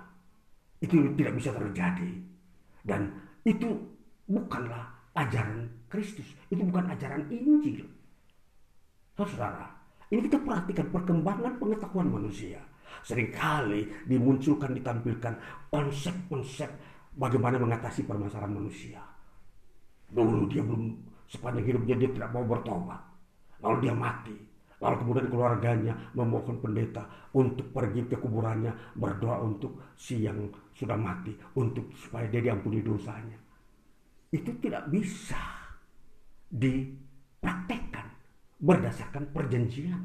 Itu 0.78 1.12
tidak 1.19 1.35
bisa 1.36 1.51
terjadi. 1.53 2.11
Dan 2.86 3.11
itu 3.43 3.74
bukanlah 4.31 4.86
ajaran 5.19 5.66
Kristus. 5.90 6.27
Itu 6.49 6.62
bukan 6.62 6.95
ajaran 6.95 7.27
Injil. 7.28 7.82
Saudara 9.19 9.78
ini 10.09 10.24
kita 10.24 10.40
perhatikan 10.40 10.89
perkembangan 10.89 11.61
pengetahuan 11.61 12.09
manusia. 12.09 12.65
Seringkali 13.05 14.09
dimunculkan 14.09 14.73
ditampilkan 14.73 15.35
konsep-konsep 15.69 16.70
bagaimana 17.19 17.59
mengatasi 17.59 18.07
permasalahan 18.07 18.55
manusia 18.55 19.03
dulu 20.09 20.49
dia 20.49 20.62
belum 20.62 20.95
sepanjang 21.28 21.66
hidupnya 21.74 21.95
dia 22.01 22.11
tidak 22.15 22.31
mau 22.32 22.47
bertobat 22.47 23.03
lalu 23.61 23.90
dia 23.90 23.93
mati 23.93 24.49
Lalu 24.78 24.95
kemudian 25.03 25.27
keluarganya 25.27 25.95
memohon 26.15 26.62
pendeta 26.62 27.03
untuk 27.35 27.74
pergi 27.74 28.07
ke 28.07 28.15
kuburannya 28.15 28.95
berdoa 28.95 29.43
untuk 29.43 29.90
si 29.99 30.23
yang 30.23 30.47
sudah 30.70 30.95
mati 30.95 31.35
untuk 31.59 31.90
supaya 31.99 32.31
dia 32.31 32.39
diampuni 32.39 32.78
dosanya. 32.78 33.35
Itu 34.31 34.55
tidak 34.62 34.86
bisa 34.86 35.40
dipraktekkan 36.47 38.07
berdasarkan 38.62 39.35
perjanjian. 39.35 40.03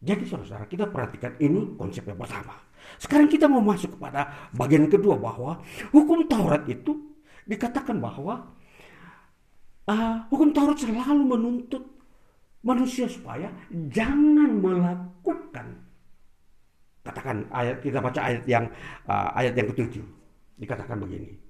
Jadi 0.00 0.24
saudara-saudara 0.24 0.64
kita 0.70 0.88
perhatikan 0.88 1.36
ini 1.36 1.76
konsep 1.76 2.08
yang 2.08 2.16
pertama. 2.16 2.56
Sekarang 2.96 3.28
kita 3.28 3.44
mau 3.44 3.60
masuk 3.60 4.00
kepada 4.00 4.48
bagian 4.56 4.88
kedua 4.88 5.20
bahwa 5.20 5.60
hukum 5.92 6.24
Taurat 6.24 6.64
itu 6.64 6.96
dikatakan 7.44 8.00
bahwa 8.00 8.56
uh, 9.84 10.16
hukum 10.32 10.56
Taurat 10.56 10.80
selalu 10.80 11.22
menuntut 11.28 11.84
manusia 12.64 13.04
supaya 13.04 13.52
jangan 13.92 14.56
melakukan 14.58 15.84
katakan 17.04 17.48
ayat 17.48 17.80
kita 17.80 18.04
baca 18.04 18.20
ayat 18.20 18.44
yang 18.44 18.68
uh, 19.08 19.32
ayat 19.32 19.56
yang 19.56 19.68
ketujuh. 19.72 20.04
Dikatakan 20.58 20.98
begini 20.98 21.47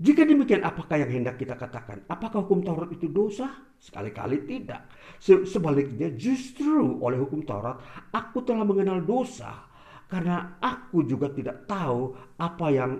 jika 0.00 0.24
demikian 0.24 0.64
apakah 0.64 0.96
yang 0.96 1.12
hendak 1.12 1.36
kita 1.36 1.52
katakan? 1.60 2.00
Apakah 2.08 2.40
hukum 2.48 2.64
Taurat 2.64 2.88
itu 2.88 3.12
dosa? 3.12 3.52
Sekali-kali 3.76 4.48
tidak. 4.48 4.88
Sebaliknya 5.20 6.08
justru 6.16 6.96
oleh 7.04 7.20
hukum 7.20 7.44
Taurat 7.44 7.76
aku 8.08 8.40
telah 8.40 8.64
mengenal 8.64 9.04
dosa 9.04 9.68
karena 10.08 10.56
aku 10.56 11.04
juga 11.04 11.28
tidak 11.28 11.68
tahu 11.68 12.16
apa 12.40 12.66
yang 12.72 12.96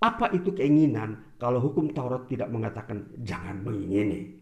apa 0.00 0.32
itu 0.32 0.56
keinginan 0.56 1.36
kalau 1.36 1.60
hukum 1.60 1.92
Taurat 1.92 2.24
tidak 2.24 2.48
mengatakan 2.48 3.12
jangan 3.20 3.60
mengingini. 3.60 4.40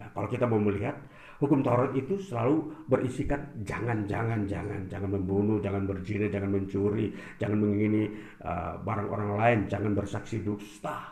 Nah, 0.00 0.08
kalau 0.16 0.32
kita 0.32 0.48
mau 0.48 0.64
melihat 0.64 0.96
hukum 1.42 1.58
Taurat 1.66 1.90
itu 1.98 2.14
selalu 2.22 2.86
berisikan 2.86 3.42
jangan, 3.66 4.06
jangan, 4.06 4.46
jangan, 4.46 4.86
jangan 4.86 5.10
membunuh, 5.18 5.58
jangan 5.58 5.82
berzina, 5.90 6.30
jangan 6.30 6.54
mencuri, 6.54 7.10
jangan 7.42 7.58
mengingini 7.58 8.06
uh, 8.46 8.78
barang 8.78 9.08
orang 9.10 9.30
lain, 9.34 9.58
jangan 9.66 9.90
bersaksi 9.98 10.38
dusta. 10.38 11.10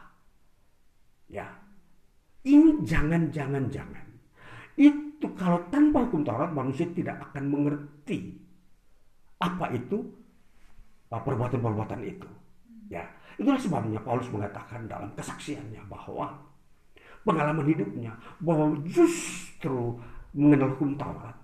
Ya, 1.27 1.51
ini 2.47 2.78
jangan, 2.86 3.35
jangan, 3.35 3.66
jangan. 3.66 4.07
Itu 4.78 5.35
kalau 5.35 5.66
tanpa 5.74 6.07
hukum 6.07 6.23
Taurat 6.23 6.55
manusia 6.55 6.86
tidak 6.94 7.19
akan 7.31 7.51
mengerti 7.51 8.39
apa 9.43 9.66
itu 9.74 9.98
uh, 11.11 11.19
perbuatan-perbuatan 11.19 12.01
itu. 12.07 12.31
Ya, 12.86 13.02
itulah 13.35 13.59
sebabnya 13.59 13.98
Paulus 13.98 14.31
mengatakan 14.31 14.86
dalam 14.86 15.11
kesaksiannya 15.19 15.82
bahwa 15.90 16.51
pengalaman 17.23 17.66
hidupnya 17.69 18.16
bahwa 18.40 18.78
justru 18.89 20.01
mengenal 20.36 20.74
hukum 20.77 20.94
Taurat 20.94 21.36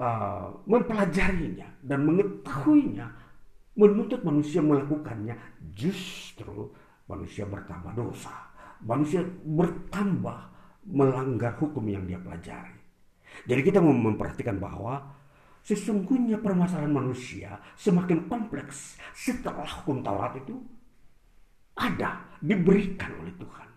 uh, 0.00 0.50
mempelajarinya 0.66 1.68
dan 1.84 2.06
mengetahuinya 2.06 3.06
menuntut 3.78 4.20
manusia 4.26 4.60
melakukannya 4.60 5.38
justru 5.72 6.70
manusia 7.06 7.46
bertambah 7.46 7.94
dosa 7.94 8.50
manusia 8.84 9.20
bertambah 9.44 10.38
melanggar 10.88 11.56
hukum 11.60 11.84
yang 11.84 12.04
dia 12.08 12.16
pelajari. 12.16 12.76
Jadi 13.44 13.60
kita 13.62 13.78
memperhatikan 13.78 14.56
bahwa 14.58 15.00
sesungguhnya 15.60 16.40
permasalahan 16.40 16.90
manusia 16.90 17.60
semakin 17.76 18.26
kompleks 18.26 18.96
setelah 19.12 19.68
hukum 19.68 20.00
Taurat 20.00 20.34
itu 20.40 20.56
ada 21.76 22.24
diberikan 22.40 23.12
oleh 23.20 23.32
Tuhan. 23.36 23.68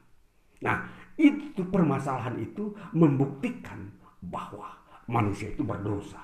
Nah, 0.64 0.88
itu 1.18 1.62
permasalahan 1.70 2.38
itu 2.42 2.74
membuktikan 2.96 3.92
bahwa 4.24 4.74
manusia 5.10 5.52
itu 5.52 5.62
berdosa, 5.62 6.22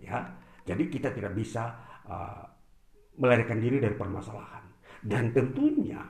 ya. 0.00 0.22
Jadi 0.64 0.86
kita 0.86 1.10
tidak 1.10 1.34
bisa 1.34 1.74
uh, 2.06 2.44
melarikan 3.18 3.58
diri 3.58 3.82
dari 3.82 3.96
permasalahan. 3.96 4.64
Dan 5.00 5.32
tentunya 5.32 6.00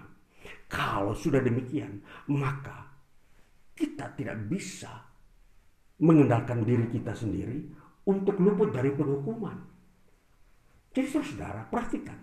kalau 0.66 1.15
sudah 1.15 1.43
demikian, 1.43 2.02
maka 2.31 2.90
kita 3.74 4.12
tidak 4.15 4.36
bisa 4.51 4.90
mengendalikan 6.01 6.62
diri 6.62 6.86
kita 6.93 7.16
sendiri 7.16 7.57
untuk 8.07 8.36
luput 8.39 8.70
dari 8.74 8.93
penghukuman. 8.93 9.57
Jadi 10.90 11.07
saudara, 11.07 11.65
perhatikan. 11.70 12.19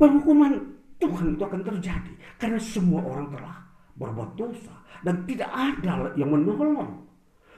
Penghukuman 0.00 0.52
Tuhan 0.98 1.34
itu 1.34 1.42
akan 1.42 1.62
terjadi 1.66 2.12
karena 2.38 2.58
semua 2.62 3.02
orang 3.02 3.34
telah 3.34 3.61
berbuat 4.02 4.34
dosa 4.34 4.74
dan 5.06 5.22
tidak 5.24 5.50
ada 5.54 6.10
yang 6.18 6.34
menolong 6.34 7.02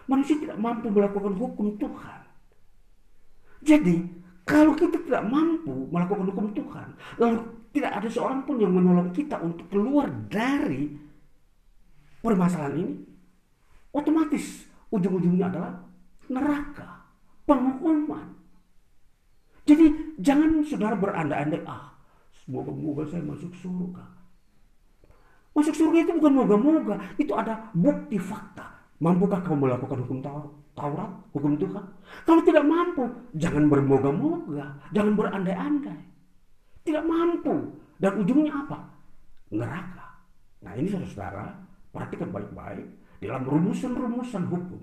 Manusia 0.04 0.36
tidak 0.36 0.60
mampu 0.60 0.92
melakukan 0.92 1.32
hukum 1.32 1.80
Tuhan. 1.80 2.20
Jadi, 3.64 4.04
kalau 4.44 4.76
kita 4.76 5.00
tidak 5.00 5.24
mampu 5.24 5.88
melakukan 5.88 6.28
hukum 6.28 6.52
Tuhan, 6.52 6.92
lalu 7.16 7.40
tidak 7.72 7.92
ada 7.96 8.08
seorang 8.12 8.44
pun 8.44 8.60
yang 8.60 8.76
menolong 8.76 9.08
kita 9.16 9.40
untuk 9.40 9.64
keluar 9.72 10.12
dari 10.28 10.92
permasalahan 12.20 12.76
ini, 12.84 12.94
otomatis 13.96 14.68
ujung-ujungnya 14.92 15.48
adalah 15.48 15.72
neraka, 16.28 17.08
penghukuman. 17.48 18.36
Jadi 19.64 20.16
jangan 20.20 20.60
saudara 20.68 20.92
berandai-andai, 21.00 21.64
ah 21.64 21.96
semoga-moga 22.44 23.08
saya 23.08 23.24
masuk 23.24 23.56
surga. 23.56 24.04
Masuk 25.54 25.74
surga 25.74 25.98
itu 26.02 26.12
bukan 26.18 26.34
moga-moga, 26.34 26.98
itu 27.14 27.30
ada 27.30 27.70
bukti 27.78 28.18
fakta. 28.18 28.74
Mampukah 28.98 29.38
kamu 29.42 29.70
melakukan 29.70 30.02
hukum 30.02 30.18
Taurat, 30.74 31.10
hukum 31.30 31.54
Tuhan? 31.54 31.84
Kalau 32.26 32.42
tidak 32.42 32.66
mampu, 32.66 33.06
jangan 33.38 33.70
bermoga-moga, 33.70 34.74
jangan 34.90 35.14
berandai-andai. 35.14 36.00
Tidak 36.82 37.04
mampu. 37.06 37.70
Dan 38.02 38.18
ujungnya 38.18 38.66
apa? 38.66 38.78
Neraka. 39.54 40.06
Nah 40.66 40.74
ini 40.74 40.90
saudara, 40.90 41.54
perhatikan 41.94 42.34
baik-baik. 42.34 42.86
Dalam 43.22 43.46
rumusan-rumusan 43.46 44.50
hukum, 44.50 44.82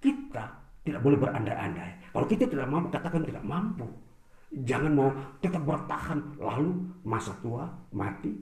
kita 0.00 0.44
tidak 0.82 1.00
boleh 1.04 1.20
berandai-andai. 1.20 2.10
Kalau 2.10 2.26
kita 2.26 2.48
tidak 2.48 2.66
mampu, 2.66 2.88
katakan 2.88 3.22
tidak 3.22 3.44
mampu. 3.44 3.86
Jangan 4.52 4.92
mau 4.92 5.08
tetap 5.40 5.62
bertahan, 5.64 6.40
lalu 6.40 6.88
masa 7.04 7.32
tua 7.40 7.68
mati, 7.92 8.32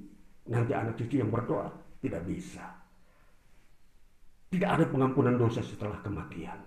nanti 0.50 0.74
anak 0.74 0.98
cucu 0.98 1.22
yang 1.22 1.30
berdoa. 1.30 1.70
Tidak 2.00 2.22
bisa. 2.26 2.66
Tidak 4.50 4.66
ada 4.66 4.84
pengampunan 4.90 5.38
dosa 5.38 5.62
setelah 5.62 6.02
kematian. 6.02 6.58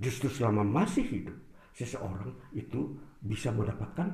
Justru 0.00 0.26
selama 0.32 0.66
masih 0.66 1.06
hidup, 1.06 1.36
seseorang 1.70 2.34
itu 2.50 2.98
bisa 3.22 3.54
mendapatkan 3.54 4.10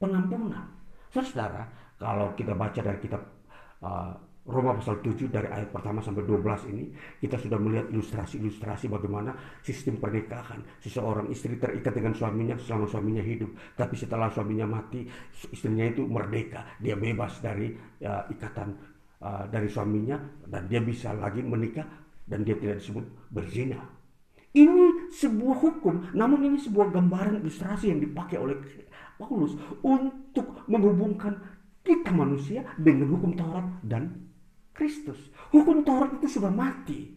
pengampunan. 0.00 0.66
Saudara, 1.12 1.68
kalau 2.00 2.34
kita 2.34 2.56
baca 2.56 2.80
dari 2.82 2.98
kitab 2.98 3.22
uh, 3.84 4.16
Roma 4.46 4.78
pasal 4.78 5.02
7 5.02 5.26
dari 5.26 5.50
ayat 5.50 5.74
pertama 5.74 5.98
sampai 5.98 6.22
12 6.22 6.70
ini 6.70 6.94
kita 7.18 7.34
sudah 7.34 7.58
melihat 7.58 7.90
ilustrasi-ilustrasi 7.90 8.86
bagaimana 8.86 9.34
sistem 9.58 9.98
pernikahan 9.98 10.62
seseorang 10.78 11.26
istri 11.34 11.58
terikat 11.58 11.90
dengan 11.90 12.14
suaminya 12.14 12.54
selama 12.54 12.86
suaminya 12.86 13.26
hidup 13.26 13.50
tapi 13.74 13.98
setelah 13.98 14.30
suaminya 14.30 14.70
mati 14.78 15.02
istrinya 15.50 15.90
itu 15.90 16.06
merdeka 16.06 16.78
dia 16.78 16.94
bebas 16.94 17.42
dari 17.42 17.74
uh, 18.06 18.30
ikatan 18.30 18.70
uh, 19.18 19.44
dari 19.50 19.66
suaminya 19.66 20.14
dan 20.46 20.70
dia 20.70 20.78
bisa 20.78 21.10
lagi 21.10 21.42
menikah 21.42 22.06
dan 22.26 22.42
dia 22.42 22.58
tidak 22.58 22.82
disebut 22.82 23.06
berzina. 23.30 23.78
Ini 24.56 25.12
sebuah 25.12 25.56
hukum, 25.60 26.16
namun 26.16 26.40
ini 26.48 26.56
sebuah 26.56 26.88
gambaran 26.88 27.44
ilustrasi 27.44 27.92
yang 27.92 28.00
dipakai 28.00 28.40
oleh 28.40 28.56
Paulus 29.20 29.52
untuk 29.84 30.64
menghubungkan 30.64 31.36
kita 31.84 32.10
manusia 32.10 32.64
dengan 32.80 33.14
hukum 33.14 33.36
Taurat 33.36 33.68
dan 33.84 34.25
Kristus. 34.76 35.32
Hukum 35.50 35.82
Taurat 35.82 36.12
itu 36.20 36.38
sudah 36.38 36.52
mati. 36.52 37.16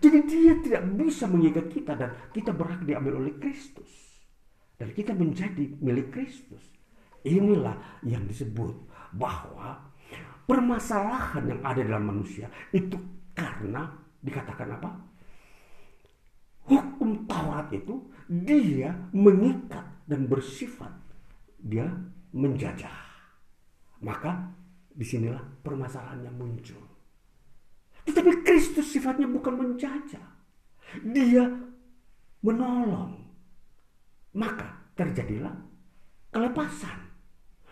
Jadi 0.00 0.18
dia 0.24 0.54
tidak 0.64 0.82
bisa 0.96 1.28
mengikat 1.28 1.68
kita 1.68 1.92
dan 1.98 2.10
kita 2.32 2.56
berhak 2.56 2.80
diambil 2.88 3.20
oleh 3.20 3.36
Kristus. 3.36 3.90
Dan 4.80 4.96
kita 4.96 5.12
menjadi 5.12 5.76
milik 5.84 6.08
Kristus. 6.08 6.64
Inilah 7.20 8.00
yang 8.00 8.24
disebut 8.24 8.72
bahwa 9.12 9.92
permasalahan 10.48 11.44
yang 11.44 11.60
ada 11.60 11.84
dalam 11.84 12.08
manusia 12.08 12.48
itu 12.72 12.96
karena 13.36 13.92
dikatakan 14.24 14.80
apa? 14.80 14.90
Hukum 16.64 17.28
Taurat 17.28 17.68
itu 17.76 18.08
dia 18.30 18.94
mengikat 19.12 19.84
dan 20.08 20.30
bersifat 20.30 20.94
dia 21.60 21.92
menjajah. 22.32 22.94
Maka 24.00 24.48
di 24.90 25.04
sinilah 25.06 25.40
permasalahannya 25.62 26.32
muncul. 26.34 26.82
Tetapi 28.04 28.42
Kristus 28.42 28.90
sifatnya 28.90 29.28
bukan 29.30 29.54
menjajah. 29.54 30.26
Dia 31.06 31.46
menolong. 32.42 33.14
Maka 34.34 34.94
terjadilah 34.98 35.54
kelepasan. 36.34 37.10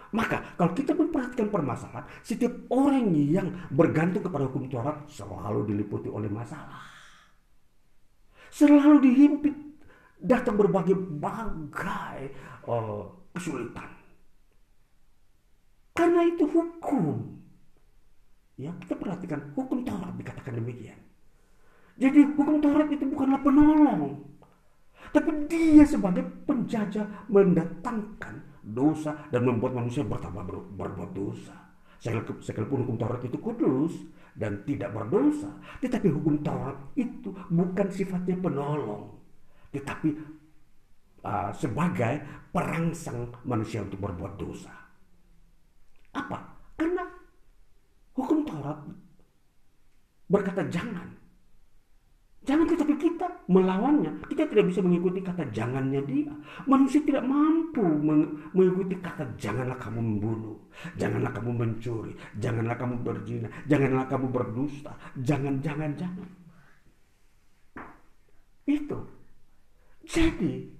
Maka 0.09 0.57
kalau 0.57 0.73
kita 0.73 0.97
memperhatikan 0.97 1.53
permasalahan, 1.53 2.09
setiap 2.25 2.53
orang 2.73 3.13
yang 3.13 3.53
bergantung 3.69 4.25
kepada 4.25 4.49
hukum 4.49 4.65
Taurat 4.73 5.05
selalu 5.05 5.69
diliputi 5.69 6.09
oleh 6.09 6.33
masalah. 6.33 6.81
Selalu 8.49 9.05
dihimpit 9.05 9.57
datang 10.17 10.57
berbagai 10.57 10.97
bagai 10.97 12.33
uh, 12.65 13.05
kesulitan. 13.37 13.98
Karena 15.99 16.23
itu 16.31 16.47
hukum. 16.47 17.27
Ya, 18.55 18.71
kita 18.87 18.95
perhatikan 18.95 19.51
hukum 19.59 19.83
Taurat 19.83 20.15
dikatakan 20.15 20.63
demikian. 20.63 20.99
Jadi 21.99 22.23
hukum 22.39 22.63
Taurat 22.63 22.87
itu 22.87 23.03
bukanlah 23.11 23.43
penolong. 23.43 24.23
Tapi 25.11 25.31
dia 25.51 25.83
sebagai 25.83 26.23
penjajah 26.47 27.27
mendatangkan 27.27 28.63
dosa 28.63 29.27
dan 29.35 29.43
membuat 29.43 29.75
manusia 29.75 30.07
bertambah 30.07 30.47
ber, 30.47 30.57
berbuat 30.79 31.11
dosa. 31.19 31.55
Sekalipun 31.99 32.87
hukum 32.87 32.95
Taurat 32.95 33.19
itu 33.27 33.35
kudus 33.43 33.99
dan 34.39 34.63
tidak 34.63 34.95
berdosa, 34.95 35.51
tetapi 35.83 36.15
hukum 36.15 36.39
Taurat 36.47 36.79
itu 36.95 37.35
bukan 37.51 37.91
sifatnya 37.91 38.39
penolong, 38.39 39.19
tetapi 39.75 40.15
uh, 41.27 41.51
sebagai 41.51 42.23
perangsang 42.55 43.35
manusia 43.43 43.83
untuk 43.83 43.99
berbuat 43.99 44.39
dosa. 44.39 44.78
Apa? 46.19 46.39
Karena 46.75 47.05
hukum 48.19 48.43
Taurat 48.43 48.79
berkata 50.29 50.67
jangan, 50.67 51.09
Jangan 52.49 52.65
tetapi 52.65 52.97
kita 52.97 53.29
melawannya. 53.53 54.25
Kita 54.25 54.49
tidak 54.49 54.73
bisa 54.73 54.81
mengikuti 54.81 55.21
kata 55.21 55.53
jangannya 55.53 56.01
dia. 56.09 56.33
Manusia 56.65 57.05
tidak 57.05 57.29
mampu 57.29 57.85
mengikuti 58.57 58.97
kata 59.05 59.37
janganlah 59.37 59.77
kamu 59.77 60.01
membunuh. 60.01 60.57
Janganlah 60.97 61.29
kamu 61.37 61.51
mencuri. 61.53 62.17
Janganlah 62.41 62.81
kamu 62.81 63.05
berzina. 63.05 63.53
Janganlah 63.69 64.09
kamu 64.09 64.27
berdusta. 64.33 64.97
Jangan, 65.21 65.61
jangan, 65.61 65.93
jangan. 66.01 66.29
Itu. 68.65 68.99
Jadi, 70.09 70.73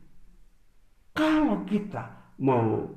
kalau 1.13 1.69
kita 1.69 2.33
mau 2.41 2.97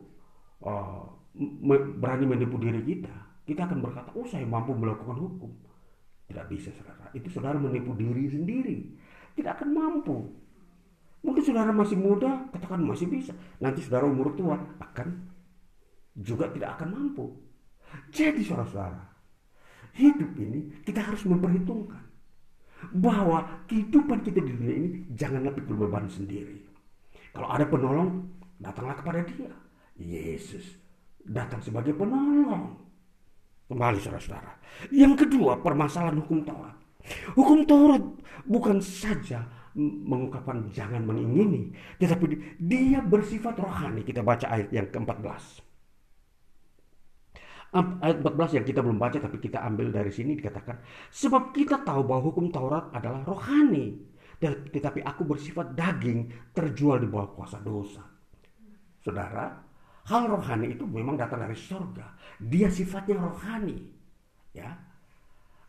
uh, 0.63 1.10
berani 1.33 2.25
menipu 2.27 2.59
diri 2.59 2.83
kita, 2.83 3.15
kita 3.47 3.67
akan 3.67 3.79
berkata, 3.79 4.09
oh 4.15 4.27
saya 4.27 4.43
mampu 4.43 4.75
melakukan 4.75 5.17
hukum. 5.17 5.51
Tidak 6.27 6.45
bisa 6.47 6.71
saudara. 6.75 7.11
Itu 7.11 7.27
saudara 7.27 7.59
menipu 7.59 7.91
diri 7.95 8.31
sendiri. 8.31 8.77
Tidak 9.35 9.51
akan 9.51 9.69
mampu. 9.71 10.17
Mungkin 11.21 11.43
saudara 11.43 11.69
masih 11.75 11.99
muda, 11.99 12.47
katakan 12.55 12.81
masih 12.81 13.07
bisa. 13.11 13.35
Nanti 13.59 13.83
saudara 13.83 14.07
umur 14.07 14.33
tua 14.33 14.55
akan 14.79 15.07
juga 16.15 16.47
tidak 16.51 16.79
akan 16.79 16.87
mampu. 16.91 17.25
Jadi 18.11 18.41
saudara-saudara, 18.47 19.03
hidup 19.99 20.31
ini 20.39 20.83
kita 20.87 21.03
harus 21.03 21.27
memperhitungkan 21.27 22.07
bahwa 22.95 23.67
kehidupan 23.67 24.23
kita 24.23 24.39
di 24.39 24.51
dunia 24.55 24.73
ini 24.73 24.89
janganlah 25.11 25.51
pikul 25.53 25.75
beban 25.75 26.07
sendiri. 26.07 26.63
Kalau 27.35 27.51
ada 27.51 27.67
penolong, 27.67 28.31
datanglah 28.57 28.95
kepada 28.97 29.21
dia. 29.27 29.51
Yesus 29.99 30.80
datang 31.25 31.61
sebagai 31.61 31.93
penolong. 31.93 32.77
Kembali 33.71 33.99
saudara-saudara. 34.03 34.51
Yang 34.91 35.25
kedua 35.27 35.59
permasalahan 35.63 36.19
hukum 36.19 36.43
Taurat. 36.43 36.75
Hukum 37.39 37.63
Taurat 37.63 38.03
bukan 38.43 38.83
saja 38.83 39.47
mengungkapkan 39.79 40.67
jangan 40.75 41.07
mengingini. 41.07 41.71
Tetapi 41.95 42.59
dia 42.59 42.99
bersifat 42.99 43.55
rohani. 43.55 44.03
Kita 44.03 44.19
baca 44.19 44.51
ayat 44.51 44.69
yang 44.75 44.91
ke-14. 44.91 45.63
Ayat 48.03 48.19
14 48.19 48.59
yang 48.59 48.65
kita 48.67 48.83
belum 48.83 48.99
baca 48.99 49.15
tapi 49.23 49.39
kita 49.39 49.63
ambil 49.63 49.95
dari 49.95 50.11
sini 50.11 50.35
dikatakan. 50.35 50.83
Sebab 51.07 51.55
kita 51.55 51.79
tahu 51.87 52.03
bahwa 52.03 52.27
hukum 52.27 52.51
Taurat 52.51 52.91
adalah 52.91 53.23
rohani. 53.23 53.95
Tetapi 54.43 54.99
aku 55.07 55.23
bersifat 55.23 55.71
daging 55.71 56.51
terjual 56.51 56.99
di 56.99 57.07
bawah 57.07 57.31
kuasa 57.31 57.63
dosa. 57.63 58.03
Saudara, 58.99 59.70
Hal 60.09 60.25
rohani 60.25 60.73
itu 60.73 60.83
memang 60.87 61.13
datang 61.13 61.45
dari 61.45 61.53
surga. 61.53 62.17
Dia 62.41 62.71
sifatnya 62.73 63.21
rohani. 63.21 63.77
Ya. 64.55 64.73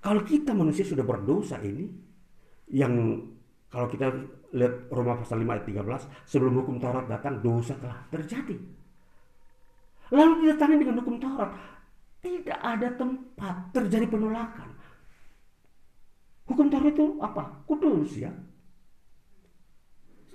Kalau 0.03 0.25
kita 0.25 0.57
manusia 0.57 0.83
sudah 0.83 1.05
berdosa 1.05 1.61
ini 1.63 1.87
yang 2.73 3.23
kalau 3.73 3.89
kita 3.89 4.09
lihat 4.53 4.93
Roma 4.93 5.17
pasal 5.17 5.41
5 5.41 5.49
ayat 5.49 5.65
13, 5.65 6.29
sebelum 6.29 6.61
hukum 6.61 6.77
Taurat 6.77 7.09
datang 7.09 7.41
dosa 7.41 7.73
telah 7.81 8.05
terjadi. 8.13 8.57
Lalu 10.13 10.45
didatangi 10.45 10.77
dengan 10.77 11.01
hukum 11.01 11.17
Taurat, 11.17 11.57
tidak 12.21 12.59
ada 12.61 12.89
tempat 13.01 13.73
terjadi 13.73 14.07
penolakan. 14.13 14.69
Hukum 16.45 16.69
Taurat 16.69 16.93
itu 16.93 17.17
apa? 17.25 17.65
Kudus 17.65 18.21
ya. 18.21 18.33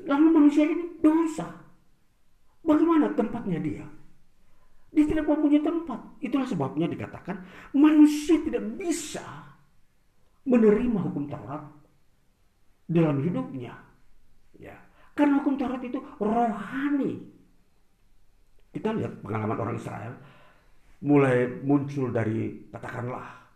Lalu 0.07 0.27
manusia 0.33 0.65
ini 0.65 0.97
dosa. 0.97 1.66
Bagaimana 2.67 3.15
tempatnya 3.15 3.59
dia? 3.63 3.85
Dia 4.91 5.05
tidak 5.07 5.31
mempunyai 5.31 5.63
tempat. 5.63 5.99
Itulah 6.19 6.47
sebabnya 6.47 6.91
dikatakan 6.91 7.39
manusia 7.71 8.35
tidak 8.43 8.63
bisa 8.75 9.23
menerima 10.43 10.99
hukum 11.07 11.31
Taurat 11.31 11.63
dalam 12.87 13.23
hidupnya. 13.23 13.71
Ya, 14.59 14.75
karena 15.15 15.39
hukum 15.39 15.55
Taurat 15.55 15.79
itu 15.79 15.99
rohani. 16.19 17.23
Kita 18.75 18.91
lihat 18.91 19.23
pengalaman 19.23 19.57
orang 19.57 19.77
Israel 19.79 20.13
mulai 21.07 21.45
muncul 21.63 22.09
dari 22.11 22.67
katakanlah 22.73 23.47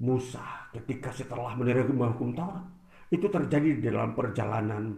Musa 0.00 0.68
ketika 0.74 1.12
setelah 1.12 1.56
menerima 1.56 2.12
hukum 2.16 2.32
Taurat 2.36 2.66
itu 3.12 3.26
terjadi 3.26 3.68
di 3.78 3.82
dalam 3.84 4.14
perjalanan 4.16 4.96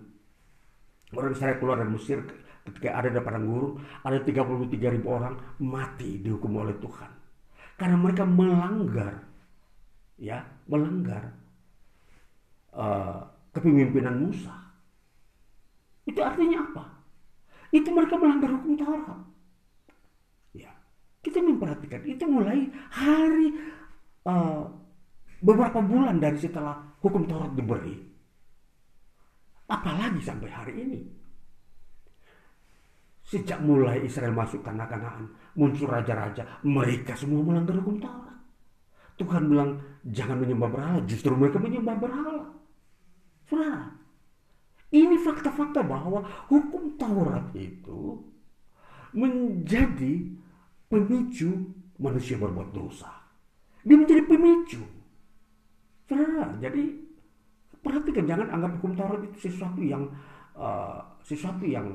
orang 1.12 1.32
Israel 1.32 1.56
keluar 1.60 1.76
dari 1.80 1.92
Mesir 1.92 2.18
ketika 2.62 2.94
ada 2.94 3.08
di 3.10 3.18
padang 3.18 3.44
gurun 3.50 3.72
ada 4.06 4.18
33 4.22 4.94
ribu 4.94 5.08
orang 5.10 5.34
mati 5.58 6.22
dihukum 6.22 6.62
oleh 6.62 6.76
Tuhan. 6.78 7.10
Karena 7.74 7.96
mereka 7.98 8.22
melanggar 8.22 9.14
ya 10.22 10.38
melanggar 10.70 11.34
uh, 12.78 13.26
kepemimpinan 13.50 14.22
Musa. 14.22 14.54
Itu 16.06 16.22
artinya 16.22 16.62
apa? 16.62 16.84
Itu 17.74 17.90
mereka 17.90 18.14
melanggar 18.20 18.54
hukum 18.54 18.78
Taurat. 18.78 19.20
Ya 20.54 20.70
kita 21.26 21.42
memperhatikan 21.42 22.06
itu 22.06 22.22
mulai 22.30 22.70
hari 22.94 23.58
uh, 24.30 24.70
beberapa 25.42 25.82
bulan 25.82 26.22
dari 26.22 26.38
setelah 26.38 26.78
hukum 27.02 27.26
Taurat 27.26 27.50
diberi. 27.58 27.98
Apalagi 29.66 30.20
sampai 30.22 30.50
hari 30.52 30.74
ini 30.78 31.21
Sejak 33.32 33.64
mulai 33.64 34.04
Israel 34.04 34.36
masuk 34.36 34.60
tanah 34.60 34.84
kanaan, 34.84 35.24
muncul 35.56 35.88
raja-raja, 35.88 36.44
mereka 36.68 37.16
semua 37.16 37.40
melanggar 37.40 37.80
hukum 37.80 37.96
Taurat. 37.96 38.36
Tuhan 39.16 39.48
bilang, 39.48 39.80
jangan 40.12 40.36
menyembah 40.36 40.68
berhala, 40.68 41.00
justru 41.08 41.32
mereka 41.32 41.56
menyembah 41.56 41.96
berhala. 41.96 42.44
Ini 44.92 45.16
fakta-fakta 45.24 45.80
bahwa 45.80 46.20
hukum 46.52 47.00
Taurat 47.00 47.48
itu 47.56 48.20
menjadi 49.16 50.28
pemicu 50.92 51.72
manusia 51.96 52.36
berbuat 52.36 52.76
dosa. 52.76 53.08
Dia 53.80 53.96
menjadi 53.96 54.28
pemicu. 54.28 54.84
Jadi 56.60 56.82
perhatikan 57.80 58.28
jangan 58.28 58.48
anggap 58.52 58.76
hukum 58.76 58.92
Taurat 58.92 59.24
itu 59.24 59.48
sesuatu 59.48 59.80
yang 59.80 60.04
uh, 60.52 61.00
sesuatu 61.24 61.64
yang 61.64 61.88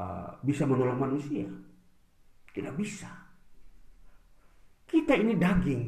uh, 0.00 0.32
bisa 0.40 0.64
menolong 0.64 0.96
manusia. 0.96 1.44
Tidak 2.50 2.74
bisa. 2.74 3.12
Kita 4.88 5.14
ini 5.14 5.38
daging, 5.38 5.82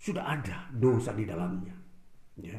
sudah 0.00 0.24
ada 0.26 0.66
dosa 0.74 1.14
di 1.14 1.22
dalamnya. 1.28 1.76
Ya. 2.40 2.58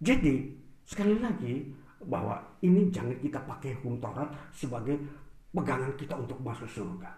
Jadi 0.00 0.54
sekali 0.86 1.18
lagi 1.18 1.68
bahwa 2.06 2.40
ini 2.64 2.88
jangan 2.88 3.18
kita 3.20 3.42
pakai 3.44 3.76
hukum 3.80 4.00
Taurat 4.00 4.32
sebagai 4.54 4.96
pegangan 5.52 5.92
kita 5.98 6.14
untuk 6.16 6.40
masuk 6.40 6.68
surga. 6.70 7.10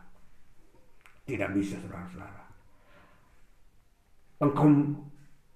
Tidak 1.26 1.50
bisa 1.54 1.78
saudara-saudara. 1.78 2.44
Engkau 4.42 4.66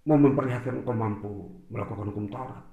mau 0.07 0.19
memperlihatkan 0.19 0.83
engkau 0.83 0.95
mampu 0.95 1.33
melakukan 1.71 2.15
hukum 2.15 2.27
Taurat. 2.31 2.65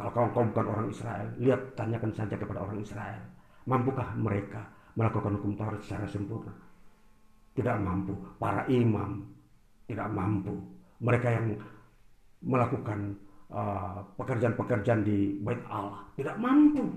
Kalau 0.00 0.16
kau, 0.16 0.26
kau 0.32 0.48
bukan 0.48 0.66
orang 0.72 0.88
Israel, 0.88 1.28
lihat 1.36 1.60
tanyakan 1.76 2.08
saja 2.16 2.32
kepada 2.40 2.64
orang 2.64 2.80
Israel. 2.80 3.20
Mampukah 3.68 4.16
mereka 4.16 4.64
melakukan 4.96 5.36
hukum 5.36 5.52
Taurat 5.60 5.80
secara 5.84 6.08
sempurna? 6.08 6.56
Tidak 7.52 7.76
mampu. 7.84 8.16
Para 8.40 8.64
imam 8.72 9.28
tidak 9.84 10.08
mampu. 10.08 10.56
Mereka 11.04 11.28
yang 11.28 11.46
melakukan 12.40 13.12
uh, 13.52 14.00
pekerjaan-pekerjaan 14.16 15.04
uh, 15.04 15.06
di 15.06 15.36
bait 15.44 15.60
Allah 15.68 16.00
tidak 16.16 16.40
mampu. 16.40 16.88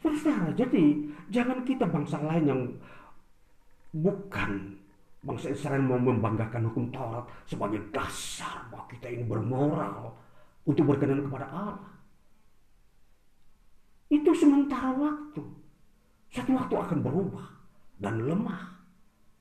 Saudara, 0.00 0.50
jadi 0.56 0.96
jangan 1.28 1.62
kita 1.62 1.84
bangsa 1.86 2.18
lain 2.24 2.44
yang 2.48 2.62
bukan 3.94 4.80
bangsa 5.20 5.52
Israel 5.52 5.84
mau 5.84 6.00
membanggakan 6.00 6.72
hukum 6.72 6.88
Taurat 6.88 7.28
sebagai 7.44 7.84
dasar 7.92 8.64
bahwa 8.72 8.88
kita 8.88 9.12
ini 9.12 9.28
bermoral, 9.28 10.16
untuk 10.64 10.84
berkenan 10.84 11.24
kepada 11.24 11.46
Allah. 11.48 11.92
Itu 14.10 14.34
sementara 14.34 14.90
waktu. 14.94 15.42
Satu 16.30 16.54
waktu 16.54 16.74
akan 16.78 16.98
berubah 17.02 17.46
dan 17.98 18.22
lemah 18.26 18.78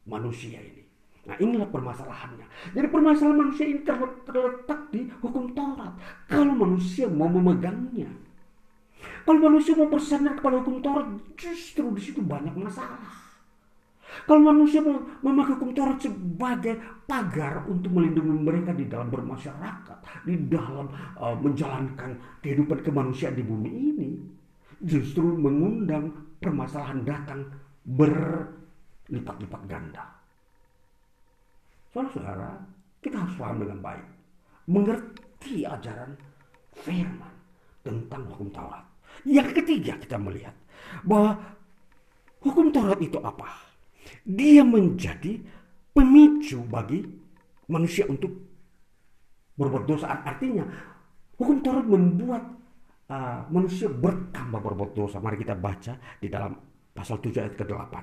manusia 0.09 0.57
ini. 0.57 0.85
Nah 1.29 1.37
inilah 1.37 1.69
permasalahannya. 1.69 2.73
Jadi 2.73 2.87
permasalahan 2.89 3.37
manusia 3.37 3.65
ini 3.69 3.85
terletak 3.85 4.89
di 4.89 5.05
hukum 5.21 5.53
Taurat. 5.53 5.93
Kalau 6.25 6.57
manusia 6.57 7.05
mau 7.05 7.29
memegangnya. 7.29 8.09
Kalau 9.21 9.37
manusia 9.37 9.77
mau 9.77 9.85
bersandar 9.85 10.33
kepada 10.33 10.65
hukum 10.65 10.81
Taurat 10.81 11.05
justru 11.37 11.85
di 11.93 12.01
situ 12.01 12.25
banyak 12.25 12.57
masalah. 12.57 13.28
Kalau 14.25 14.41
manusia 14.41 14.81
memakai 15.21 15.53
hukum 15.57 15.73
Taurat 15.73 16.01
sebagai 16.01 16.81
pagar 17.05 17.65
untuk 17.69 17.93
melindungi 17.93 18.41
mereka 18.41 18.73
di 18.73 18.89
dalam 18.89 19.09
bermasyarakat, 19.13 20.25
di 20.25 20.35
dalam 20.49 20.89
uh, 21.17 21.37
menjalankan 21.37 22.41
kehidupan 22.41 22.81
kemanusiaan 22.81 23.37
di 23.37 23.45
bumi 23.45 23.69
ini, 23.69 24.09
justru 24.81 25.23
mengundang 25.37 26.09
permasalahan 26.41 27.05
datang 27.05 27.41
berlipat-lipat 27.85 29.61
ganda. 29.69 30.05
Saudara-saudara, 31.93 32.53
kita 33.01 33.17
harus 33.17 33.35
paham 33.37 33.57
dengan 33.61 33.79
baik, 33.81 34.07
mengerti 34.69 35.65
ajaran 35.65 36.13
firman 36.73 37.33
tentang 37.81 38.25
hukum 38.29 38.49
Taurat. 38.53 38.85
Yang 39.25 39.61
ketiga 39.61 39.97
kita 39.97 40.17
melihat 40.21 40.53
bahwa 41.05 41.37
hukum 42.41 42.69
Taurat 42.69 42.97
itu 43.01 43.17
apa? 43.21 43.68
Dia 44.25 44.61
menjadi 44.61 45.39
pemicu 45.93 46.63
bagi 46.65 47.03
manusia 47.69 48.07
untuk 48.07 48.31
berbuat 49.59 49.83
dosa. 49.85 50.23
Artinya 50.23 50.63
hukum 51.35 51.59
Taurat 51.59 51.85
membuat 51.85 52.43
uh, 53.11 53.43
manusia 53.51 53.91
bertambah 53.91 54.59
berbuat 54.63 54.91
dosa. 54.95 55.19
Mari 55.19 55.37
kita 55.41 55.59
baca 55.59 55.93
di 56.17 56.27
dalam 56.31 56.55
pasal 56.95 57.19
7 57.19 57.43
ayat 57.43 57.55
ke-8. 57.59 57.93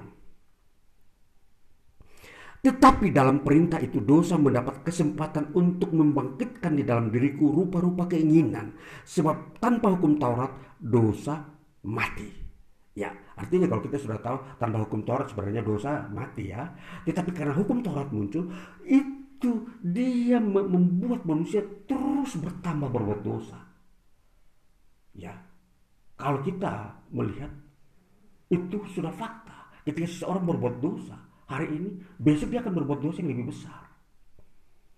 Tetapi 2.67 3.15
dalam 3.15 3.47
perintah 3.47 3.79
itu 3.79 4.03
dosa 4.03 4.35
mendapat 4.35 4.83
kesempatan 4.83 5.55
untuk 5.55 5.95
membangkitkan 5.95 6.75
di 6.75 6.83
dalam 6.83 7.15
diriku 7.15 7.55
rupa-rupa 7.55 8.11
keinginan. 8.11 8.75
Sebab 9.07 9.63
tanpa 9.63 9.95
hukum 9.95 10.19
Taurat 10.19 10.51
dosa 10.83 11.47
mati. 11.87 12.27
Ya, 12.97 13.13
artinya 13.37 13.69
kalau 13.69 13.85
kita 13.85 14.01
sudah 14.01 14.19
tahu 14.25 14.37
tanpa 14.57 14.81
hukum 14.81 15.05
Taurat 15.05 15.29
sebenarnya 15.29 15.61
dosa 15.61 16.09
mati 16.09 16.49
ya. 16.49 16.73
Tetapi 17.05 17.31
karena 17.37 17.53
hukum 17.53 17.85
Taurat 17.85 18.09
muncul, 18.09 18.49
itu 18.89 19.69
dia 19.85 20.41
membuat 20.41 21.29
manusia 21.29 21.61
terus 21.85 22.41
bertambah 22.41 22.89
berbuat 22.89 23.21
dosa. 23.21 23.61
Ya, 25.13 25.37
kalau 26.17 26.41
kita 26.41 26.97
melihat 27.13 27.53
itu 28.49 28.81
sudah 28.97 29.13
fakta. 29.13 29.69
Ketika 29.85 30.09
seseorang 30.09 30.43
berbuat 30.49 30.83
dosa 30.83 31.15
hari 31.47 31.71
ini, 31.77 31.91
besok 32.19 32.51
dia 32.51 32.65
akan 32.65 32.75
berbuat 32.75 33.05
dosa 33.05 33.23
yang 33.23 33.37
lebih 33.37 33.55
besar. 33.55 33.87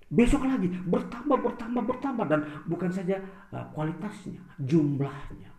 Besok 0.08 0.48
lagi 0.48 0.72
bertambah, 0.72 1.36
bertambah, 1.36 1.82
bertambah 1.84 2.26
dan 2.32 2.40
bukan 2.64 2.88
saja 2.88 3.20
uh, 3.52 3.68
kualitasnya, 3.76 4.40
jumlahnya 4.56 5.57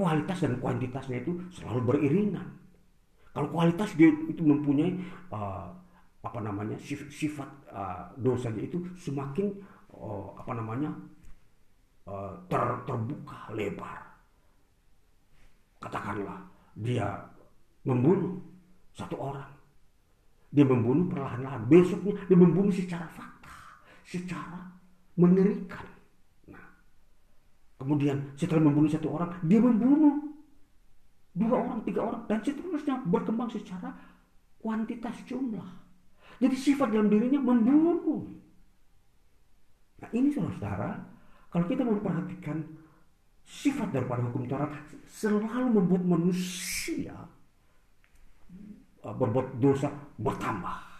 kualitas 0.00 0.40
dan 0.40 0.56
kuantitasnya 0.56 1.20
itu 1.20 1.36
selalu 1.52 1.80
beriringan. 1.92 2.48
Kalau 3.36 3.52
kualitas 3.52 3.92
dia 4.00 4.08
itu 4.08 4.40
mempunyai 4.40 4.96
uh, 5.28 5.68
apa 6.24 6.38
namanya 6.40 6.80
sifat 7.12 7.48
uh, 7.68 8.08
dosanya 8.16 8.64
itu 8.64 8.80
semakin 8.96 9.52
uh, 9.92 10.32
apa 10.40 10.52
namanya 10.56 10.90
uh, 12.08 12.32
ter, 12.48 12.60
terbuka 12.88 13.52
lebar. 13.52 14.00
Katakanlah 15.80 16.40
dia 16.72 17.06
membunuh 17.84 18.40
satu 18.96 19.16
orang, 19.20 19.52
dia 20.48 20.64
membunuh 20.64 21.06
perlahan-lahan. 21.12 21.68
Besoknya 21.68 22.16
dia 22.24 22.36
membunuh 22.40 22.72
secara 22.72 23.04
fakta, 23.12 23.52
secara 24.04 24.64
mengerikan. 25.20 25.99
Kemudian 27.80 28.36
setelah 28.36 28.68
membunuh 28.68 28.92
satu 28.92 29.08
orang, 29.16 29.40
dia 29.48 29.56
membunuh 29.56 30.36
dua 31.32 31.64
orang, 31.64 31.80
tiga 31.88 32.04
orang, 32.04 32.22
dan 32.28 32.44
seterusnya 32.44 33.00
berkembang 33.08 33.48
secara 33.48 33.88
kuantitas 34.60 35.16
jumlah. 35.24 35.64
Jadi 36.44 36.56
sifat 36.60 36.92
dalam 36.92 37.08
dirinya 37.08 37.40
membunuh. 37.40 38.28
Nah 40.04 40.10
ini 40.12 40.28
saudara-saudara, 40.28 40.92
kalau 41.48 41.64
kita 41.72 41.80
memperhatikan 41.80 42.60
sifat 43.48 43.88
daripada 43.96 44.28
hukum 44.28 44.44
Taurat 44.44 44.76
selalu 45.08 45.80
membuat 45.80 46.04
manusia 46.04 47.16
uh, 49.00 49.14
berbuat 49.16 49.56
dosa 49.56 49.88
bertambah. 50.20 50.92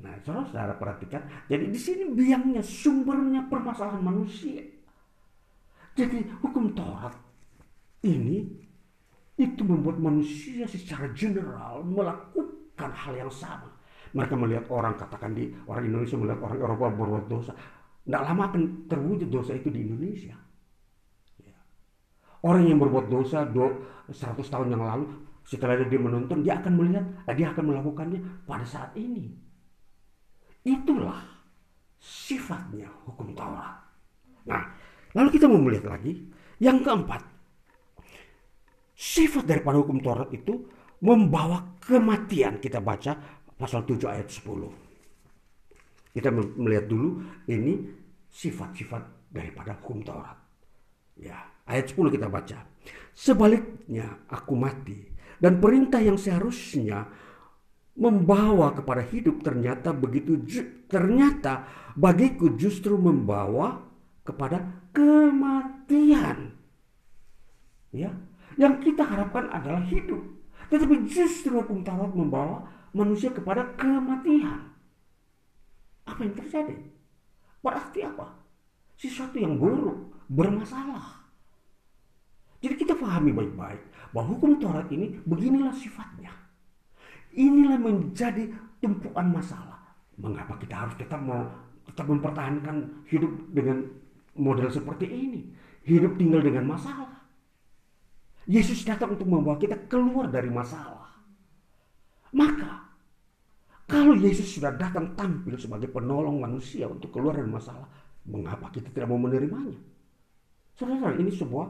Nah, 0.00 0.16
saudara-saudara 0.24 0.80
perhatikan, 0.80 1.22
jadi 1.44 1.68
di 1.68 1.76
sini 1.76 2.08
biangnya 2.08 2.64
sumbernya 2.64 3.44
permasalahan 3.52 4.00
manusia. 4.00 4.79
Jadi 6.00 6.24
hukum 6.40 6.72
Taurat 6.72 7.12
ini 8.08 8.40
itu 9.36 9.60
membuat 9.60 10.00
manusia 10.00 10.64
secara 10.64 11.12
general 11.12 11.84
melakukan 11.84 12.88
hal 12.88 13.12
yang 13.20 13.28
sama. 13.28 13.68
Mereka 14.16 14.32
melihat 14.32 14.64
orang 14.72 14.96
katakan 14.96 15.36
di 15.36 15.52
orang 15.68 15.92
Indonesia 15.92 16.16
melihat 16.16 16.40
orang 16.40 16.56
Eropa 16.56 16.84
berbuat 16.88 17.24
dosa. 17.28 17.52
Tidak 18.00 18.22
lama 18.24 18.42
akan 18.48 18.62
terwujud 18.88 19.28
dosa 19.28 19.52
itu 19.52 19.68
di 19.68 19.84
Indonesia. 19.84 20.32
Ya. 21.44 21.60
Orang 22.48 22.64
yang 22.64 22.80
berbuat 22.80 23.12
dosa 23.12 23.44
do, 23.44 23.68
100 24.08 24.40
tahun 24.40 24.72
yang 24.72 24.80
lalu 24.80 25.04
setelah 25.44 25.76
dia 25.84 26.00
menonton 26.00 26.40
dia 26.40 26.56
akan 26.64 26.72
melihat 26.80 27.04
dia 27.36 27.52
akan 27.52 27.76
melakukannya 27.76 28.20
pada 28.48 28.64
saat 28.64 28.96
ini. 28.96 29.36
Itulah 30.64 31.20
sifatnya 32.00 32.88
hukum 33.04 33.36
Taurat. 33.36 33.76
Nah, 34.48 34.64
lalu 35.16 35.28
kita 35.34 35.46
mau 35.50 35.60
melihat 35.60 35.96
lagi 35.96 36.16
yang 36.60 36.84
keempat. 36.84 37.22
Sifat 39.00 39.48
daripada 39.48 39.80
hukum 39.80 39.96
Taurat 40.04 40.28
itu 40.28 40.68
membawa 41.00 41.80
kematian. 41.80 42.60
Kita 42.60 42.84
baca 42.84 43.16
pasal 43.56 43.88
7 43.88 44.12
ayat 44.12 44.28
10. 44.28 46.12
Kita 46.12 46.28
melihat 46.34 46.84
dulu 46.84 47.24
ini 47.48 47.80
sifat-sifat 48.28 49.32
daripada 49.32 49.80
hukum 49.80 50.04
Taurat. 50.04 50.36
Ya, 51.16 51.48
ayat 51.64 51.88
10 51.88 52.12
kita 52.12 52.28
baca. 52.28 52.60
Sebaliknya 53.16 54.24
aku 54.28 54.52
mati 54.56 55.00
dan 55.40 55.56
perintah 55.60 56.04
yang 56.04 56.20
seharusnya 56.20 57.08
membawa 58.00 58.72
kepada 58.72 59.04
hidup 59.04 59.44
ternyata 59.44 59.92
begitu 59.92 60.40
ternyata 60.88 61.68
bagiku 61.96 62.56
justru 62.56 62.96
membawa 62.96 63.84
kepada 64.24 64.79
kematian. 64.94 66.54
Ya, 67.90 68.10
yang 68.54 68.78
kita 68.78 69.02
harapkan 69.02 69.50
adalah 69.50 69.82
hidup. 69.86 70.22
Tetapi 70.70 71.10
justru 71.10 71.58
hukum 71.58 71.82
Taurat 71.82 72.14
membawa 72.14 72.62
manusia 72.94 73.34
kepada 73.34 73.66
kematian. 73.74 74.70
Apa 76.06 76.20
yang 76.22 76.34
terjadi? 76.38 76.78
Berarti 77.60 78.06
apa? 78.06 78.26
Sesuatu 78.94 79.36
yang 79.40 79.58
buruk, 79.58 80.14
bermasalah. 80.30 81.26
Jadi 82.60 82.74
kita 82.76 82.92
pahami 82.94 83.32
baik-baik 83.32 84.12
bahwa 84.12 84.36
hukum 84.36 84.60
Taurat 84.60 84.86
ini 84.92 85.18
beginilah 85.24 85.72
sifatnya. 85.72 86.30
Inilah 87.34 87.78
menjadi 87.80 88.52
tumpuan 88.78 89.32
masalah. 89.32 89.80
Mengapa 90.20 90.60
kita 90.60 90.86
harus 90.86 90.94
tetap 91.00 91.18
mau 91.24 91.48
tetap 91.88 92.06
mempertahankan 92.06 93.06
hidup 93.08 93.32
dengan 93.50 93.82
model 94.38 94.68
seperti 94.70 95.06
ini? 95.08 95.40
Hidup 95.86 96.20
tinggal 96.20 96.44
dengan 96.44 96.76
masalah. 96.76 97.20
Yesus 98.50 98.82
datang 98.82 99.14
untuk 99.14 99.30
membawa 99.30 99.56
kita 99.56 99.86
keluar 99.86 100.26
dari 100.28 100.50
masalah. 100.50 101.08
Maka 102.34 102.90
kalau 103.90 104.14
Yesus 104.14 104.46
sudah 104.54 104.74
datang 104.78 105.18
tampil 105.18 105.58
sebagai 105.58 105.90
penolong 105.90 106.38
manusia 106.38 106.86
untuk 106.86 107.10
keluar 107.10 107.34
dari 107.34 107.50
masalah, 107.50 107.90
mengapa 108.26 108.70
kita 108.70 108.86
tidak 108.94 109.10
mau 109.10 109.18
menerimanya? 109.18 109.78
Saudara, 110.78 111.10
ini 111.18 111.34
sebuah 111.34 111.66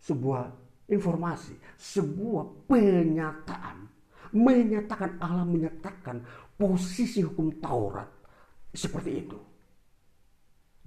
sebuah 0.00 0.42
informasi, 0.88 1.60
sebuah 1.76 2.66
penyataan, 2.66 3.84
menyatakan 4.32 5.20
Allah 5.20 5.44
menyatakan 5.44 6.24
posisi 6.56 7.20
hukum 7.20 7.60
Taurat 7.60 8.08
seperti 8.72 9.10
itu. 9.20 9.49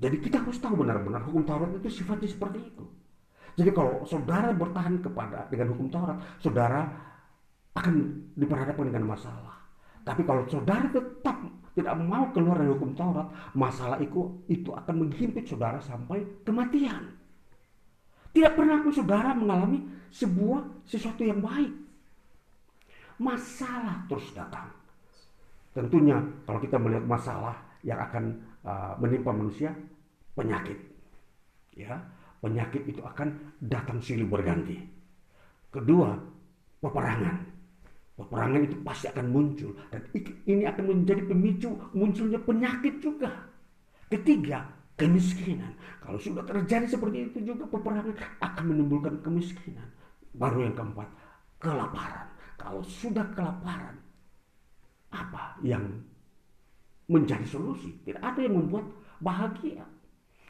Jadi 0.04 0.20
kita 0.20 0.44
harus 0.44 0.60
tahu 0.60 0.84
benar-benar 0.84 1.24
hukum 1.24 1.48
Taurat 1.48 1.72
itu 1.80 2.04
sifatnya 2.04 2.28
seperti 2.28 2.60
itu. 2.60 2.84
Jadi 3.56 3.72
kalau 3.72 4.04
saudara 4.04 4.52
bertahan 4.52 5.00
kepada 5.00 5.48
dengan 5.48 5.72
hukum 5.72 5.88
Taurat, 5.88 6.20
saudara 6.44 6.92
akan 7.72 7.96
diperhadapkan 8.36 8.92
dengan 8.92 9.16
masalah. 9.16 9.64
Tapi 10.04 10.28
kalau 10.28 10.44
saudara 10.52 10.92
tetap 10.92 11.40
tidak 11.72 11.96
mau 12.04 12.28
keluar 12.36 12.60
dari 12.60 12.76
hukum 12.76 12.92
Taurat, 12.92 13.32
masalah 13.56 13.96
itu 14.04 14.44
itu 14.52 14.76
akan 14.76 15.08
menghimpit 15.08 15.48
saudara 15.48 15.80
sampai 15.80 16.44
kematian. 16.44 17.16
Tidak 18.36 18.52
pernah 18.60 18.84
pun 18.84 18.92
saudara 18.92 19.32
mengalami 19.32 19.88
sebuah 20.12 20.84
sesuatu 20.84 21.24
yang 21.24 21.40
baik. 21.40 21.72
Masalah 23.24 24.04
terus 24.12 24.36
datang. 24.36 24.68
Tentunya 25.72 26.20
kalau 26.44 26.60
kita 26.60 26.76
melihat 26.76 27.06
masalah 27.08 27.56
yang 27.86 28.02
akan 28.02 28.42
uh, 28.66 28.94
menimpa 28.98 29.30
manusia, 29.30 29.74
penyakit. 30.38 30.78
Ya, 31.74 31.98
penyakit 32.42 32.86
itu 32.86 33.02
akan 33.02 33.58
datang 33.64 33.98
silih 34.02 34.30
berganti. 34.30 34.78
Kedua, 35.74 36.14
peperangan 36.82 37.54
Peperangan 38.14 38.62
itu 38.62 38.78
pasti 38.86 39.10
akan 39.10 39.26
muncul 39.34 39.74
dan 39.90 40.06
ini 40.46 40.70
akan 40.70 40.86
menjadi 40.86 41.26
pemicu 41.26 41.74
munculnya 41.98 42.38
penyakit 42.46 43.02
juga. 43.02 43.50
Ketiga, 44.06 44.70
kemiskinan. 44.94 45.74
Kalau 45.98 46.22
sudah 46.22 46.46
terjadi 46.46 46.86
seperti 46.86 47.34
itu 47.34 47.42
juga 47.42 47.66
peperangan 47.66 48.14
akan 48.38 48.64
menimbulkan 48.70 49.18
kemiskinan. 49.26 49.90
Baru 50.38 50.62
yang 50.62 50.78
keempat, 50.78 51.10
kelaparan. 51.58 52.30
Kalau 52.62 52.86
sudah 52.86 53.26
kelaparan, 53.34 53.98
apa 55.10 55.58
yang 55.66 56.06
menjadi 57.10 57.50
solusi? 57.50 57.98
Tidak 58.06 58.22
ada 58.22 58.38
yang 58.38 58.62
membuat 58.62 58.94
bahagia. 59.26 59.82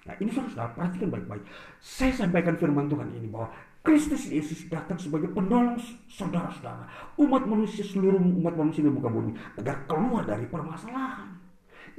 Nah 0.03 0.15
ini 0.19 0.29
saudara 0.31 0.67
perhatikan 0.75 1.07
baik-baik. 1.07 1.43
Saya 1.79 2.11
sampaikan 2.11 2.59
firman 2.59 2.91
Tuhan 2.91 3.07
ini 3.15 3.27
bahwa 3.31 3.47
Kristus 3.83 4.31
Yesus 4.31 4.71
datang 4.71 4.95
sebagai 4.95 5.27
penolong 5.31 5.75
saudara-saudara, 6.07 6.87
umat 7.19 7.43
manusia 7.43 7.83
seluruh 7.83 8.15
umat 8.15 8.55
manusia 8.55 8.79
di 8.79 8.91
muka 8.91 9.11
bumi 9.11 9.35
agar 9.59 9.83
keluar 9.87 10.23
dari 10.23 10.47
permasalahan. 10.47 11.35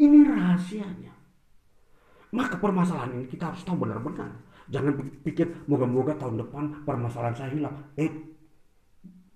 Ini 0.01 0.25
rahasianya. 0.25 1.13
Maka 2.33 2.57
permasalahan 2.57 3.21
ini 3.21 3.25
kita 3.29 3.53
harus 3.53 3.63
tahu 3.69 3.85
benar-benar. 3.85 4.33
Jangan 4.73 4.97
pikir 5.23 5.69
moga-moga 5.69 6.17
tahun 6.17 6.41
depan 6.41 6.89
permasalahan 6.89 7.37
saya 7.37 7.53
hilang. 7.53 7.77
Eh, 8.01 8.09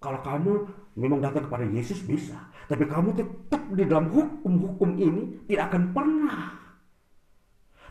kalau 0.00 0.24
kamu 0.24 0.52
memang 0.96 1.20
datang 1.20 1.46
kepada 1.46 1.68
Yesus 1.68 2.00
bisa, 2.02 2.48
tapi 2.64 2.88
kamu 2.88 3.12
tetap 3.12 3.62
di 3.76 3.84
dalam 3.84 4.08
hukum-hukum 4.08 4.96
ini 4.96 5.44
tidak 5.46 5.74
akan 5.74 5.82
pernah. 5.92 6.67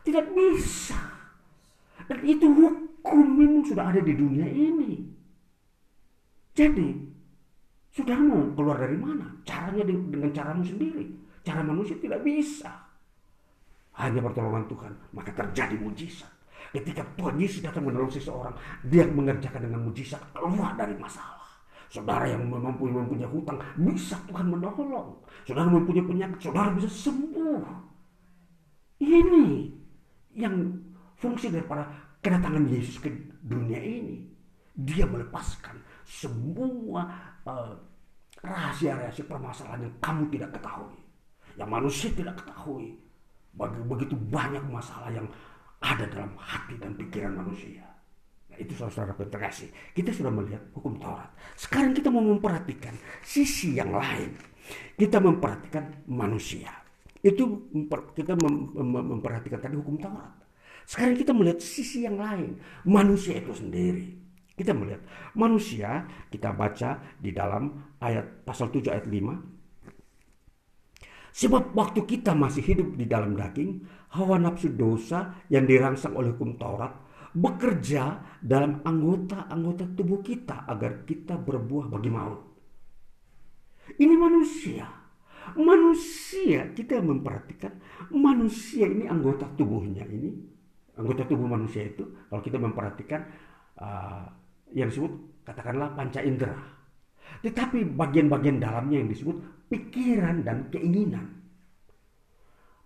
Tidak 0.08 0.24
bisa. 0.32 0.96
Dan 2.08 2.24
itu 2.24 2.48
hukum 2.48 3.28
memang 3.36 3.68
sudah 3.68 3.92
ada 3.92 4.00
di 4.00 4.16
dunia 4.16 4.48
ini. 4.48 5.04
Jadi, 6.56 6.96
sudah 7.92 8.16
mau 8.16 8.48
keluar 8.56 8.80
dari 8.80 8.96
mana? 8.96 9.28
Caranya 9.44 9.84
dengan 9.84 10.32
caramu 10.32 10.64
sendiri. 10.64 11.12
Cara 11.44 11.60
manusia 11.60 12.00
tidak 12.00 12.24
bisa. 12.24 12.72
Hanya 14.00 14.24
pertolongan 14.24 14.64
Tuhan, 14.72 14.94
maka 15.12 15.36
terjadi 15.36 15.76
mujizat. 15.76 16.32
Ketika 16.72 17.04
Tuhan 17.20 17.36
Yesus 17.36 17.60
datang 17.60 17.84
menolong 17.84 18.08
seseorang, 18.08 18.56
dia 18.88 19.04
mengerjakan 19.12 19.68
dengan 19.68 19.92
mujizat 19.92 20.24
keluar 20.32 20.72
dari 20.80 20.96
masalah. 20.96 21.68
Saudara 21.92 22.32
yang 22.32 22.48
mampu 22.48 22.88
mempunyai 22.88 23.28
hutang, 23.28 23.60
bisa 23.76 24.16
Tuhan 24.32 24.56
menolong. 24.56 25.20
Saudara 25.44 25.68
mempunyai 25.68 26.08
penyakit, 26.08 26.40
saudara 26.48 26.72
bisa 26.72 26.88
sembuh. 26.88 27.64
Ini 29.04 29.77
yang 30.38 30.54
fungsi 31.18 31.50
daripada 31.50 31.90
kedatangan 32.22 32.70
Yesus 32.70 33.02
ke 33.02 33.10
dunia 33.42 33.82
ini, 33.82 34.22
dia 34.78 35.10
melepaskan 35.10 35.82
semua 36.06 37.10
uh, 37.50 37.74
rahasia-rahasia 38.46 39.26
permasalahan 39.26 39.90
yang 39.90 39.96
kamu 39.98 40.24
tidak 40.30 40.54
ketahui, 40.54 41.02
yang 41.58 41.70
manusia 41.70 42.14
tidak 42.14 42.38
ketahui. 42.38 42.94
Begitu 43.90 44.14
banyak 44.30 44.62
masalah 44.70 45.10
yang 45.10 45.26
ada 45.82 46.06
dalam 46.06 46.30
hati 46.38 46.78
dan 46.78 46.94
pikiran 46.94 47.42
manusia. 47.42 47.82
Nah, 48.54 48.58
itu 48.62 48.78
saudara 48.78 49.18
terkasih. 49.18 49.74
Kita 49.98 50.14
sudah 50.14 50.30
melihat 50.30 50.62
hukum 50.78 51.02
Taurat. 51.02 51.34
Sekarang 51.58 51.98
kita 51.98 52.14
mau 52.14 52.22
memperhatikan 52.22 52.94
sisi 53.26 53.82
yang 53.82 53.90
lain. 53.90 54.38
Kita 54.94 55.18
memperhatikan 55.18 56.06
manusia. 56.06 56.70
Itu 57.28 57.68
kita 58.16 58.40
memperhatikan 58.40 59.60
tadi 59.60 59.76
hukum 59.76 60.00
Taurat. 60.00 60.32
Sekarang 60.88 61.20
kita 61.20 61.36
melihat 61.36 61.60
sisi 61.60 62.08
yang 62.08 62.16
lain, 62.16 62.56
manusia 62.88 63.36
itu 63.36 63.52
sendiri. 63.52 64.16
Kita 64.56 64.72
melihat 64.72 65.04
manusia, 65.36 66.08
kita 66.32 66.56
baca 66.56 67.04
di 67.20 67.36
dalam 67.36 67.94
ayat 68.00 68.48
pasal 68.48 68.72
7 68.72 68.90
ayat 68.96 69.06
5. 69.06 69.44
Sebab 71.38 71.78
waktu 71.78 72.02
kita 72.08 72.34
masih 72.34 72.66
hidup 72.66 72.98
di 72.98 73.06
dalam 73.06 73.38
daging, 73.38 73.86
hawa 74.18 74.42
nafsu 74.42 74.74
dosa 74.74 75.38
yang 75.54 75.70
dirangsang 75.70 76.18
oleh 76.18 76.34
hukum 76.34 76.58
Taurat 76.58 77.06
bekerja 77.38 78.18
dalam 78.42 78.82
anggota-anggota 78.82 79.94
tubuh 79.94 80.26
kita 80.26 80.66
agar 80.66 81.06
kita 81.06 81.38
berbuah 81.38 81.94
bagi 81.94 82.10
maut. 82.10 82.42
Ini 84.02 84.16
manusia. 84.18 84.97
Manusia, 85.56 86.68
kita 86.76 87.00
memperhatikan 87.00 87.72
manusia 88.12 88.90
ini 88.90 89.08
anggota 89.08 89.48
tubuhnya 89.56 90.04
ini. 90.10 90.36
Anggota 90.98 91.30
tubuh 91.30 91.46
manusia 91.46 91.86
itu, 91.86 92.04
kalau 92.28 92.42
kita 92.42 92.58
memperhatikan 92.58 93.22
uh, 93.78 94.26
yang 94.74 94.90
disebut 94.90 95.14
katakanlah 95.46 95.94
panca 95.94 96.26
indera. 96.26 96.58
Tetapi 97.46 97.86
bagian-bagian 97.94 98.58
dalamnya 98.58 99.06
yang 99.06 99.10
disebut 99.14 99.38
pikiran 99.70 100.42
dan 100.42 100.68
keinginan. 100.74 101.38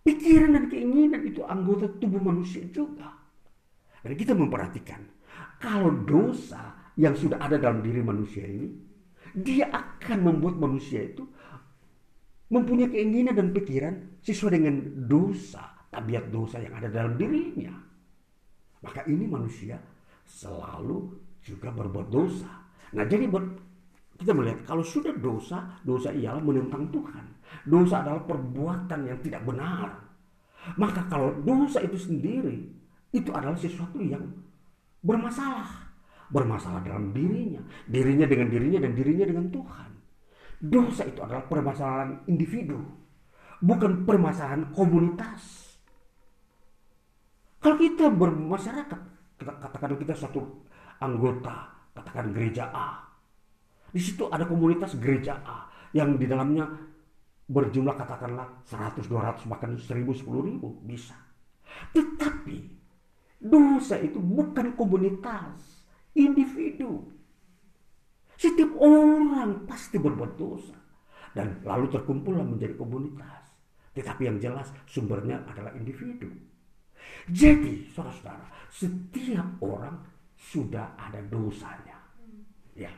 Pikiran 0.02 0.58
dan 0.58 0.66
keinginan 0.68 1.22
itu 1.24 1.46
anggota 1.46 1.88
tubuh 2.02 2.20
manusia 2.20 2.66
juga. 2.74 3.16
Dan 4.02 4.18
kita 4.18 4.34
memperhatikan, 4.34 5.02
kalau 5.62 5.94
dosa 5.94 6.92
yang 6.98 7.14
sudah 7.14 7.38
ada 7.38 7.62
dalam 7.62 7.86
diri 7.86 8.02
manusia 8.02 8.44
ini, 8.44 8.74
dia 9.32 9.70
akan 9.72 10.20
membuat 10.26 10.60
manusia 10.60 11.06
itu 11.06 11.24
mempunyai 12.52 12.92
keinginan 12.92 13.34
dan 13.34 13.48
pikiran 13.56 14.20
sesuai 14.20 14.60
dengan 14.60 14.76
dosa, 15.08 15.72
tabiat 15.88 16.28
dosa 16.28 16.60
yang 16.60 16.76
ada 16.76 16.92
dalam 16.92 17.16
dirinya. 17.16 17.72
Maka 18.84 19.08
ini 19.08 19.24
manusia 19.24 19.80
selalu 20.28 21.16
juga 21.40 21.72
berbuat 21.72 22.12
dosa. 22.12 22.52
Nah 22.92 23.08
jadi 23.08 23.32
kita 24.20 24.36
melihat 24.36 24.68
kalau 24.68 24.84
sudah 24.84 25.16
dosa, 25.16 25.80
dosa 25.82 26.12
ialah 26.12 26.44
menentang 26.44 26.92
Tuhan. 26.92 27.26
Dosa 27.66 28.04
adalah 28.04 28.22
perbuatan 28.28 29.00
yang 29.08 29.20
tidak 29.24 29.42
benar. 29.48 29.90
Maka 30.78 31.08
kalau 31.10 31.34
dosa 31.42 31.82
itu 31.82 31.98
sendiri, 31.98 32.68
itu 33.16 33.32
adalah 33.32 33.58
sesuatu 33.58 33.98
yang 33.98 34.22
bermasalah. 35.02 35.90
Bermasalah 36.30 36.84
dalam 36.84 37.16
dirinya. 37.16 37.64
Dirinya 37.88 38.28
dengan 38.28 38.48
dirinya 38.52 38.80
dan 38.84 38.92
dirinya 38.94 39.26
dengan 39.26 39.48
Tuhan. 39.50 39.90
Dosa 40.62 41.10
itu 41.10 41.26
adalah 41.26 41.42
permasalahan 41.50 42.22
individu. 42.30 42.78
Bukan 43.62 44.06
permasalahan 44.06 44.70
komunitas. 44.70 45.74
Kalau 47.62 47.78
kita 47.78 48.10
bermasyarakat, 48.14 49.02
kita 49.38 49.54
katakan 49.58 49.98
kita 49.98 50.14
satu 50.18 50.42
anggota, 51.02 51.70
katakan 51.98 52.30
gereja 52.34 52.70
A. 52.70 53.06
Di 53.90 54.02
situ 54.02 54.30
ada 54.30 54.46
komunitas 54.46 54.98
gereja 55.02 55.42
A 55.42 55.66
yang 55.98 56.18
di 56.18 56.26
dalamnya 56.30 56.66
berjumlah 57.52 57.98
katakanlah 57.98 58.64
100, 58.66 59.06
200, 59.06 59.50
bahkan 59.50 59.76
1000, 59.76 60.14
10 60.14 60.48
ribu 60.48 60.78
bisa. 60.86 61.18
Tetapi 61.92 62.58
dosa 63.42 63.98
itu 63.98 64.22
bukan 64.22 64.78
komunitas, 64.78 65.86
individu. 66.14 67.21
Setiap 68.42 68.74
orang 68.82 69.70
pasti 69.70 70.02
berbuat 70.02 70.34
dosa. 70.34 70.74
Dan 71.32 71.62
lalu 71.62 71.94
terkumpullah 71.94 72.42
menjadi 72.42 72.74
komunitas. 72.74 73.54
Tetapi 73.94 74.26
yang 74.26 74.42
jelas 74.42 74.74
sumbernya 74.90 75.46
adalah 75.46 75.70
individu. 75.78 76.26
Jadi 77.30 77.86
saudara-saudara, 77.94 78.50
setiap 78.74 79.46
orang 79.62 80.02
sudah 80.34 80.98
ada 80.98 81.22
dosanya. 81.30 82.02
Ya. 82.74 82.90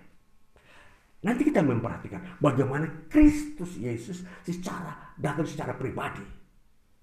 Nanti 1.24 1.44
kita 1.48 1.60
memperhatikan 1.60 2.40
bagaimana 2.40 2.88
Kristus 3.12 3.76
Yesus 3.80 4.24
secara 4.48 5.16
datang 5.20 5.48
secara 5.48 5.76
pribadi 5.76 6.24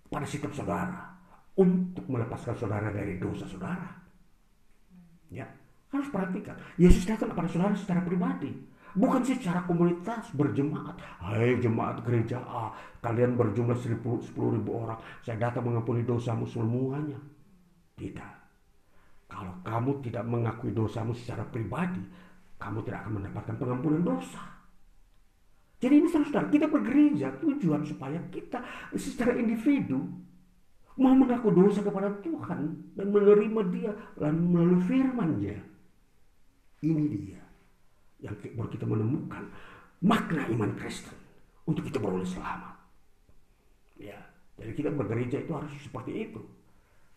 pada 0.09 0.25
setiap 0.25 0.53
saudara 0.57 1.13
untuk 1.57 2.05
melepaskan 2.09 2.57
saudara 2.57 2.89
dari 2.89 3.17
dosa 3.21 3.45
saudara. 3.49 4.01
Ya, 5.31 5.47
harus 5.91 6.09
perhatikan. 6.09 6.55
Yesus 6.79 7.03
datang 7.03 7.35
kepada 7.35 7.51
saudara 7.51 7.75
secara 7.75 8.01
pribadi, 8.07 8.51
bukan 8.95 9.23
secara 9.27 9.67
komunitas 9.67 10.31
berjemaat. 10.35 10.99
Hai 11.19 11.59
jemaat 11.59 12.03
gereja 12.07 12.39
A, 12.47 12.71
kalian 13.03 13.35
berjumlah 13.35 13.79
seribu, 13.79 14.23
sepuluh 14.23 14.59
ribu 14.59 14.87
orang. 14.87 14.99
Saya 15.27 15.51
datang 15.51 15.67
mengampuni 15.67 16.07
dosamu 16.07 16.47
semuanya. 16.47 17.19
Tidak. 17.99 18.35
Kalau 19.31 19.55
kamu 19.63 20.03
tidak 20.03 20.25
mengakui 20.27 20.75
dosamu 20.75 21.15
secara 21.15 21.47
pribadi, 21.47 22.03
kamu 22.59 22.83
tidak 22.83 23.07
akan 23.07 23.13
mendapatkan 23.23 23.55
pengampunan 23.59 24.03
dosa. 24.03 24.43
Jadi 25.81 25.95
ini 25.97 26.09
saudara, 26.13 26.45
kita 26.53 26.69
bergereja 26.69 27.41
tujuan 27.41 27.81
supaya 27.87 28.21
kita 28.29 28.61
secara 28.93 29.33
individu 29.33 29.97
mau 31.01 31.17
mengaku 31.17 31.49
dosa 31.57 31.81
kepada 31.81 32.13
Tuhan 32.21 32.93
dan 32.93 33.07
menerima 33.09 33.61
dia 33.73 33.93
melalui 34.21 34.85
firman-Nya. 34.85 35.70
Ini 36.81 37.05
dia 37.13 37.41
yang 38.21 38.37
baru 38.37 38.69
kita 38.69 38.85
menemukan 38.85 39.49
makna 40.05 40.49
iman 40.49 40.73
Kristen 40.77 41.17
untuk 41.69 41.85
kita 41.89 42.01
beroleh 42.01 42.25
selamat. 42.25 42.77
Ya, 44.01 44.17
jadi 44.57 44.73
kita 44.73 44.89
bergereja 44.93 45.45
itu 45.45 45.53
harus 45.53 45.73
seperti 45.81 46.29
itu. 46.29 46.41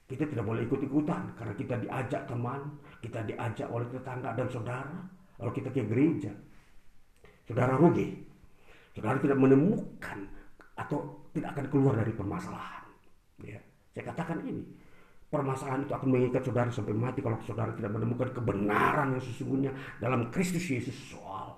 Kita 0.03 0.27
tidak 0.27 0.43
boleh 0.43 0.67
ikut-ikutan 0.67 1.31
karena 1.39 1.53
kita 1.55 1.75
diajak 1.79 2.27
teman, 2.27 2.75
kita 2.99 3.23
diajak 3.23 3.67
oleh 3.71 3.87
tetangga 3.87 4.35
dan 4.35 4.47
saudara 4.51 4.99
kalau 5.39 5.51
kita 5.55 5.71
ke 5.71 5.83
gereja, 5.87 6.31
saudara 7.47 7.79
rugi. 7.79 8.19
Saudara 8.93 9.17
tidak 9.17 9.39
menemukan 9.41 10.29
atau 10.77 11.23
tidak 11.33 11.57
akan 11.57 11.65
keluar 11.73 11.93
dari 11.97 12.13
permasalahan. 12.13 12.85
Ya. 13.41 13.57
Saya 13.95 14.13
katakan 14.13 14.45
ini, 14.45 14.61
permasalahan 15.33 15.89
itu 15.89 15.93
akan 15.97 16.09
mengikat 16.13 16.45
saudara 16.45 16.69
sampai 16.69 16.93
mati 16.93 17.25
kalau 17.25 17.41
saudara 17.41 17.73
tidak 17.73 17.89
menemukan 17.89 18.29
kebenaran 18.29 19.17
yang 19.17 19.23
sesungguhnya 19.25 19.73
dalam 19.97 20.29
Kristus 20.29 20.61
Yesus 20.69 20.93
soal 21.09 21.57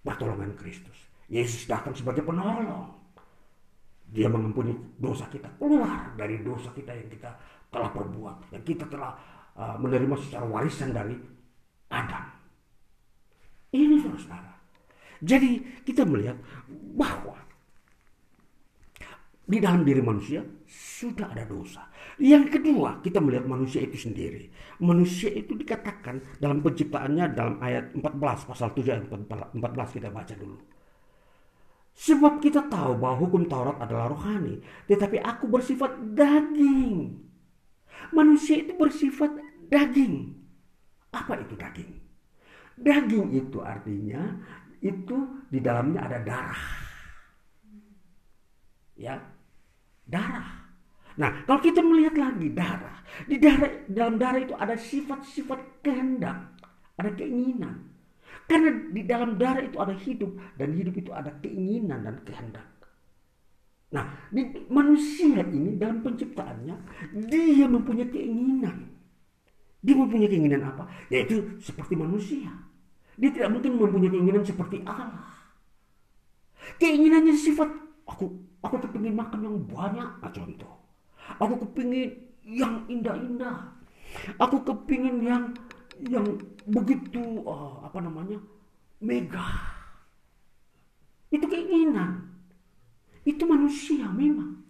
pertolongan 0.00 0.56
Kristus. 0.56 0.96
Yesus 1.28 1.68
datang 1.68 1.92
sebagai 1.92 2.24
penolong. 2.24 2.96
Dia 4.08 4.32
mengampuni 4.32 4.72
dosa 4.96 5.28
kita, 5.28 5.52
keluar 5.60 6.16
dari 6.16 6.40
dosa 6.40 6.72
kita 6.72 6.96
yang 6.96 7.12
kita 7.12 7.28
telah 7.68 7.92
perbuat, 7.92 8.56
yang 8.56 8.64
kita 8.64 8.88
telah 8.88 9.12
uh, 9.52 9.76
menerima 9.76 10.16
secara 10.16 10.48
warisan 10.48 10.96
dari 10.96 11.12
Adam. 11.92 12.24
Ini 13.68 14.00
saudara. 14.00 14.56
Jadi 15.20 15.84
kita 15.84 16.08
melihat 16.08 16.40
bahwa 16.96 17.36
di 19.48 19.58
dalam 19.60 19.84
diri 19.84 20.00
manusia 20.04 20.44
sudah 20.68 21.32
ada 21.32 21.48
dosa. 21.48 21.84
Yang 22.18 22.58
kedua, 22.58 22.98
kita 22.98 23.22
melihat 23.22 23.46
manusia 23.46 23.78
itu 23.78 23.94
sendiri. 23.94 24.50
Manusia 24.82 25.30
itu 25.30 25.54
dikatakan 25.54 26.18
dalam 26.42 26.58
penciptaannya 26.66 27.30
dalam 27.30 27.62
ayat 27.62 27.94
14, 27.94 28.50
pasal 28.50 28.74
7 28.74 28.90
ayat 28.90 29.06
14 29.06 29.54
kita 29.94 30.10
baca 30.10 30.34
dulu. 30.34 30.58
Sebab 31.98 32.42
kita 32.42 32.66
tahu 32.66 32.98
bahwa 32.98 33.22
hukum 33.22 33.46
Taurat 33.46 33.78
adalah 33.78 34.10
rohani, 34.10 34.58
tetapi 34.90 35.18
aku 35.22 35.46
bersifat 35.50 35.94
daging. 36.14 37.22
Manusia 38.10 38.66
itu 38.66 38.74
bersifat 38.74 39.34
daging. 39.70 40.34
Apa 41.14 41.38
itu 41.38 41.54
daging? 41.54 41.90
Daging 42.78 43.26
itu 43.34 43.58
artinya 43.62 44.38
itu 44.78 45.42
di 45.50 45.58
dalamnya 45.58 46.06
ada 46.06 46.18
darah. 46.22 46.64
Ya, 48.98 49.18
darah. 50.06 50.67
Nah, 51.18 51.42
kalau 51.50 51.58
kita 51.58 51.82
melihat 51.82 52.14
lagi 52.14 52.46
darah, 52.54 53.02
di 53.26 53.42
darah 53.42 53.90
dalam 53.90 54.22
darah 54.22 54.38
itu 54.38 54.54
ada 54.54 54.78
sifat-sifat 54.78 55.82
kehendak, 55.82 56.54
ada 56.94 57.10
keinginan. 57.18 57.90
Karena 58.46 58.70
di 58.94 59.02
dalam 59.02 59.34
darah 59.34 59.60
itu 59.60 59.76
ada 59.82 59.92
hidup 59.98 60.38
dan 60.54 60.72
hidup 60.78 60.94
itu 60.94 61.10
ada 61.10 61.34
keinginan 61.42 62.06
dan 62.06 62.16
kehendak. 62.22 62.64
Nah, 63.90 64.30
di 64.30 64.46
manusia 64.70 65.42
ini 65.42 65.74
dalam 65.74 66.06
penciptaannya 66.06 66.76
dia 67.26 67.66
mempunyai 67.66 68.08
keinginan. 68.08 68.94
Dia 69.82 69.94
mempunyai 69.98 70.30
keinginan 70.30 70.70
apa? 70.70 70.86
Yaitu 71.10 71.58
seperti 71.58 71.98
manusia. 71.98 72.52
Dia 73.18 73.34
tidak 73.34 73.58
mungkin 73.58 73.74
mempunyai 73.74 74.12
keinginan 74.14 74.46
seperti 74.46 74.86
Allah. 74.86 75.34
Keinginannya 76.78 77.34
sifat 77.34 77.66
aku 78.06 78.38
aku 78.62 78.76
kepingin 78.86 79.18
makan 79.18 79.40
yang 79.42 79.56
banyak, 79.66 80.08
nah, 80.22 80.30
contoh. 80.30 80.77
Aku 81.36 81.60
kepingin 81.68 82.16
yang 82.48 82.88
indah-indah. 82.88 83.76
Aku 84.40 84.64
kepingin 84.64 85.20
yang 85.20 85.52
yang 86.00 86.24
begitu 86.64 87.44
uh, 87.44 87.84
apa 87.84 88.00
namanya 88.00 88.40
mega. 89.04 89.44
Itu 91.28 91.44
keinginan. 91.44 92.32
Itu 93.28 93.44
manusia 93.44 94.08
memang. 94.08 94.64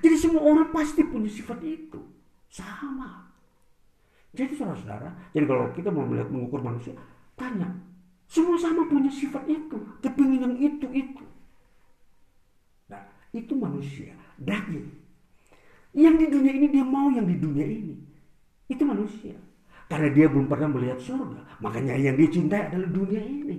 Jadi 0.00 0.16
semua 0.16 0.40
orang 0.40 0.72
pasti 0.72 1.04
punya 1.04 1.28
sifat 1.28 1.60
itu. 1.60 2.00
Sama. 2.48 3.28
Jadi 4.32 4.56
saudara-saudara, 4.56 5.12
jadi 5.36 5.44
kalau 5.44 5.68
kita 5.76 5.92
mau 5.92 6.08
melihat 6.08 6.32
mengukur 6.32 6.64
manusia, 6.64 6.96
Tanya, 7.36 7.68
semua 8.24 8.56
sama 8.56 8.88
punya 8.88 9.12
sifat 9.12 9.44
itu, 9.44 9.76
kepingin 10.00 10.40
yang 10.40 10.56
itu 10.56 10.88
itu. 10.88 11.24
Nah, 12.88 13.04
itu 13.36 13.52
manusia, 13.52 14.16
daging. 14.40 14.88
Yang 15.92 16.14
di 16.24 16.26
dunia 16.32 16.52
ini 16.56 16.66
dia 16.72 16.84
mau 16.84 17.12
yang 17.12 17.28
di 17.28 17.36
dunia 17.36 17.66
ini. 17.68 17.96
Itu 18.68 18.82
manusia. 18.88 19.36
Karena 19.88 20.08
dia 20.08 20.26
belum 20.28 20.48
pernah 20.48 20.72
melihat 20.72 20.96
surga. 20.96 21.60
Makanya 21.60 22.00
yang 22.00 22.16
dia 22.16 22.28
cintai 22.32 22.72
adalah 22.72 22.88
dunia 22.88 23.20
ini. 23.20 23.58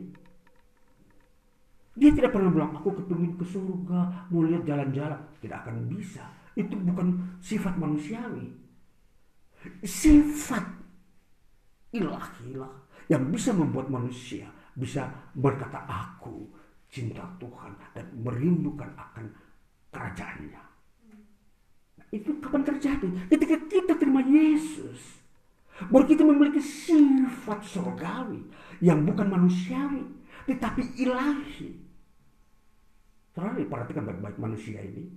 Dia 1.93 2.09
tidak 2.09 2.33
pernah 2.33 2.49
bilang, 2.49 2.73
aku 2.73 2.89
kepingin 2.89 3.37
ke 3.37 3.45
surga, 3.45 4.29
mau 4.33 4.41
lihat 4.41 4.65
jalan-jalan. 4.65 5.21
Tidak 5.37 5.57
akan 5.61 5.85
bisa. 5.93 6.25
Itu 6.57 6.73
bukan 6.73 7.37
sifat 7.37 7.77
manusiawi. 7.77 8.49
Sifat 9.85 10.65
ilahi 11.93 12.57
lah 12.57 12.73
yang 13.07 13.29
bisa 13.29 13.53
membuat 13.53 13.87
manusia 13.87 14.49
bisa 14.73 15.05
berkata 15.37 15.85
aku 15.85 16.49
cinta 16.89 17.21
Tuhan 17.37 17.71
dan 17.93 18.05
merindukan 18.17 18.89
akan 18.97 19.25
kerajaannya. 19.93 20.72
Itu 22.13 22.37
kapan 22.37 22.61
terjadi? 22.61 23.09
Ketika 23.33 23.57
kita 23.65 23.97
terima 23.97 24.21
Yesus. 24.21 25.25
Baru 25.89 26.05
kita 26.05 26.21
memiliki 26.21 26.61
sifat 26.61 27.65
surgawi 27.65 28.45
yang 28.77 29.01
bukan 29.01 29.25
manusiawi, 29.25 30.05
tetapi 30.45 31.01
ilahi. 31.01 31.73
Saudara 33.33 33.57
perhatikan 33.57 34.05
baik-baik 34.05 34.37
manusia 34.37 34.77
ini. 34.85 35.09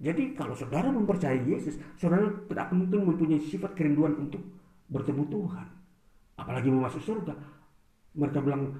Jadi 0.00 0.32
kalau 0.32 0.56
saudara 0.56 0.88
mempercayai 0.88 1.44
Yesus, 1.44 1.76
saudara 2.00 2.26
tidak 2.48 2.72
mungkin 2.72 3.12
mempunyai 3.12 3.44
sifat 3.44 3.76
kerinduan 3.76 4.16
untuk 4.16 4.40
bertemu 4.88 5.28
Tuhan. 5.28 5.68
Apalagi 6.40 6.72
mau 6.72 6.88
masuk 6.88 7.04
surga. 7.04 7.36
Mereka 8.16 8.40
bilang, 8.40 8.74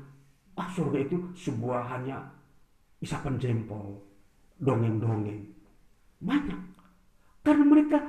ah 0.57 0.69
surga 0.73 0.99
itu 1.05 1.21
sebuah 1.37 1.85
hanya 1.95 2.33
isapan 2.99 3.37
jempol, 3.37 4.01
dongeng-dongeng. 4.59 5.53
Banyak. 6.25 6.74
Karena 7.45 7.65
mereka 7.69 8.01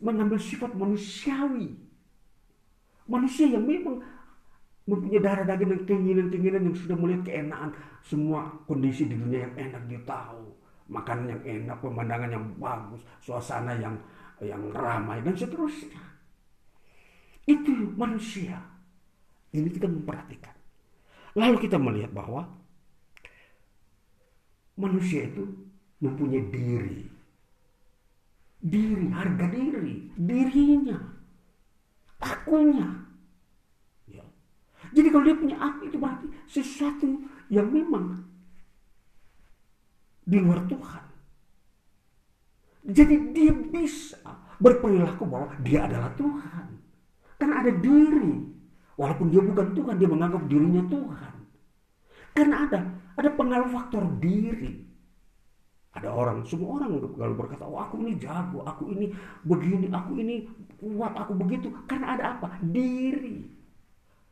mengambil 0.00 0.38
sifat 0.38 0.72
manusiawi. 0.72 1.74
Manusia 3.04 3.50
yang 3.50 3.66
memang 3.66 4.00
mempunyai 4.88 5.20
darah 5.20 5.44
daging 5.44 5.74
dan 5.74 5.80
keinginan-keinginan 5.84 6.62
yang 6.70 6.76
sudah 6.76 6.96
melihat 6.96 7.28
keenaan. 7.28 7.74
Semua 8.00 8.48
kondisi 8.64 9.10
di 9.10 9.18
dunia 9.18 9.44
yang 9.44 9.54
enak 9.68 9.82
dia 9.90 10.00
tahu. 10.06 10.54
Makanan 10.88 11.26
yang 11.36 11.42
enak 11.44 11.76
pemandangan 11.80 12.30
yang 12.30 12.44
bagus 12.60 13.00
suasana 13.24 13.72
yang 13.76 13.96
yang 14.44 14.60
ramai 14.70 15.20
dan 15.24 15.32
seterusnya. 15.32 16.00
Itu 17.44 17.72
manusia. 17.96 18.60
Ini 19.52 19.68
kita 19.68 19.88
memperhatikan. 19.88 20.52
Lalu 21.34 21.56
kita 21.66 21.80
melihat 21.80 22.12
bahwa 22.12 22.46
manusia 24.76 25.26
itu 25.26 25.42
mempunyai 26.02 26.44
diri 26.50 27.13
diri 28.64 29.12
harga 29.12 29.46
diri 29.52 30.08
dirinya 30.16 30.98
akunya 32.24 33.04
jadi 34.94 35.08
kalau 35.10 35.24
dia 35.26 35.36
punya 35.36 35.56
aku 35.58 35.80
itu 35.90 35.96
berarti 35.98 36.26
sesuatu 36.46 37.26
yang 37.50 37.66
memang 37.66 38.22
di 40.22 40.38
luar 40.38 40.62
Tuhan. 40.70 41.04
Jadi 42.84 43.14
dia 43.34 43.52
bisa 43.52 44.22
berperilaku 44.62 45.24
bahwa 45.26 45.50
dia 45.66 45.90
adalah 45.90 46.14
Tuhan. 46.14 46.78
Karena 47.40 47.54
ada 47.64 47.72
diri. 47.74 48.54
Walaupun 48.94 49.34
dia 49.34 49.42
bukan 49.42 49.74
Tuhan, 49.74 49.94
dia 49.98 50.06
menganggap 50.06 50.46
dirinya 50.46 50.84
Tuhan. 50.86 51.34
Karena 52.30 52.56
ada 52.68 52.80
ada 53.18 53.30
pengaruh 53.34 53.70
faktor 53.74 54.06
diri. 54.22 54.86
Ada 56.04 56.12
orang, 56.12 56.44
semua 56.44 56.76
orang 56.76 57.00
kalau 57.16 57.32
berkata, 57.32 57.64
oh 57.64 57.80
aku 57.80 57.96
ini 58.04 58.20
jago, 58.20 58.60
aku 58.68 58.92
ini 58.92 59.08
begini, 59.40 59.88
aku 59.88 60.20
ini 60.20 60.44
kuat, 60.76 61.16
aku 61.16 61.32
begitu. 61.32 61.72
Karena 61.88 62.12
ada 62.12 62.36
apa? 62.36 62.60
Diri. 62.60 63.40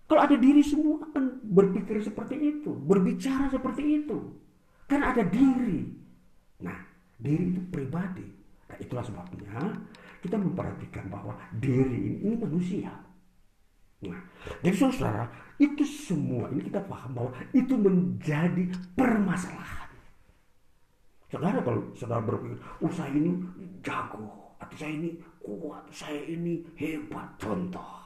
Kalau 0.04 0.20
ada 0.20 0.36
diri 0.36 0.60
semua 0.60 1.00
akan 1.00 1.40
berpikir 1.40 2.04
seperti 2.04 2.36
itu, 2.36 2.76
berbicara 2.76 3.48
seperti 3.48 4.04
itu. 4.04 4.36
Karena 4.84 5.16
ada 5.16 5.24
diri. 5.24 5.88
Nah, 6.60 6.76
diri 7.16 7.56
itu 7.56 7.64
pribadi. 7.72 8.28
Nah, 8.68 8.76
itulah 8.76 9.00
sebabnya 9.08 9.72
kita 10.20 10.36
memperhatikan 10.36 11.08
bahwa 11.08 11.32
diri 11.56 11.96
ini, 11.96 12.16
ini 12.28 12.36
manusia. 12.36 12.92
Nah, 14.04 14.20
jadi 14.60 14.76
saudara, 14.76 15.24
itu 15.56 15.88
semua 15.88 16.52
ini 16.52 16.68
kita 16.68 16.84
paham 16.84 17.16
bahwa 17.16 17.32
itu 17.56 17.72
menjadi 17.72 18.68
permasalahan. 18.92 19.81
Saudara 21.32 21.64
kalau 21.64 21.80
saudara 21.96 22.20
berpikir, 22.20 22.60
oh 22.84 22.92
saya 22.92 23.08
ini 23.16 23.32
jago, 23.80 24.52
atau 24.60 24.76
saya 24.76 24.92
ini 24.92 25.16
kuat, 25.40 25.80
saya 25.88 26.20
ini 26.28 26.60
hebat, 26.76 27.24
contoh 27.40 28.02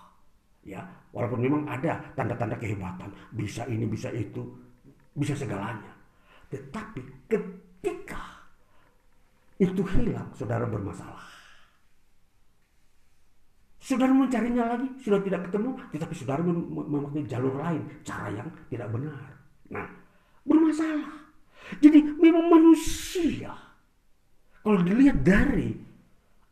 ya. 0.63 0.79
Walaupun 1.11 1.43
memang 1.43 1.67
ada 1.67 1.99
tanda-tanda 2.15 2.55
kehebatan 2.55 3.11
bisa 3.35 3.67
ini 3.67 3.83
bisa 3.91 4.15
itu 4.15 4.47
bisa 5.19 5.35
segalanya. 5.35 5.91
Tetapi 6.55 7.03
ketika 7.27 8.47
itu 9.59 9.83
hilang 9.97 10.31
saudara 10.39 10.63
bermasalah. 10.63 11.27
Saudara 13.83 14.15
mencarinya 14.15 14.71
lagi 14.71 14.87
sudah 15.03 15.19
tidak 15.27 15.51
ketemu 15.51 15.75
tetapi 15.91 16.15
saudara 16.15 16.47
mem 16.47 16.63
memakai 16.71 17.27
jalur 17.27 17.59
lain 17.59 17.83
cara 18.07 18.31
yang 18.31 18.47
tidak 18.71 18.87
benar. 18.95 19.35
Nah 19.75 19.87
bermasalah 20.47 21.26
jadi 21.83 21.99
memang 22.03 22.47
manusia 22.51 23.53
kalau 24.67 24.83
dilihat 24.83 25.23
dari 25.23 25.79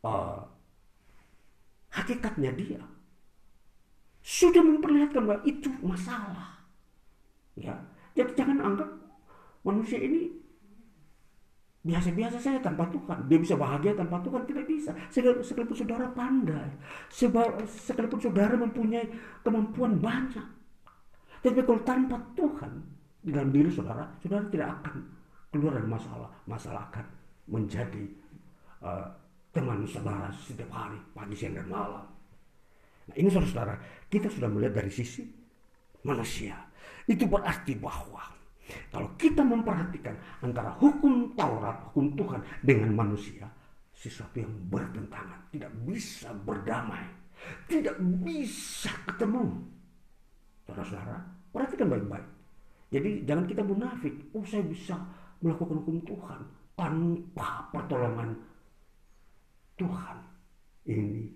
uh, 0.07 0.39
hakikatnya 1.91 2.51
dia 2.55 2.81
sudah 4.25 4.63
memperlihatkan 4.65 5.21
bahwa 5.21 5.41
itu 5.45 5.69
masalah. 5.85 6.65
Ya, 7.53 7.77
jadi 8.17 8.33
jangan 8.33 8.57
anggap 8.57 8.89
manusia 9.61 10.01
ini 10.01 10.33
biasa-biasa 11.85 12.41
saja 12.41 12.59
tanpa 12.59 12.89
Tuhan. 12.89 13.29
Dia 13.29 13.37
bisa 13.37 13.53
bahagia 13.53 13.93
tanpa 13.93 14.17
Tuhan 14.25 14.43
tidak 14.49 14.65
bisa. 14.65 14.91
Sekalipun 15.13 15.77
saudara 15.77 16.09
pandai, 16.09 16.73
sekalipun 17.69 18.17
saudara 18.17 18.57
mempunyai 18.57 19.05
kemampuan 19.45 20.01
banyak, 20.01 20.47
tapi 21.45 21.61
kalau 21.61 21.85
tanpa 21.85 22.17
Tuhan 22.33 22.94
di 23.25 23.33
dalam 23.33 23.49
diri 23.49 23.73
saudara, 23.73 24.05
saudara 24.21 24.45
tidak 24.53 24.69
akan 24.79 24.95
keluar 25.49 25.73
dari 25.81 25.89
masalah. 25.89 26.29
Masalah 26.45 26.81
akan 26.93 27.05
menjadi 27.49 28.05
uh, 28.85 29.09
teman 29.49 29.81
saudara 29.89 30.29
setiap 30.37 30.69
hari, 30.69 31.01
pagi, 31.17 31.33
siang, 31.33 31.57
dan 31.57 31.65
malam. 31.65 32.05
Nah 33.09 33.15
ini 33.17 33.25
saudara-saudara, 33.33 33.81
kita 34.13 34.29
sudah 34.29 34.45
melihat 34.45 34.77
dari 34.77 34.93
sisi 34.93 35.25
manusia. 36.05 36.53
Itu 37.09 37.25
berarti 37.25 37.73
bahwa 37.81 38.21
kalau 38.93 39.09
kita 39.17 39.41
memperhatikan 39.41 40.13
antara 40.45 40.73
hukum 40.77 41.33
Taurat, 41.33 41.81
hukum 41.89 42.13
Tuhan 42.13 42.41
dengan 42.61 42.93
manusia, 42.93 43.49
sesuatu 43.93 44.37
yang 44.37 44.53
bertentangan, 44.69 45.49
tidak 45.49 45.73
bisa 45.81 46.29
berdamai, 46.45 47.05
tidak 47.65 47.97
bisa 48.21 48.93
ketemu. 49.09 49.65
Saudara-saudara, 50.65 51.17
perhatikan 51.49 51.89
baik-baik. 51.89 52.34
Jadi 52.95 53.27
jangan 53.27 53.43
kita 53.43 53.59
munafik, 53.59 54.31
oh 54.31 54.39
saya 54.47 54.63
bisa 54.63 54.95
melakukan 55.43 55.83
hukum 55.83 55.99
Tuhan 56.07 56.47
tanpa 56.79 57.67
pertolongan 57.75 58.31
Tuhan. 59.75 60.17
Ini 60.87 61.27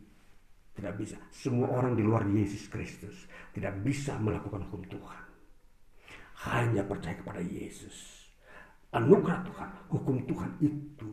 tidak 0.71 1.03
bisa. 1.03 1.19
Semua 1.35 1.67
orang 1.75 1.99
di 1.99 2.03
luar 2.07 2.23
Yesus 2.31 2.71
Kristus 2.71 3.27
tidak 3.51 3.75
bisa 3.83 4.15
melakukan 4.23 4.71
hukum 4.71 4.87
Tuhan. 4.87 5.23
Hanya 6.47 6.87
percaya 6.87 7.19
kepada 7.19 7.43
Yesus. 7.43 8.23
Anugerah 8.95 9.43
Tuhan, 9.43 9.69
hukum 9.91 10.23
Tuhan 10.23 10.55
itu 10.63 11.11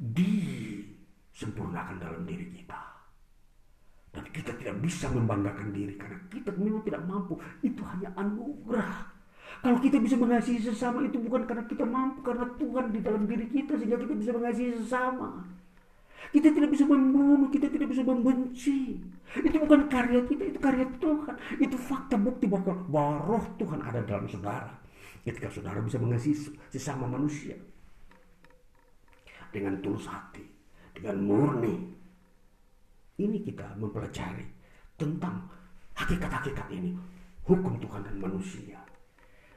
disempurnakan 0.00 2.00
dalam 2.00 2.24
diri 2.24 2.48
kita. 2.48 2.80
Dan 4.08 4.24
kita 4.32 4.56
tidak 4.56 4.80
bisa 4.80 5.12
membanggakan 5.12 5.68
diri 5.76 6.00
karena 6.00 6.16
kita 6.32 6.48
memang 6.56 6.80
tidak 6.80 7.04
mampu. 7.04 7.36
Itu 7.60 7.84
hanya 7.84 8.08
anugerah. 8.16 9.11
Kalau 9.60 9.78
kita 9.78 10.00
bisa 10.00 10.16
mengasihi 10.16 10.62
sesama 10.62 11.04
itu 11.04 11.20
bukan 11.20 11.44
karena 11.44 11.64
kita 11.68 11.84
mampu, 11.84 12.24
karena 12.24 12.48
Tuhan 12.56 12.84
di 12.94 13.00
dalam 13.04 13.28
diri 13.28 13.46
kita 13.52 13.76
sehingga 13.76 14.00
kita 14.00 14.14
bisa 14.16 14.32
mengasihi 14.32 14.72
sesama. 14.80 15.44
Kita 16.32 16.48
tidak 16.48 16.70
bisa 16.72 16.88
membunuh, 16.88 17.52
kita 17.52 17.68
tidak 17.68 17.92
bisa 17.92 18.00
membenci. 18.00 18.96
Itu 19.36 19.56
bukan 19.60 19.90
karya 19.92 20.24
kita, 20.24 20.48
itu 20.48 20.58
karya 20.62 20.86
Tuhan. 20.96 21.34
Itu 21.60 21.76
fakta 21.76 22.16
bukti 22.16 22.48
bahwa, 22.48 23.20
roh 23.28 23.44
Tuhan 23.60 23.84
ada 23.84 24.00
dalam 24.00 24.24
saudara. 24.24 24.72
Ketika 25.22 25.52
saudara 25.52 25.78
bisa 25.84 26.00
mengasihi 26.00 26.34
sesama 26.72 27.04
manusia. 27.04 27.54
Dengan 29.52 29.78
tulus 29.84 30.08
hati, 30.08 30.42
dengan 30.96 31.20
murni. 31.22 31.76
Ini 33.20 33.38
kita 33.44 33.76
mempelajari 33.76 34.42
tentang 34.96 35.46
hakikat-hakikat 35.94 36.66
ini. 36.74 36.96
Hukum 37.46 37.78
Tuhan 37.78 38.02
dan 38.02 38.16
manusia. 38.18 38.81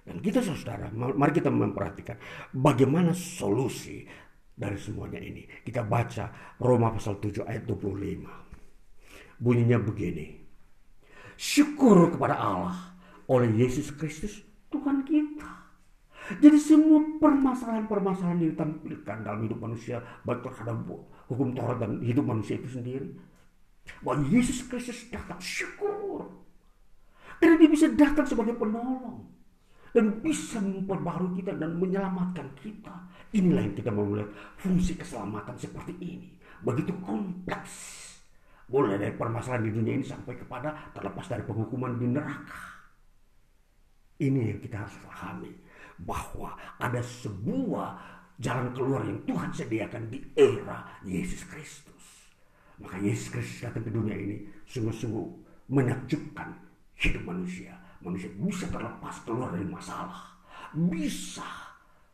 Dan 0.05 0.21
kita 0.21 0.37
saudara, 0.37 0.93
mari 0.93 1.33
kita 1.33 1.49
memperhatikan 1.49 2.21
bagaimana 2.53 3.09
solusi 3.17 4.05
dari 4.53 4.77
semuanya 4.77 5.17
ini. 5.17 5.49
Kita 5.65 5.81
baca 5.81 6.55
Roma 6.61 6.93
pasal 6.93 7.17
7 7.17 7.41
ayat 7.41 7.65
25. 7.65 9.41
Bunyinya 9.41 9.81
begini. 9.81 10.45
Syukur 11.35 12.13
kepada 12.13 12.37
Allah 12.37 12.77
oleh 13.25 13.49
Yesus 13.57 13.89
Kristus 13.97 14.45
Tuhan 14.69 15.01
kita. 15.03 15.51
Jadi 16.37 16.57
semua 16.57 17.01
permasalahan-permasalahan 17.17 18.45
yang 18.45 18.53
ditampilkan 18.53 19.17
dalam 19.25 19.41
hidup 19.45 19.57
manusia 19.61 20.01
baik 20.21 20.41
terhadap 20.45 20.85
hukum 21.29 21.53
Taurat 21.57 21.81
dan 21.81 22.01
hidup 22.05 22.29
manusia 22.29 22.61
itu 22.61 22.69
sendiri. 22.69 23.09
Bahwa 24.05 24.21
Yesus 24.29 24.65
Kristus 24.69 25.09
datang 25.09 25.41
syukur. 25.41 26.29
Karena 27.41 27.57
dia 27.57 27.69
bisa 27.69 27.89
datang 27.89 28.25
sebagai 28.25 28.55
penolong 28.55 29.34
dan 29.95 30.19
bisa 30.19 30.59
memperbarui 30.59 31.39
kita 31.39 31.55
dan 31.55 31.79
menyelamatkan 31.79 32.51
kita. 32.59 32.91
Inilah 33.31 33.63
yang 33.63 33.75
kita 33.79 33.95
mau 33.95 34.03
melihat 34.03 34.27
fungsi 34.59 34.99
keselamatan 34.99 35.55
seperti 35.55 35.95
ini. 36.03 36.35
Begitu 36.59 36.91
kompleks. 36.99 38.03
Mulai 38.67 38.99
dari 38.99 39.15
permasalahan 39.15 39.63
di 39.63 39.71
dunia 39.71 39.95
ini 39.95 40.03
sampai 40.03 40.35
kepada 40.35 40.91
terlepas 40.91 41.31
dari 41.31 41.47
penghukuman 41.47 41.95
di 41.95 42.11
neraka. 42.11 42.63
Ini 44.19 44.51
yang 44.51 44.59
kita 44.59 44.83
harus 44.83 44.99
pahami. 44.99 45.51
Bahwa 45.95 46.59
ada 46.75 46.99
sebuah 46.99 47.95
jalan 48.35 48.75
keluar 48.75 49.07
yang 49.07 49.23
Tuhan 49.23 49.47
sediakan 49.55 50.11
di 50.11 50.19
era 50.35 50.91
Yesus 51.07 51.47
Kristus. 51.47 52.03
Maka 52.83 52.99
Yesus 52.99 53.31
Kristus 53.31 53.63
datang 53.63 53.87
ke 53.87 53.91
dunia 53.95 54.19
ini 54.19 54.43
sungguh-sungguh 54.67 55.27
menakjubkan 55.71 56.51
hidup 56.99 57.23
manusia 57.23 57.84
manusia 58.05 58.29
bisa 58.37 58.69
terlepas 58.69 59.17
keluar 59.25 59.49
dari 59.49 59.65
masalah, 59.65 60.37
bisa 60.77 61.45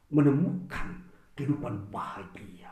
menemukan 0.07 0.87
kehidupan 1.35 1.91
bahagia. 1.91 2.71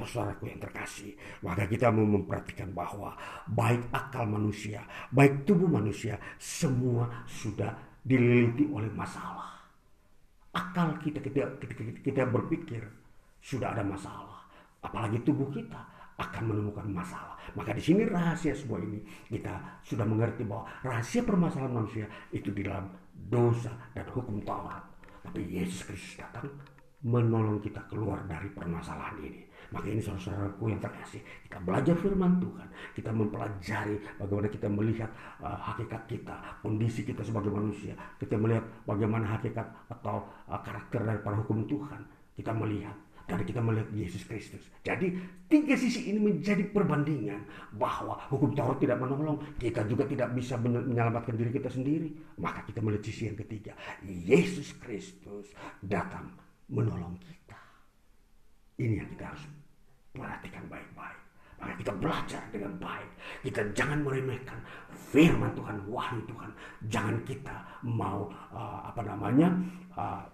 Saudaraku 0.00 0.48
yang 0.48 0.56
terkasih, 0.56 1.12
maka 1.44 1.68
kita 1.68 1.92
mau 1.92 2.08
memperhatikan 2.08 2.72
bahwa 2.72 3.12
baik 3.52 3.84
akal 3.92 4.24
manusia, 4.24 4.80
baik 5.12 5.44
tubuh 5.44 5.68
manusia, 5.68 6.16
semua 6.40 7.24
sudah 7.28 7.76
dililiti 8.00 8.64
oleh 8.72 8.88
masalah. 8.96 9.60
Akal 10.56 10.96
kita 11.04 11.20
kita, 11.20 11.52
kita 12.00 12.22
berpikir 12.32 12.80
sudah 13.44 13.76
ada 13.76 13.84
masalah, 13.84 14.40
apalagi 14.80 15.20
tubuh 15.20 15.52
kita 15.52 15.84
akan 16.20 16.42
menemukan 16.52 16.84
masalah. 16.92 17.32
Maka 17.56 17.72
di 17.72 17.82
sini 17.82 18.04
rahasia 18.04 18.52
semua 18.52 18.76
ini 18.84 19.00
kita 19.32 19.80
sudah 19.80 20.04
mengerti 20.04 20.44
bahwa 20.44 20.68
rahasia 20.84 21.24
permasalahan 21.24 21.72
manusia 21.72 22.06
itu 22.28 22.52
di 22.52 22.60
dalam 22.60 22.92
dosa 23.16 23.72
dan 23.96 24.04
hukum 24.12 24.44
Taurat. 24.44 24.84
Tapi 25.24 25.40
Yesus 25.48 25.88
Kristus 25.88 26.20
datang 26.20 26.48
menolong 27.00 27.64
kita 27.64 27.80
keluar 27.88 28.20
dari 28.28 28.52
permasalahan 28.52 29.16
ini. 29.24 29.48
Maka 29.70 29.86
ini 29.86 30.02
saudara-saudaraku 30.02 30.66
yang 30.66 30.82
terkasih, 30.82 31.22
kita 31.46 31.62
belajar 31.62 31.94
firman 31.94 32.42
Tuhan, 32.42 32.68
kita 32.90 33.10
mempelajari 33.14 33.96
bagaimana 34.18 34.48
kita 34.50 34.66
melihat 34.66 35.10
uh, 35.38 35.54
hakikat 35.54 36.10
kita, 36.10 36.36
kondisi 36.58 37.06
kita 37.06 37.22
sebagai 37.22 37.54
manusia, 37.54 37.94
kita 38.18 38.34
melihat 38.34 38.66
bagaimana 38.82 39.38
hakikat 39.38 39.62
atau 39.86 40.26
uh, 40.50 40.58
karakter 40.58 41.06
dari 41.06 41.22
para 41.22 41.38
hukum 41.38 41.70
Tuhan, 41.70 42.02
kita 42.34 42.50
melihat 42.50 42.98
karena 43.30 43.46
kita 43.46 43.62
melihat 43.62 43.88
Yesus 43.94 44.26
Kristus. 44.26 44.66
Jadi 44.82 45.14
tiga 45.46 45.78
sisi 45.78 46.10
ini 46.10 46.18
menjadi 46.18 46.66
perbandingan 46.74 47.46
bahwa 47.78 48.18
hukum 48.26 48.50
Taurat 48.58 48.82
tidak 48.82 48.98
menolong, 48.98 49.38
kita 49.54 49.86
juga 49.86 50.02
tidak 50.10 50.34
bisa 50.34 50.58
menyelamatkan 50.58 51.38
diri 51.38 51.54
kita 51.54 51.70
sendiri. 51.70 52.10
Maka 52.42 52.66
kita 52.66 52.82
melihat 52.82 53.06
sisi 53.06 53.30
yang 53.30 53.38
ketiga, 53.38 53.78
Yesus 54.02 54.74
Kristus 54.82 55.54
datang 55.78 56.34
menolong 56.66 57.14
kita. 57.22 57.60
Ini 58.82 58.98
yang 58.98 59.08
kita 59.14 59.30
harus 59.30 59.44
perhatikan 60.10 60.66
baik-baik. 60.66 61.20
Maka 61.60 61.72
kita 61.76 61.92
belajar 61.94 62.42
dengan 62.50 62.72
baik. 62.82 63.10
Kita 63.46 63.60
jangan 63.76 64.00
meremehkan 64.02 64.58
firman 65.12 65.52
Tuhan, 65.54 65.76
wahyu 65.86 66.18
Tuhan. 66.26 66.50
Jangan 66.90 67.16
kita 67.22 67.56
mau 67.86 68.26
uh, 68.50 68.90
apa 68.90 69.04
namanya 69.04 69.54
uh, 69.94 70.24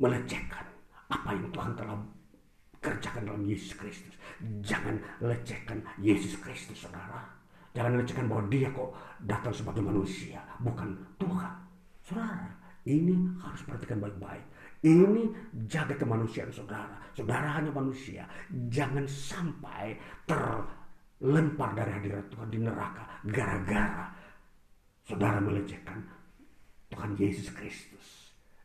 melecehkan 0.00 0.75
apa 1.06 1.30
yang 1.34 1.48
Tuhan 1.54 1.72
telah 1.78 1.98
kerjakan 2.82 3.22
dalam 3.26 3.42
Yesus 3.46 3.72
Kristus. 3.74 4.14
Jangan 4.62 4.98
lecehkan 5.22 5.82
Yesus 5.98 6.38
Kristus, 6.38 6.86
saudara. 6.86 7.22
Jangan 7.74 8.00
lecehkan 8.00 8.26
bahwa 8.30 8.44
dia 8.48 8.72
kok 8.72 8.94
datang 9.26 9.52
sebagai 9.52 9.84
manusia, 9.84 10.40
bukan 10.62 10.96
Tuhan. 11.20 11.54
Saudara, 12.06 12.48
ini 12.86 13.14
harus 13.42 13.60
perhatikan 13.66 13.98
baik-baik. 14.00 14.44
Ini 14.86 15.22
jaga 15.66 15.98
kemanusiaan 15.98 16.52
saudara. 16.54 16.94
Saudara 17.10 17.58
hanya 17.58 17.74
manusia. 17.74 18.22
Jangan 18.70 19.02
sampai 19.10 19.98
terlempar 20.22 21.74
dari 21.74 21.90
hadirat 21.90 22.30
Tuhan 22.30 22.48
di 22.54 22.58
neraka. 22.62 23.04
Gara-gara 23.26 24.06
saudara 25.02 25.42
melecehkan 25.42 25.98
Tuhan 26.86 27.18
Yesus 27.18 27.50
Kristus 27.50 28.15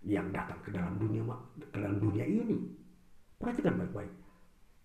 yang 0.01 0.33
datang 0.33 0.57
ke 0.65 0.73
dalam 0.73 0.97
dunia 0.97 1.21
ke 1.57 1.77
dalam 1.77 1.97
dunia 2.01 2.25
ini. 2.25 2.57
Perhatikan 3.37 3.77
baik-baik. 3.77 4.13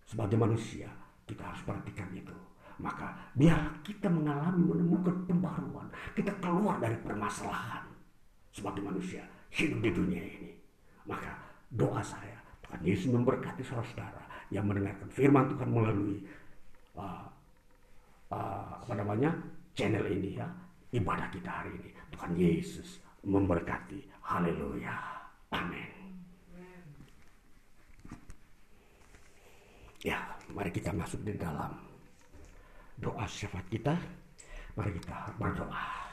Sebagai 0.07 0.37
manusia, 0.39 0.87
kita 1.27 1.43
harus 1.43 1.61
perhatikan 1.67 2.07
itu. 2.15 2.33
Maka 2.77 3.11
biar 3.33 3.81
kita 3.81 4.07
mengalami 4.07 4.61
menemukan 4.61 5.25
pembaruan, 5.25 5.89
kita 6.13 6.29
keluar 6.37 6.77
dari 6.77 6.95
permasalahan 7.01 7.83
sebagai 8.53 8.85
manusia 8.85 9.25
hidup 9.49 9.81
di 9.81 9.91
dunia 9.91 10.21
ini. 10.21 10.53
Maka 11.09 11.33
doa 11.73 11.99
saya, 12.05 12.37
Tuhan 12.65 12.81
Yesus 12.85 13.09
memberkati 13.09 13.65
saudara-saudara 13.65 14.23
yang 14.53 14.69
mendengarkan 14.69 15.09
firman 15.11 15.49
Tuhan 15.51 15.69
melalui 15.73 16.23
uh, 16.95 17.25
uh, 18.31 18.71
apa 18.85 18.93
namanya 18.95 19.33
channel 19.73 20.05
ini 20.07 20.37
ya 20.37 20.47
ibadah 20.93 21.27
kita 21.33 21.49
hari 21.49 21.73
ini. 21.75 21.89
Tuhan 22.13 22.31
Yesus 22.37 23.01
memberkati. 23.25 24.16
Haleluya. 24.27 24.91
Amin. 25.55 25.87
Ya, 30.03 30.19
mari 30.51 30.67
kita 30.67 30.91
masuk 30.91 31.23
di 31.23 31.39
dalam 31.39 31.79
doa 32.99 33.23
syafaat 33.23 33.63
kita. 33.71 33.95
Mari 34.75 34.99
kita 34.99 35.31
berdoa. 35.39 36.06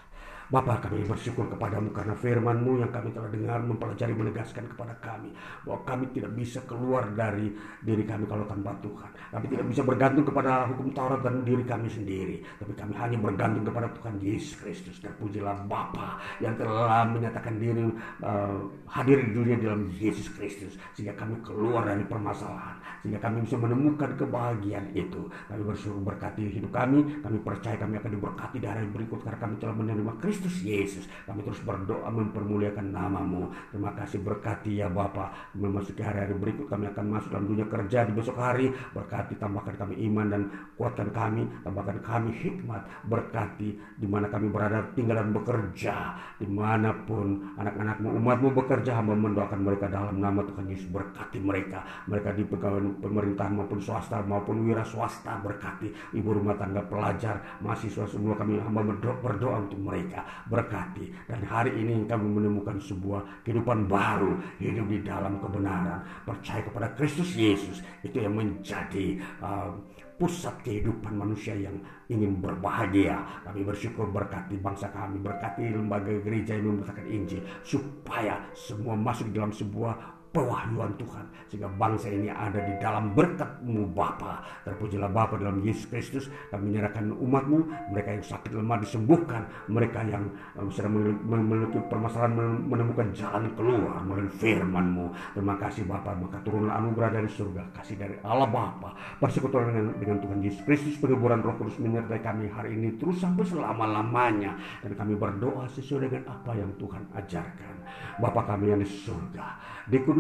Bapa 0.55 0.79
kami 0.87 1.03
bersyukur 1.03 1.51
kepadamu 1.51 1.91
karena 1.91 2.15
firmanmu 2.15 2.79
yang 2.79 2.95
kami 2.95 3.11
telah 3.11 3.27
dengar 3.27 3.59
mempelajari 3.59 4.15
menegaskan 4.15 4.71
kepada 4.71 4.95
kami 5.03 5.35
bahwa 5.67 5.83
kami 5.83 6.07
tidak 6.15 6.31
bisa 6.31 6.63
keluar 6.63 7.11
dari 7.11 7.51
diri 7.83 8.07
kami 8.07 8.23
kalau 8.31 8.47
tanpa 8.47 8.71
Tuhan. 8.79 9.11
Kami 9.35 9.51
tidak 9.51 9.67
bisa 9.67 9.83
bergantung 9.83 10.23
kepada 10.23 10.71
hukum 10.71 10.95
Taurat 10.95 11.27
dan 11.27 11.43
diri 11.43 11.67
kami 11.67 11.91
sendiri. 11.91 12.39
Tapi 12.63 12.71
kami 12.71 12.95
hanya 12.95 13.19
bergantung 13.19 13.67
kepada 13.67 13.91
Tuhan 13.99 14.15
Yesus 14.23 14.55
Kristus. 14.63 15.03
Dan 15.03 15.19
pujilah 15.19 15.59
Bapa 15.67 16.23
yang 16.39 16.55
telah 16.55 17.03
menyatakan 17.03 17.59
diri 17.59 17.91
uh, 18.23 18.63
hadir 18.87 19.27
di 19.27 19.35
dunia 19.35 19.59
dalam 19.59 19.91
Yesus 19.91 20.31
Kristus. 20.39 20.79
Sehingga 20.95 21.19
kami 21.19 21.35
keluar 21.43 21.83
dari 21.83 22.07
permasalahan. 22.07 22.79
Sehingga 23.03 23.19
kami 23.19 23.43
bisa 23.43 23.59
menemukan 23.59 24.15
kebahagiaan 24.15 24.95
itu. 24.95 25.27
Kami 25.51 25.63
bersyukur 25.67 26.15
berkati 26.15 26.47
hidup 26.47 26.71
kami. 26.71 27.03
Kami 27.27 27.43
percaya 27.43 27.75
kami 27.75 27.99
akan 27.99 28.11
diberkati 28.15 28.63
dari 28.63 28.87
berikut 28.87 29.19
karena 29.27 29.39
kami 29.43 29.55
telah 29.59 29.75
menerima 29.75 30.15
Kristus 30.23 30.44
Kristus 30.45 30.61
Yesus. 30.61 31.05
Kami 31.25 31.41
terus 31.41 31.57
berdoa 31.65 32.13
mempermuliakan 32.13 32.93
namamu. 32.93 33.49
Terima 33.73 33.97
kasih 33.97 34.21
berkati 34.21 34.77
ya 34.77 34.93
Bapa. 34.93 35.33
Memasuki 35.57 36.05
hari-hari 36.05 36.37
berikut 36.37 36.69
kami 36.69 36.85
akan 36.93 37.17
masuk 37.17 37.33
dalam 37.33 37.49
dunia 37.49 37.65
kerja 37.65 38.05
di 38.05 38.13
besok 38.13 38.37
hari. 38.37 38.69
Berkati 38.93 39.41
tambahkan 39.41 39.73
kami 39.81 40.05
iman 40.05 40.27
dan 40.29 40.43
kuatkan 40.77 41.09
kami. 41.17 41.49
Tambahkan 41.65 41.97
kami 42.05 42.37
hikmat. 42.45 42.85
Berkati 43.09 43.73
di 43.97 44.05
mana 44.05 44.29
kami 44.29 44.53
berada 44.53 44.85
tinggal 44.93 45.25
dan 45.25 45.33
bekerja. 45.33 45.97
Di 46.37 46.45
mana 46.45 46.93
pun 46.93 47.57
anak-anakmu 47.57 48.13
umatmu 48.13 48.49
bekerja. 48.53 49.01
Hamba 49.01 49.17
mendoakan 49.17 49.65
mereka 49.65 49.89
dalam 49.89 50.21
nama 50.21 50.45
Tuhan 50.45 50.69
Yesus. 50.69 50.93
Berkati 50.93 51.41
mereka. 51.41 52.05
Mereka 52.05 52.37
di 52.37 52.45
pegawai 52.45 53.01
pemerintahan 53.01 53.57
maupun 53.57 53.81
swasta 53.81 54.21
maupun 54.21 54.61
wira 54.69 54.85
swasta. 54.85 55.41
Berkati 55.41 55.89
ibu 56.13 56.37
rumah 56.37 56.53
tangga 56.61 56.85
pelajar 56.85 57.41
mahasiswa 57.65 58.05
semua 58.05 58.37
kami 58.37 58.61
hamba 58.61 58.85
berdoa 59.25 59.65
untuk 59.65 59.81
mereka 59.81 60.24
berkati. 60.49 61.11
Dan 61.27 61.43
hari 61.45 61.75
ini 61.75 62.05
kami 62.07 62.27
menemukan 62.27 62.79
sebuah 62.79 63.45
kehidupan 63.45 63.87
baru, 63.91 64.39
hidup 64.61 64.87
di 64.89 65.01
dalam 65.03 65.41
kebenaran, 65.41 66.03
percaya 66.25 66.63
kepada 66.65 66.93
Kristus 66.97 67.35
Yesus. 67.35 67.81
Itu 68.05 68.21
yang 68.21 68.37
menjadi 68.39 69.19
uh, 69.43 69.75
pusat 70.15 70.55
kehidupan 70.63 71.19
manusia 71.19 71.59
yang 71.59 71.75
ingin 72.07 72.39
berbahagia. 72.39 73.19
Kami 73.43 73.67
bersyukur 73.67 74.07
berkati 74.15 74.55
bangsa 74.63 74.87
kami, 74.95 75.19
berkati 75.19 75.75
lembaga 75.75 76.15
gereja 76.23 76.55
yang 76.55 76.79
memberitakan 76.79 77.07
Injil, 77.11 77.43
supaya 77.67 78.39
semua 78.55 78.95
masuk 78.95 79.35
dalam 79.35 79.51
sebuah 79.51 80.14
pewahyuan 80.35 80.91
Tuhan 80.99 81.25
sehingga 81.47 81.71
bangsa 81.79 82.11
ini 82.11 82.27
ada 82.27 82.59
di 82.59 82.75
dalam 82.83 83.15
berkatmu 83.15 83.95
Bapa. 83.95 84.43
Terpujilah 84.67 85.07
Bapa 85.07 85.39
dalam 85.39 85.63
Yesus 85.63 85.87
Kristus. 85.87 86.27
Kami 86.51 86.75
menyerahkan 86.75 87.15
umatmu. 87.15 87.95
Mereka 87.95 88.19
yang 88.19 88.25
sakit 88.27 88.51
lemah 88.51 88.83
disembuhkan. 88.83 89.47
Mereka 89.71 90.03
yang 90.11 90.27
um, 90.59 90.67
sedang 90.75 90.99
memiliki 91.23 91.79
permasalahan 91.87 92.59
menemukan 92.67 93.15
jalan 93.15 93.47
keluar 93.55 94.03
melalui 94.03 94.35
firmanmu. 94.35 95.15
Terima 95.39 95.55
kasih 95.55 95.87
Bapa. 95.87 96.11
Maka 96.19 96.43
turunlah 96.43 96.75
anugerah 96.83 97.23
dari 97.23 97.31
surga 97.31 97.63
kasih 97.79 97.95
dari 97.95 98.19
Allah 98.27 98.51
Bapa. 98.51 98.99
Persekutuan 99.23 99.71
dengan, 99.71 99.87
dengan 100.03 100.19
Tuhan 100.19 100.39
Yesus 100.43 100.67
Kristus 100.67 100.99
penghiburan 100.99 101.39
roh 101.39 101.55
kudus 101.55 101.79
menyertai 101.79 102.19
kami 102.19 102.51
hari 102.51 102.75
ini 102.75 102.99
terus 102.99 103.23
sampai 103.23 103.47
selama-lamanya. 103.47 104.59
Dan 104.83 104.99
kami 104.99 105.15
berdoa 105.15 105.71
sesuai 105.71 106.11
dengan 106.11 106.35
apa 106.35 106.51
yang 106.59 106.75
Tuhan 106.83 107.07
ajarkan. 107.15 107.75
Bapa 108.19 108.43
kami 108.43 108.75
yang 108.75 108.83
di 108.83 108.89
surga 108.91 109.75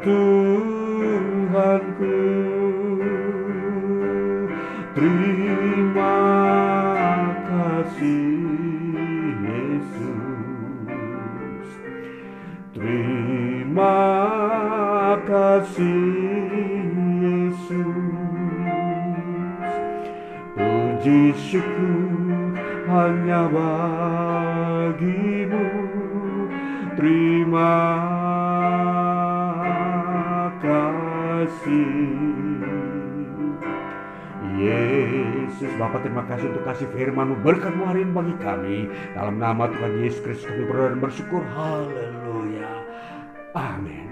Tuhanku 1.60 2.15
Terima 4.95 6.15
kasih 7.44 8.31
Yesus. 9.44 11.68
Terima 12.72 13.99
kasih 15.27 15.99
Yesus. 17.27 17.84
Puji 20.56 21.36
syukur 21.36 22.56
hanya 22.88 23.52
bagimu. 23.52 25.68
Terima 26.95 27.76
Yesus 34.60 35.72
Bapak 35.80 36.04
terima 36.04 36.28
kasih 36.28 36.52
untuk 36.52 36.64
kasih 36.68 36.88
firman 36.92 37.40
berkatmu 37.40 37.88
hari 37.88 38.04
ini 38.04 38.14
bagi 38.14 38.36
kami. 38.44 38.78
Dalam 39.16 39.40
nama 39.40 39.72
Tuhan 39.72 40.04
Yesus 40.04 40.20
Kristus 40.22 40.46
kami 40.46 40.68
berdoa 40.68 40.92
dan 40.94 41.00
bersyukur. 41.00 41.42
Haleluya. 41.56 42.72
Amin 43.56 44.09